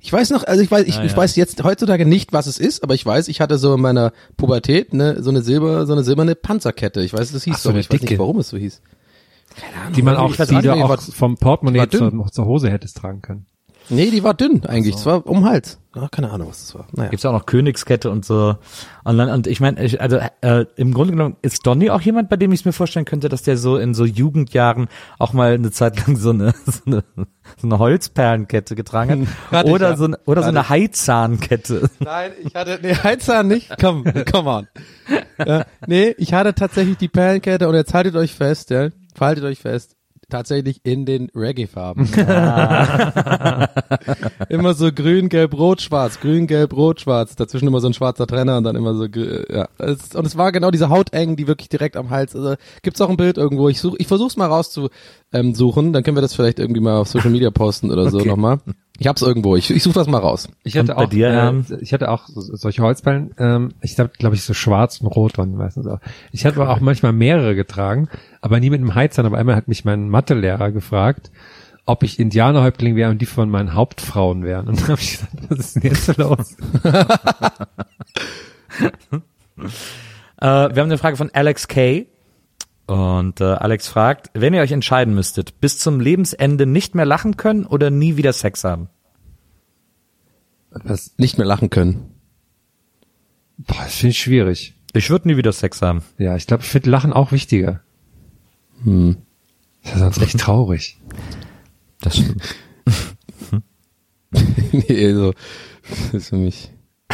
[0.00, 1.16] Ich weiß noch, also ich weiß, ich, Ah, ich ja.
[1.16, 4.12] weiß jetzt heutzutage nicht, was es ist, aber ich weiß, ich hatte so in meiner
[4.36, 7.00] Pubertät ne, so eine Silber, so eine silberne Panzerkette.
[7.02, 8.20] Ich weiß, das hieß Ach so, aber ich weiß nicht, dicke.
[8.20, 8.80] warum es so hieß.
[9.94, 12.70] Die man auch, Ich die auch du auch was- vom Portemonnaie war zur, zur Hose
[12.70, 13.46] hättest tragen können.
[13.88, 14.96] Nee, die war dünn eigentlich.
[14.96, 15.78] Es war um Hals.
[15.94, 16.86] Ja, keine Ahnung, was das war.
[16.92, 17.08] Naja.
[17.10, 18.56] Gibt's auch noch Königskette und so.
[19.04, 22.28] Und, dann, und ich meine, ich, also äh, im Grunde genommen ist Donny auch jemand,
[22.28, 24.88] bei dem ich es mir vorstellen könnte, dass der so in so Jugendjahren
[25.18, 27.04] auch mal eine Zeit lang so eine so eine,
[27.56, 29.96] so eine Holzperlenkette getragen hat ich, oder ja.
[29.96, 31.88] so eine, oder so eine Heizahnkette.
[32.00, 33.70] Nein, ich hatte, nee, Heizzahn nicht.
[33.80, 34.68] Komm, come on.
[35.38, 38.88] Ja, nee, ich hatte tatsächlich die Perlenkette und jetzt haltet euch fest, ja,
[39.20, 39.92] haltet euch fest.
[40.28, 42.06] Tatsächlich in den Reggae-Farben.
[44.48, 47.36] immer so grün, gelb, rot, schwarz, grün, gelb, rot, schwarz.
[47.36, 49.68] Dazwischen immer so ein schwarzer Trenner und dann immer so, ja.
[49.78, 52.34] Es, und es war genau diese Hautengen, die wirklich direkt am Hals.
[52.34, 53.68] Also gibt's auch ein Bild irgendwo.
[53.68, 54.90] Ich such, ich versuch's mal rauszusuchen.
[55.32, 55.92] Ähm, suchen.
[55.92, 58.28] dann können wir das vielleicht irgendwie mal auf Social Media posten oder so Okay.
[58.28, 58.58] nochmal.
[58.98, 59.56] Ich hab's irgendwo.
[59.56, 60.48] Ich, ich suche das mal raus.
[60.62, 63.72] Ich hatte Und bei auch, dir, äh, ähm, ich hatte auch so, solche Holzballen, ähm,
[63.82, 65.98] ich habe, glaube ich, so schwarz und rot waren meistens auch.
[66.32, 68.08] Ich hatte aber auch manchmal mehrere getragen,
[68.46, 69.26] aber nie mit einem Heizern.
[69.26, 71.32] Aber einmal hat mich mein Mathelehrer gefragt,
[71.84, 74.68] ob ich Indianerhäuptling wäre und die von meinen Hauptfrauen wären.
[74.68, 76.56] Und dann habe ich gesagt, was ist denn jetzt so los?
[80.38, 82.04] Äh, wir haben eine Frage von Alex K.
[82.86, 87.38] Und äh, Alex fragt, wenn ihr euch entscheiden müsstet, bis zum Lebensende nicht mehr lachen
[87.38, 88.90] können oder nie wieder Sex haben?
[90.84, 92.10] Das, Nicht mehr lachen können.
[93.56, 94.74] boah, das finde ich schwierig.
[94.92, 96.02] Ich würde nie wieder Sex haben.
[96.18, 97.80] Ja, ich glaube, ich finde Lachen auch wichtiger.
[98.84, 99.16] Hm.
[99.82, 100.98] Das ist sonst echt traurig.
[102.00, 102.42] Das stimmt.
[104.72, 105.32] nee, so,
[105.88, 106.72] das ist für mich.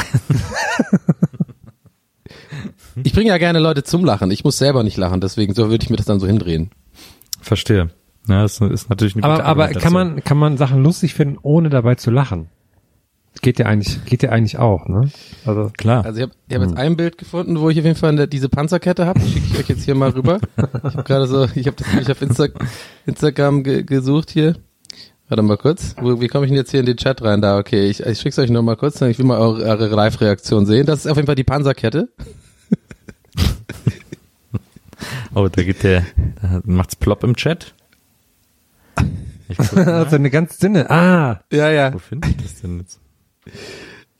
[3.02, 4.30] ich bringe ja gerne Leute zum Lachen.
[4.30, 6.70] Ich muss selber nicht lachen, deswegen so würde ich mir das dann so hindrehen.
[7.40, 7.90] Verstehe.
[8.28, 11.38] Ja, das ist natürlich eine Aber, gute aber kann man, kann man Sachen lustig finden,
[11.42, 12.48] ohne dabei zu lachen?
[13.42, 15.10] Geht ja eigentlich, geht ja eigentlich auch, ne?
[15.44, 16.04] Also, Klar.
[16.04, 18.28] Also ich habe ich hab jetzt ein Bild gefunden, wo ich auf jeden Fall eine,
[18.28, 19.18] diese Panzerkette habe.
[19.20, 20.38] Schicke ich euch jetzt hier mal rüber.
[20.56, 22.46] Ich habe gerade so, ich habe das nämlich auf Insta
[23.04, 24.54] Instagram ge gesucht hier.
[25.28, 25.96] Warte mal kurz.
[26.00, 27.40] Wo, wie komme ich denn jetzt hier in den Chat rein?
[27.40, 27.88] Da, okay.
[27.88, 29.00] Ich, ich schick's euch noch mal kurz.
[29.00, 30.86] Ich will mal eure, eure Live-Reaktion sehen.
[30.86, 32.08] Das ist auf jeden Fall die Panzerkette.
[35.34, 36.04] Oh, da geht der,
[36.40, 37.74] da macht's plopp im Chat.
[39.48, 40.90] Ich also eine ganz dünne.
[40.90, 41.92] Ah, Ja, ja.
[41.94, 43.00] wo finde ich das denn jetzt?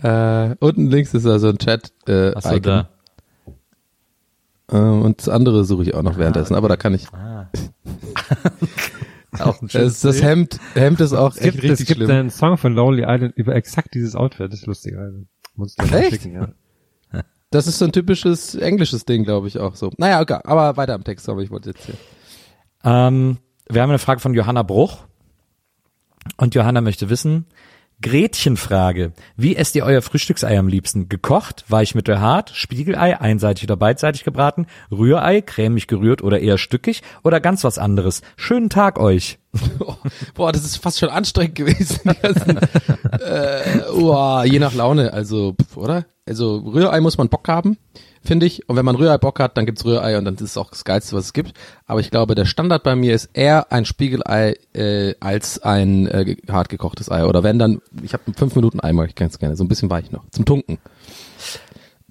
[0.02, 1.92] Äh, unten links ist also ein Chat.
[2.06, 2.62] Äh, Achso, Icon.
[2.62, 2.88] da.
[4.70, 6.54] Ähm, und das andere suche ich auch noch währenddessen.
[6.54, 7.06] Aber da kann ich.
[9.38, 12.10] Auch ein Das, das Hemd, Hemd ist auch es echt gibt, es richtig gibt schlimm.
[12.10, 14.52] einen Song von Lonely Island über exakt dieses Outfit.
[14.52, 14.94] Das ist lustig.
[14.98, 15.20] Also,
[15.56, 16.10] muss ich Echt?
[16.22, 16.48] schicken, ja.
[17.50, 19.90] Das ist so ein typisches englisches Ding, glaube ich auch so.
[19.96, 21.94] Naja, okay, aber weiter am Text, aber ich wollte jetzt hier.
[22.84, 23.38] Ähm,
[23.70, 25.04] wir haben eine Frage von Johanna Bruch.
[26.36, 27.46] Und Johanna möchte wissen,
[28.02, 29.12] Gretchenfrage.
[29.36, 31.08] Wie esst ihr euer Frühstücksei am liebsten?
[31.08, 37.02] Gekocht, weich mit hart, Spiegelei, einseitig oder beidseitig gebraten, Rührei, cremig gerührt oder eher stückig
[37.22, 38.20] oder ganz was anderes?
[38.36, 39.38] Schönen Tag euch.
[40.34, 42.00] Boah, das ist fast schon anstrengend gewesen.
[43.12, 46.06] Äh, uah, je nach Laune, also, oder?
[46.26, 47.76] Also Rührei muss man Bock haben.
[48.24, 48.68] Finde ich.
[48.68, 50.84] Und wenn man Rührei Bock hat, dann gibt's Rührei und dann ist es auch das
[50.84, 51.54] Geilste, was es gibt.
[51.86, 56.36] Aber ich glaube, der Standard bei mir ist eher ein Spiegelei äh, als ein äh,
[56.50, 57.24] hart gekochtes Ei.
[57.24, 59.56] Oder wenn dann, ich habe fünf Minuten Ei, mag ich ganz gerne.
[59.56, 60.24] So ein bisschen weich noch.
[60.30, 60.78] Zum Tunken.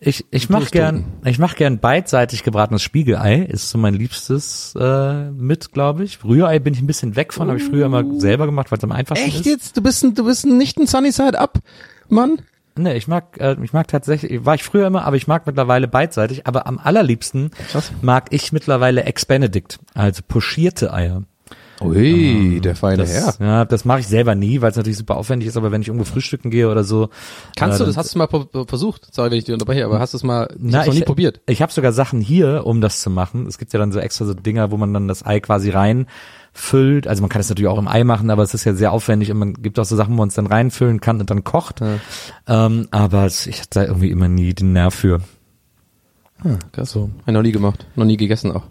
[0.04, 4.74] Ich, ich mach Pures gern, ich mach gern beidseitig gebratenes Spiegelei, ist so mein liebstes
[4.76, 6.24] äh, mit, glaube ich.
[6.24, 8.84] Rührei bin ich ein bisschen weg von, habe ich früher immer selber gemacht, weil es
[8.84, 9.46] am einfachsten Echt ist.
[9.46, 9.78] jetzt?
[9.78, 11.60] Du bist ein, du bist ein, nicht ein Sunnyside Up,
[12.10, 12.42] Mann?
[12.78, 15.88] Nee, ich mag, äh, ich mag tatsächlich, war ich früher immer, aber ich mag mittlerweile
[15.88, 17.92] beidseitig, aber am allerliebsten Krass.
[18.02, 21.24] mag ich mittlerweile Ex-Benedict, also pochierte Eier.
[21.84, 23.46] Ui, der feine Das, Herr.
[23.46, 25.88] Ja, das mache ich selber nie, weil es natürlich super aufwendig ist, aber wenn ich
[25.88, 27.10] irgendwo frühstücken gehe oder so.
[27.56, 29.14] Kannst äh, du, das hast du mal pro- versucht?
[29.14, 31.00] Sorry, wenn ich dich unterbreche, aber hast du es mal, ich Na, hab's noch nie
[31.00, 31.42] ich, probiert.
[31.48, 33.48] Ich habe sogar Sachen hier, um das zu machen.
[33.48, 37.08] Es gibt ja dann so extra so Dinger, wo man dann das Ei quasi reinfüllt.
[37.08, 39.32] Also man kann es natürlich auch im Ei machen, aber es ist ja sehr aufwendig
[39.32, 41.82] und man gibt auch so Sachen, wo man es dann reinfüllen kann und dann kocht.
[42.48, 45.22] Ähm, aber ich hatte da irgendwie immer nie den Nerv für.
[46.72, 47.10] Krass so.
[47.20, 48.64] Hab ich noch nie gemacht, noch nie gegessen auch.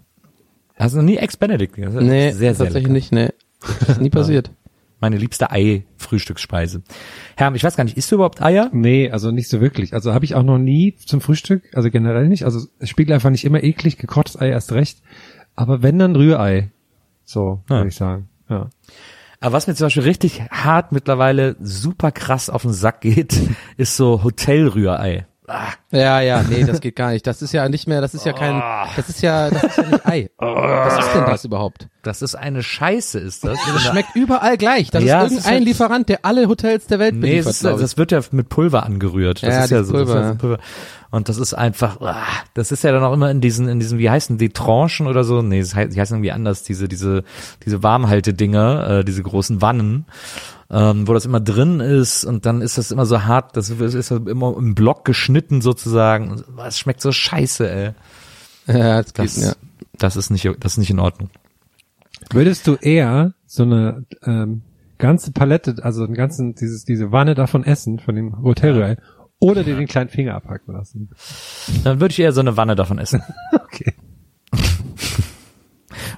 [0.81, 1.75] Hast du noch nie Ex-Benedict?
[1.75, 1.95] gegessen?
[1.95, 2.93] Das Nee, sehr, sehr tatsächlich lecker.
[2.93, 3.29] nicht, nee.
[3.87, 4.51] Ist nie passiert.
[4.99, 6.83] Meine liebste Ei-Frühstücksspeise.
[7.35, 8.69] Herr, ich weiß gar nicht, isst du überhaupt Eier?
[8.71, 9.93] Nee, also nicht so wirklich.
[9.93, 12.45] Also habe ich auch noch nie zum Frühstück, also generell nicht.
[12.45, 15.01] Also es spiegelt einfach nicht immer eklig, gekochtes Ei erst recht.
[15.55, 16.69] Aber wenn dann Rührei.
[17.25, 17.77] So, Ja.
[17.77, 18.29] würde ich sagen.
[18.49, 18.69] Ja.
[19.39, 23.39] Aber was mir zum Beispiel richtig hart mittlerweile super krass auf den Sack geht,
[23.77, 25.25] ist so Hotelrührei.
[25.51, 27.27] Ah, Ja, ja, nee, das geht gar nicht.
[27.27, 28.61] Das ist ja nicht mehr, das ist ja kein,
[28.95, 30.29] das ist ja, das ist ja nicht Ei.
[30.37, 31.87] Was ist denn das überhaupt?
[32.03, 33.59] das ist eine Scheiße, ist das.
[33.71, 34.89] Das schmeckt überall gleich.
[34.89, 37.59] Das Ja, ist es ist irgendein halt- Lieferant, der alle Hotels der Welt Nee, beliefert,
[37.59, 37.81] glaub ich.
[37.81, 39.43] das wird ja mit Pulver angerührt.
[39.43, 40.35] Das Ja, ist ja so, das ist Pulver.
[40.35, 40.57] Pulver.
[41.11, 42.15] Und das ist einfach, ah,
[42.55, 45.23] das ist ja dann auch immer in diesen, in diesen, wie heißen die Tranchen oder
[45.23, 45.41] so?
[45.43, 47.23] Nee, die heißen irgendwie anders, diese, diese,
[47.65, 50.05] diese Warmhaltedinger, äh, diese großen Wannen,
[50.71, 54.11] ähm, wo das immer drin ist und dann ist das immer so hart, das ist
[54.11, 56.31] immer im Block geschnitten sozusagen.
[56.31, 57.91] Und Es schmeckt so scheiße, ey.
[58.67, 59.53] ja, das geht, Das, ja.
[59.97, 61.29] das ist nicht, das ist nicht in Ordnung.
[62.31, 64.61] Würdest du eher so eine ähm,
[64.97, 68.97] ganze Palette, also einen ganzen, dieses, diese Wanne davon essen, von dem Hotelrührei,
[69.39, 71.09] oder dir den kleinen Finger abhacken lassen?
[71.83, 73.21] Dann würde ich eher so eine Wanne davon essen.
[73.53, 73.93] Okay.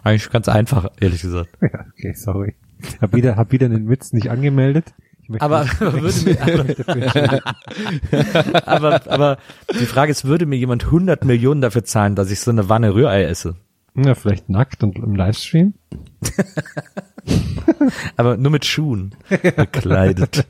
[0.03, 1.49] Eigentlich ganz einfach, ehrlich gesagt.
[1.61, 2.55] Ja, okay, sorry.
[3.01, 4.93] Hab wieder, hab wieder den Witz nicht angemeldet.
[5.39, 7.41] Aber nicht- würde mir,
[8.67, 9.37] aber, aber, aber
[9.79, 12.93] die Frage ist, würde mir jemand 100 Millionen dafür zahlen, dass ich so eine Wanne
[12.93, 13.55] Rührei esse?
[13.95, 15.75] ja, vielleicht nackt und im Livestream.
[18.17, 19.13] Aber nur mit Schuhen
[19.55, 20.45] bekleidet.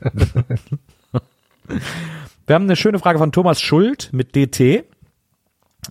[2.46, 4.84] Wir haben eine schöne Frage von Thomas Schuld mit DT.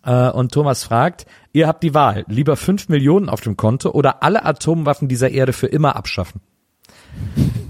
[0.03, 4.23] Äh, Und Thomas fragt, ihr habt die Wahl, lieber 5 Millionen auf dem Konto oder
[4.23, 6.41] alle Atomwaffen dieser Erde für immer abschaffen?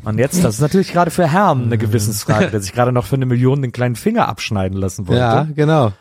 [0.06, 3.16] Und jetzt, das ist natürlich gerade für Herm eine Gewissensfrage, der sich gerade noch für
[3.16, 5.22] eine Million den kleinen Finger abschneiden lassen wollte.
[5.22, 5.94] Ja, genau.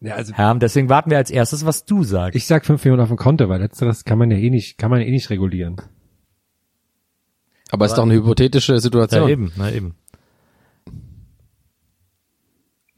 [0.00, 2.36] Ja, also Herm, deswegen warten wir als erstes, was du sagst.
[2.36, 4.90] ich sag 5 Millionen auf dem Konto, weil letzteres kann man ja eh nicht, kann
[4.90, 5.76] man ja eh nicht regulieren.
[7.70, 9.28] Aber ist doch eine hypothetische ja, Situation.
[9.28, 9.96] eben, na eben.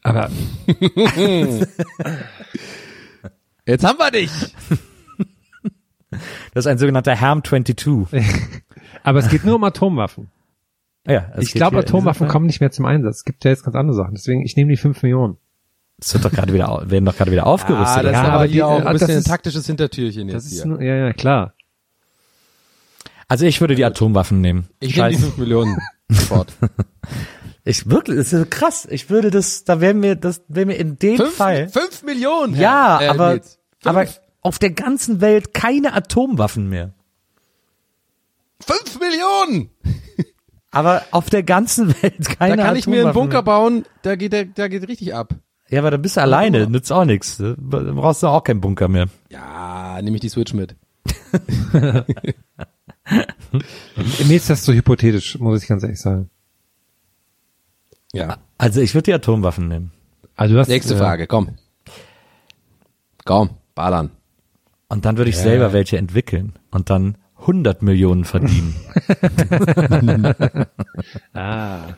[0.09, 0.29] Aber
[3.65, 4.31] Jetzt haben wir dich.
[6.55, 8.07] Das ist ein sogenannter Herm 22.
[9.03, 10.29] Aber es geht nur um Atomwaffen.
[11.05, 13.17] Ja, es ich glaube, Atomwaffen kommen nicht mehr zum Einsatz.
[13.17, 14.15] Es gibt ja jetzt ganz andere Sachen.
[14.15, 15.37] Deswegen, ich nehme die 5 Millionen.
[16.01, 17.97] Es wird doch gerade wieder, werden doch gerade wieder aufgerüstet.
[17.99, 20.45] Ah, das Ja, ist aber die- auch äh, ein bisschen ein ist- taktisches Hintertürchen Das
[20.45, 20.65] jetzt ist hier.
[20.65, 21.53] nur, ja, ja, klar.
[23.27, 24.67] Also ich würde die Atomwaffen nehmen.
[24.79, 25.25] Ich nehme die Scheiße.
[25.27, 25.77] 5 Millionen
[26.09, 26.53] sofort.
[27.69, 28.87] Ich wirklich, das ist krass.
[28.89, 31.69] Ich würde das, da wären wir, das wären wir in dem Fall.
[31.69, 32.55] 5 Millionen?
[32.55, 33.31] Ja, Herr, äh, aber.
[33.33, 33.57] Fünf.
[33.83, 34.05] aber
[34.41, 36.93] auf der ganzen Welt keine Atomwaffen mehr.
[38.61, 39.69] 5 Millionen!
[40.71, 43.43] Aber auf der ganzen Welt keine Da kann ich mir einen Atomwaffen Bunker mehr.
[43.43, 45.33] bauen, da geht der, da geht richtig ab.
[45.67, 47.37] Ja, aber dann bist du alleine, nützt auch nichts.
[47.37, 49.07] Da brauchst du auch keinen Bunker mehr.
[49.31, 50.75] Ja, nehme ich die Switch mit.
[54.27, 56.29] Mir ist das so hypothetisch, muss ich ganz ehrlich sagen.
[58.13, 58.37] Ja.
[58.57, 59.91] Also ich würde die Atomwaffen nehmen.
[60.35, 61.57] Also du hast, Nächste äh, Frage, komm.
[63.25, 64.11] Komm, ballern.
[64.87, 68.75] Und dann würde ich selber welche entwickeln und dann 100 Millionen verdienen.
[71.33, 71.95] Ah.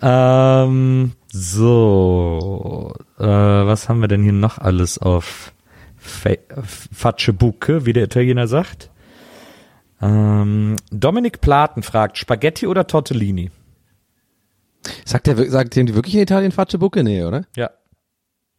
[0.64, 5.52] ähm, so, äh, was haben wir denn hier noch alles auf
[5.98, 8.90] Fatschebuke, wie der Italiener sagt?
[10.00, 13.50] Ähm, Dominik Platen fragt, Spaghetti oder Tortellini?
[15.04, 17.02] Sagt der, sagt dem die wirklich in Italien Facce Bucke?
[17.04, 17.44] Nee, oder?
[17.56, 17.70] Ja.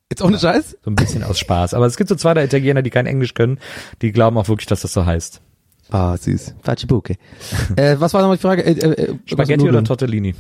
[0.10, 0.78] Jetzt ohne Scheiß?
[0.84, 1.74] So ein bisschen aus Spaß.
[1.74, 3.60] Aber es gibt so zwei der Italiener, die kein Englisch können,
[4.02, 5.42] die glauben auch wirklich, dass das so heißt.
[5.90, 6.56] Ah, süß.
[6.62, 7.16] Facce Bucke.
[7.76, 8.64] äh, was war nochmal die Frage?
[8.64, 10.36] Äh, äh, äh, Spaghetti oder Tortellini?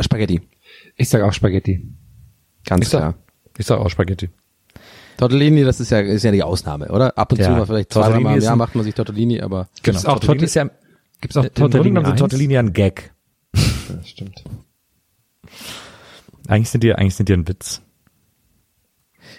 [0.00, 0.40] Spaghetti.
[0.96, 1.86] Ich sag auch Spaghetti.
[2.66, 3.14] Ganz Ich sag, klar.
[3.58, 4.28] ich sag auch Spaghetti.
[5.16, 7.16] Tortellini, das ist ja, ist ja die Ausnahme, oder?
[7.18, 9.40] Ab und Ja, zu mal vielleicht zwei, Tortellini dreimal im Jahr macht man sich Tortellini,
[9.42, 10.70] aber Gibt's auch Tortellini Torte- ist ja,
[11.20, 12.20] Gibt's auch im Grunde Tortellini genommen sind 1?
[12.20, 13.12] Tortellini ein Gag.
[13.96, 14.44] Ja, stimmt.
[16.48, 17.82] Eigentlich sind die, eigentlich sind die ein Witz.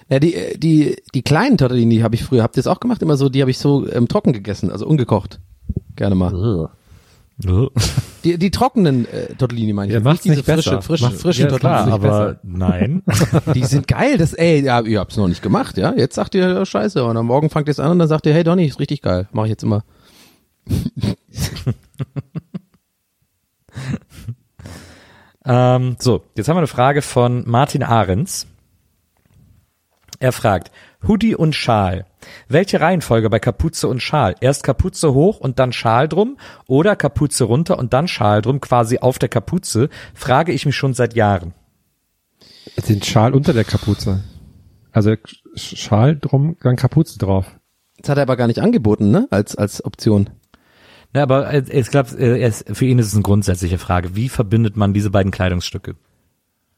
[0.09, 3.01] Ja, die, äh, die, die kleinen Tortellini habe ich früher, habt ihr das auch gemacht?
[3.01, 5.39] Immer so, die habe ich so ähm, trocken gegessen, also ungekocht.
[5.95, 6.69] Gerne mal.
[8.23, 9.93] Die, die trockenen äh, Tortellini meine ich.
[9.93, 10.81] Ja, nicht macht's diese nicht frische, besser.
[10.83, 12.07] frische, Macht's- frischen ja, klar, Tortellini.
[12.13, 13.03] aber nein.
[13.55, 15.93] Die sind geil, das, ey, ja, ihr habt's noch nicht gemacht, ja.
[15.95, 18.25] Jetzt sagt ihr, ja, scheiße, und am Morgen fangt ihr es an und dann sagt
[18.27, 19.27] ihr, hey Donny, ist richtig geil.
[19.31, 19.83] Mache ich jetzt immer.
[25.45, 28.47] Ähm, so, jetzt haben wir eine Frage von Martin Ahrens.
[30.19, 30.71] Er fragt,
[31.07, 32.05] Hoodie und Schal.
[32.47, 34.35] Welche Reihenfolge bei Kapuze und Schal?
[34.39, 36.37] Erst Kapuze hoch und dann Schal drum
[36.67, 39.89] oder Kapuze runter und dann Schal drum, quasi auf der Kapuze?
[40.13, 41.55] Frage ich mich schon seit Jahren.
[42.87, 44.23] Den Schal unter der Kapuze.
[44.91, 47.47] Also Sch- Schal drum, dann Kapuze drauf.
[47.97, 49.27] Das hat er aber gar nicht angeboten, ne?
[49.31, 50.29] Als, als Option.
[51.13, 54.15] Ja, aber äh, ich glaube, für ihn ist es eine grundsätzliche Frage.
[54.15, 55.95] Wie verbindet man diese beiden Kleidungsstücke?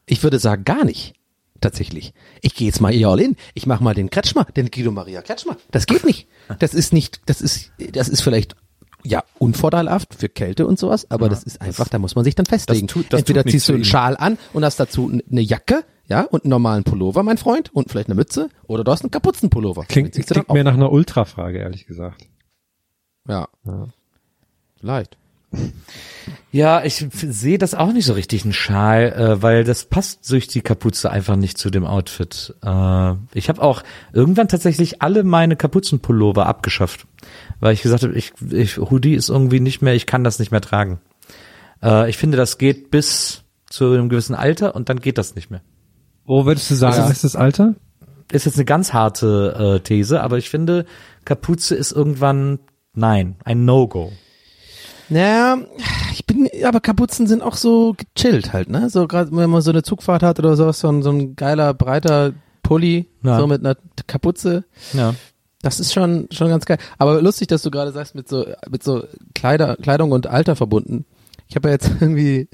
[0.06, 1.14] Ich würde sagen, gar nicht.
[1.60, 2.12] Tatsächlich.
[2.42, 3.36] Ich gehe jetzt mal eher all in.
[3.54, 5.56] Ich mache mal den Kretschmer, den Guido Maria Kretschmer.
[5.70, 6.28] Das geht nicht.
[6.58, 8.54] Das ist nicht, das ist, das ist vielleicht,
[9.04, 12.44] ja, unvorteilhaft für Kälte und sowas, aber das ist einfach, da muss man sich dann
[12.44, 12.86] festlegen.
[12.86, 13.84] Das tut- das Entweder tut ziehst du einen.
[13.84, 17.90] Schal an und hast dazu eine Jacke, ja, und einen normalen Pullover, mein Freund, und
[17.90, 19.84] vielleicht eine Mütze, oder du hast einen Kapuzenpullover.
[19.84, 22.26] Klingt, klingt mehr nach einer Ultrafrage, ehrlich gesagt.
[23.26, 23.30] auch.
[23.30, 23.48] Ja.
[24.84, 25.16] Vielleicht.
[26.52, 30.46] Ja, ich sehe das auch nicht so richtig, ein Schal, äh, weil das passt durch
[30.46, 32.54] die Kapuze einfach nicht zu dem Outfit.
[32.62, 33.82] Äh, ich habe auch
[34.12, 37.06] irgendwann tatsächlich alle meine Kapuzenpullover abgeschafft,
[37.60, 40.50] weil ich gesagt habe, ich, ich, Hoodie ist irgendwie nicht mehr, ich kann das nicht
[40.50, 41.00] mehr tragen.
[41.82, 45.50] Äh, ich finde, das geht bis zu einem gewissen Alter und dann geht das nicht
[45.50, 45.62] mehr.
[46.26, 47.08] Wo würdest du sagen, Ja.
[47.08, 47.74] ist das Alter?
[48.30, 50.84] Ist jetzt eine ganz harte äh, These, aber ich finde,
[51.24, 52.58] Kapuze ist irgendwann,
[52.92, 54.12] nein, ein No-Go.
[55.08, 55.58] Naja,
[56.12, 58.88] ich bin, aber Kapuzen sind auch so gechillt halt, ne?
[58.90, 61.74] So gerade wenn man so eine Zugfahrt hat oder sowas, so ein, so ein geiler,
[61.74, 62.32] breiter
[62.62, 63.38] Pulli, Ja.
[63.38, 63.76] so mit einer
[64.06, 64.64] Kapuze.
[64.94, 65.14] Ja.
[65.62, 66.78] Das ist schon, schon ganz geil.
[66.98, 71.04] Aber lustig, dass du gerade sagst, mit so, mit so Kleider, Kleidung und Alter verbunden.
[71.48, 72.48] Ich habe ja jetzt irgendwie,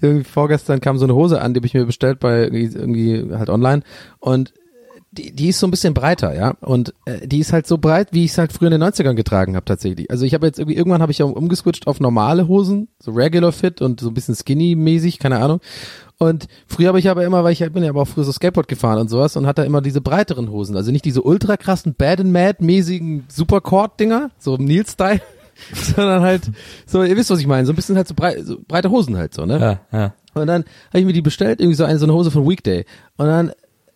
[0.00, 3.34] irgendwie vorgestern kam so eine Hose an, die habe ich mir bestellt bei irgendwie, irgendwie
[3.36, 3.82] halt online
[4.20, 4.52] und
[5.12, 6.54] die, die ist so ein bisschen breiter, ja.
[6.60, 9.14] Und äh, die ist halt so breit, wie ich es halt früher in den 90ern
[9.14, 10.10] getragen habe tatsächlich.
[10.10, 13.52] Also ich habe jetzt irgendwie, irgendwann habe ich ja umgeswitcht auf normale Hosen, so Regular
[13.52, 15.60] Fit und so ein bisschen Skinny-mäßig, keine Ahnung.
[16.16, 18.32] Und früher habe ich aber immer, weil ich halt bin ja aber auch früher so
[18.32, 20.76] Skateboard gefahren und sowas und hatte immer diese breiteren Hosen.
[20.76, 25.20] Also nicht diese ultra krassen Bad and Mad-mäßigen Supercord-Dinger, so im Nil-Style,
[25.94, 26.50] sondern halt
[26.86, 29.18] so, ihr wisst, was ich meine, so ein bisschen halt so, brei so breite Hosen
[29.18, 29.58] halt so, ne?
[29.92, 30.14] Ja, ja.
[30.32, 32.86] Und dann habe ich mir die bestellt, irgendwie so eine, so eine Hose von Weekday.
[33.18, 33.52] Und dann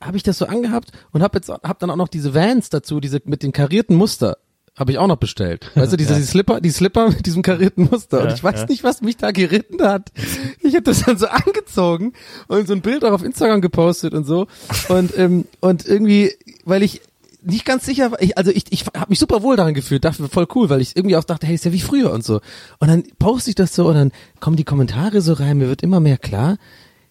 [0.07, 3.01] habe ich das so angehabt und habe jetzt hab dann auch noch diese Vans dazu,
[3.01, 4.39] diese mit den karierten Muster.
[4.77, 5.71] Habe ich auch noch bestellt.
[5.75, 8.23] Weißt du, diese die Slipper, die Slipper mit diesem karierten Muster.
[8.23, 10.13] und ich weiß nicht, was mich da geritten hat.
[10.61, 12.13] Ich habe das dann so angezogen
[12.49, 14.49] und so ein Bild auch auf Instagram gepostet und so.
[14.89, 16.33] Und, ähm, und irgendwie,
[16.67, 17.01] weil ich
[17.47, 20.29] nicht ganz sicher war, ich, also ich, ich habe mich super wohl daran gefühlt, dachte
[20.29, 22.41] voll cool, weil ich irgendwie auch dachte, hey, ist ja wie früher und so.
[22.79, 25.83] Und dann poste ich das so und dann kommen die Kommentare so rein, mir wird
[25.83, 26.59] immer mehr klar,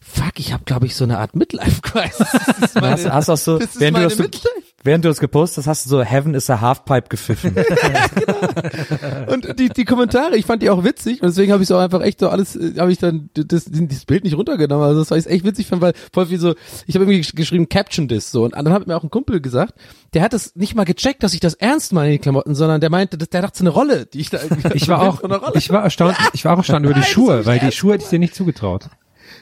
[0.07, 2.27] fuck, ich habe glaube ich so eine Art Midlife-Crisis.
[2.75, 4.45] Hast, hast auch so, das während du, das, Midlife.
[4.83, 7.55] während du das gepostet hast, hast du so Heaven is a Halfpipe gepfiffen.
[9.27, 12.01] Und die, die Kommentare, ich fand die auch witzig und deswegen habe ich so einfach
[12.01, 14.85] echt so alles, äh, habe ich dann das, das Bild nicht runtergenommen.
[14.85, 17.35] Also das war ich echt witzig fand, weil voll wie so, ich habe irgendwie gesch-
[17.35, 19.73] geschrieben, caption this so und dann hat mir auch ein Kumpel gesagt,
[20.13, 22.89] der hat das nicht mal gecheckt, dass ich das ernst meine, die Klamotten, sondern der
[22.89, 25.69] meinte, dass der dachte, es eine Rolle, die ich da irgendwie Ich war auch, ich
[25.71, 28.09] war erstaunt, ich war auch erstaunt über die Nein, Schuhe, weil die Schuhe hätte ich
[28.09, 28.89] dir nicht zugetraut.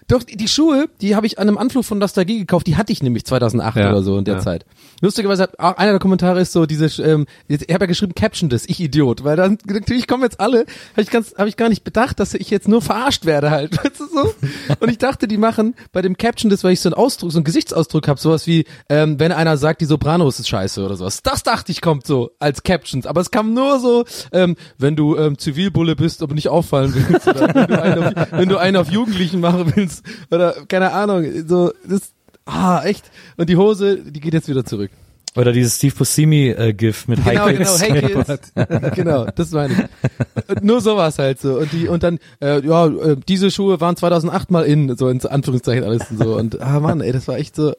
[0.07, 3.01] Doch, die, Schuhe, die habe ich an einem Anflug von Nostalgie gekauft, die hatte ich
[3.01, 4.39] nämlich 2008 Ja, oder so in der ja.
[4.41, 4.65] Zeit.
[5.01, 8.49] Lustigerweise hat einer der Kommentare ist so diese, ähm, jetzt- ich habe ja geschrieben, caption
[8.49, 10.59] das, ich Idiot, weil dann natürlich kommen jetzt alle,
[10.93, 13.77] habe ich ganz, habe ich gar nicht bedacht, dass ich jetzt nur verarscht werde halt,
[13.83, 14.33] weißt du so?
[14.79, 17.37] Und ich dachte, die machen bei dem caption das, weil ich so einen Ausdruck, so
[17.37, 21.21] einen Gesichtsausdruck habe, sowas wie, ähm, wenn einer sagt, die Sopranos ist scheiße oder sowas.
[21.23, 25.17] Das dachte ich kommt so als Captions, aber es kam nur so, ähm, wenn du
[25.17, 28.77] ähm, Zivilbulle bist, aber nicht auffallen willst oder wenn du einen auf, wenn du einen
[28.77, 29.92] auf Jugendlichen machen willst
[30.31, 32.13] oder keine Ahnung, so das
[32.45, 33.05] ah echt
[33.37, 34.91] und die Hose, die geht jetzt wieder zurück.
[35.35, 37.81] Oder dieses Steve Buscemi äh, GIF mit Genau, High genau, Kids.
[37.81, 38.95] hey Kids.
[38.95, 40.49] genau, das meine ich.
[40.49, 43.95] Und nur sowas halt so und die und dann äh, ja, äh, diese Schuhe waren
[43.95, 47.37] 2008 mal in, so in Anführungszeichen alles und so und ah Mann, ey, das war
[47.39, 47.73] echt so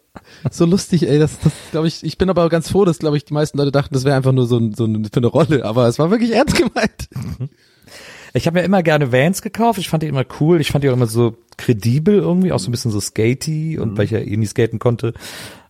[0.50, 3.24] so lustig, ey, das das glaube ich, ich bin aber ganz froh, dass glaube ich
[3.24, 5.86] die meisten Leute dachten, das wäre einfach nur so so ein, für eine Rolle, aber
[5.86, 7.08] es war wirklich ernst gemeint.
[8.36, 9.78] Ich habe mir immer gerne Vans gekauft.
[9.78, 10.60] Ich fand die immer cool.
[10.60, 13.96] Ich fand die auch immer so kredibel irgendwie, auch so ein bisschen so skaty und
[13.96, 15.14] weil ich ja eh nie skaten konnte.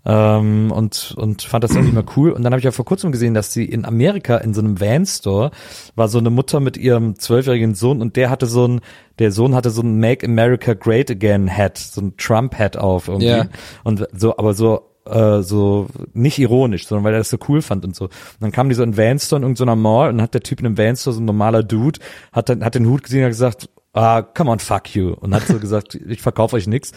[0.06, 2.30] Ähm, und, und fand das irgendwie mal cool.
[2.30, 4.80] Und dann habe ich ja vor kurzem gesehen, dass sie in Amerika in so einem
[4.80, 5.50] Van-Store
[5.94, 8.80] war so eine Mutter mit ihrem zwölfjährigen Sohn und der hatte so ein,
[9.18, 13.28] der Sohn hatte so ein Make America Great Again Hat, so ein Trump-Hat auf irgendwie.
[13.28, 13.46] Ja.
[13.82, 17.84] Und so, aber so äh, so nicht ironisch, sondern weil er das so cool fand
[17.84, 18.04] und so.
[18.04, 20.66] Und dann kam die so in Vanstore in irgendeiner Mall und hat der Typ in
[20.66, 22.00] einem Vanstore, so ein normaler Dude,
[22.32, 25.14] hat dann hat den Hut gesehen und hat gesagt, ah, come on, fuck you.
[25.20, 26.92] Und hat so gesagt, ich verkaufe euch nix.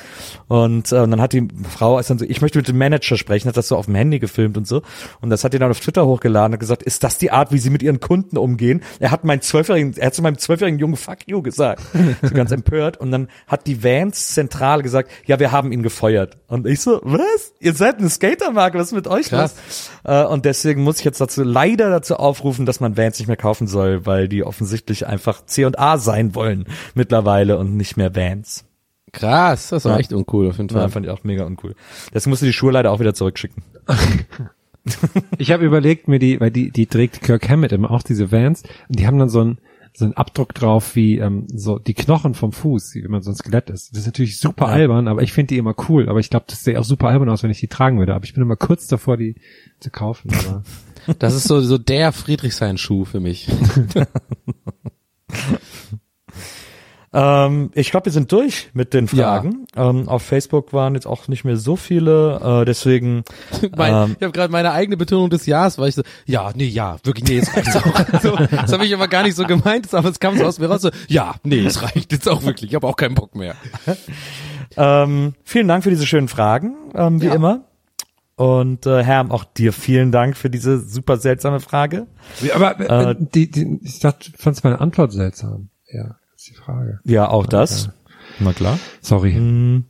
[0.48, 3.18] Und, äh, und dann hat die Frau ist dann so, ich möchte mit dem Manager
[3.18, 4.82] sprechen, hat das so auf dem Handy gefilmt und so.
[5.22, 7.60] Und das hat die dann auf Twitter hochgeladen und gesagt, ist das die Art, wie
[7.60, 8.82] sie mit ihren Kunden umgehen?
[9.00, 11.82] Er hat meinen zwölfjährigen, er hat zu meinem zwölfjährigen Jungen fuck you gesagt.
[12.22, 12.98] So ganz empört.
[12.98, 16.38] Und dann hat die Vans zentral gesagt, ja, wir haben ihn gefeuert.
[16.48, 17.54] Und ich so, was?
[17.60, 19.56] Ihr seid eine Skatermarke, was ist mit euch Krass.
[20.04, 20.16] los?
[20.16, 23.38] Äh, und deswegen muss ich jetzt dazu leider dazu aufrufen, dass man Vans nicht mehr
[23.38, 26.66] kaufen soll, weil die offensichtlich einfach C und A sein wollen
[26.96, 28.66] mittlerweile und nicht mehr Vans.
[29.14, 30.00] Krass, das war Ja.
[30.00, 30.90] echt uncool auf jeden Ja, Fall.
[30.90, 31.76] fand ich auch mega uncool.
[32.14, 33.64] Deswegen musste die Schuhe leider auch wieder zurückschicken.
[35.38, 38.64] Ich habe überlegt, mir die, weil die, die trägt Kirk Hammett immer auch diese Vans
[38.88, 39.58] und die haben dann so einen
[39.94, 43.32] so einen Abdruck drauf wie ähm, so die Knochen vom Fuß, wie wenn man so
[43.32, 43.92] ein Skelett ist.
[43.92, 46.08] Das ist natürlich super albern, aber ich finde die immer cool.
[46.08, 48.14] Aber ich glaube, das sähe auch super albern aus, wenn ich die tragen würde.
[48.16, 49.36] Aber ich bin immer kurz davor, die
[49.82, 50.30] zu kaufen.
[50.48, 50.64] Aber
[51.20, 53.50] Das ist so, so der Friedrichshain-Schuh für mich.
[57.20, 59.66] Ähm, ich glaube, wir sind durch mit den Fragen.
[59.76, 63.24] Ähm, auf Facebook waren jetzt auch nicht mehr so viele, äh, deswegen
[63.76, 64.16] mein, Ähm.
[64.20, 67.28] ich habe gerade meine eigene Betonung des Jahres, weil ich so, ja, nee, ja, wirklich,
[67.28, 68.22] nee, es reicht auch.
[68.22, 70.68] so, das habe ich aber gar nicht so gemeint, aber es kam so aus mir
[70.68, 73.56] raus, so, ja, nee, es reicht jetzt auch wirklich, ich habe auch keinen Bock mehr.
[74.78, 77.34] ähm, vielen Dank für diese schönen Fragen, ähm, wie Ja.
[77.36, 77.64] immer.
[78.36, 82.06] Und äh, Herm, auch dir vielen Dank für diese super seltsame Frage.
[82.54, 85.70] aber Äh, äh, die, die, ich dachte, fand's meine Antwort seltsam.
[85.92, 86.18] Ja,
[86.50, 87.00] ist die Frage.
[87.04, 87.90] Ja, auch das.
[88.40, 88.80] Na klar.
[89.02, 89.34] Sorry.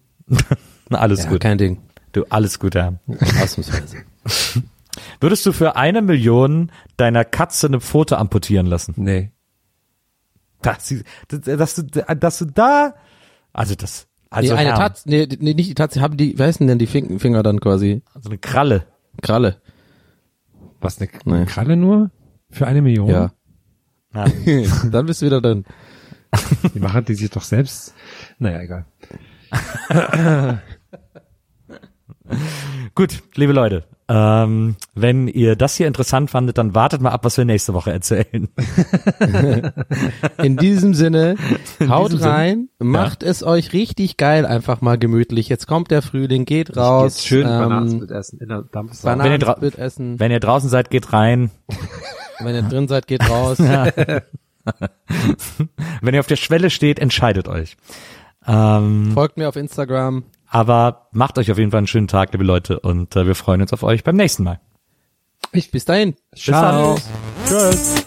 [0.89, 1.41] Na, alles Ja, gut.
[1.41, 1.81] kein Ding.
[2.13, 2.99] Du, alles gut, Herm.
[3.41, 3.97] Ausnahmsweise.
[5.19, 8.93] Würdest du für eine Million deiner Katze eine Pfote amputieren lassen?
[8.97, 9.31] Nee.
[10.61, 12.95] Dass, sie- dass, du, dass du da,
[13.53, 16.65] also das, also nee, eine Tatze, nee, nee, nicht die Tatze, haben die, wie heißen
[16.65, 18.01] denn die Fin- Finger dann quasi?
[18.13, 18.87] also eine Kralle.
[19.21, 19.61] Kralle.
[20.81, 21.45] Was, eine Nee.
[21.45, 22.09] Kralle nur?
[22.49, 23.09] Für eine Million?
[23.09, 23.31] Ja.
[24.13, 24.25] Ja.
[24.91, 25.65] dann bist du wieder drin.
[26.73, 27.93] Die machen die sich doch selbst.
[28.39, 28.85] Naja, egal.
[32.95, 37.37] Gut, liebe Leute, ähm, wenn ihr das hier interessant fandet, dann wartet mal ab, was
[37.37, 38.47] wir nächste Woche erzählen.
[40.41, 41.35] In diesem Sinne,
[41.87, 42.31] haut diesem Sinne.
[42.31, 45.49] rein, macht es euch richtig geil, einfach mal gemütlich.
[45.49, 47.15] Jetzt kommt der Frühling, geht raus.
[47.17, 48.63] Jetzt schön ähm, Bananensplit essen in der
[49.03, 50.19] Bananensplit essen.
[50.19, 51.51] Wenn ihr draußen seid, geht rein.
[52.39, 53.57] Wenn ihr drin seid, geht raus.
[56.01, 57.77] Wenn ihr auf der Schwelle steht, entscheidet euch.
[58.45, 60.23] Ähm, Folgt mir auf Instagram.
[60.49, 63.61] aber macht euch auf jeden Fall einen schönen Tag, liebe Leute, und äh, wir freuen
[63.61, 64.59] uns auf euch beim nächsten Mal.
[65.51, 66.15] Ich, bis dahin.
[66.35, 66.97] Ciao.
[67.47, 68.05] Tschüss.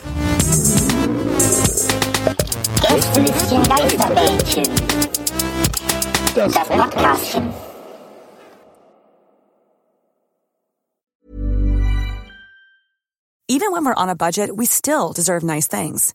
[2.89, 4.65] Gästelistchen Geisterbällchen.
[6.35, 7.51] Das Podcastchen.
[13.49, 16.15] Even when we're on a budget, we still deserve nice things.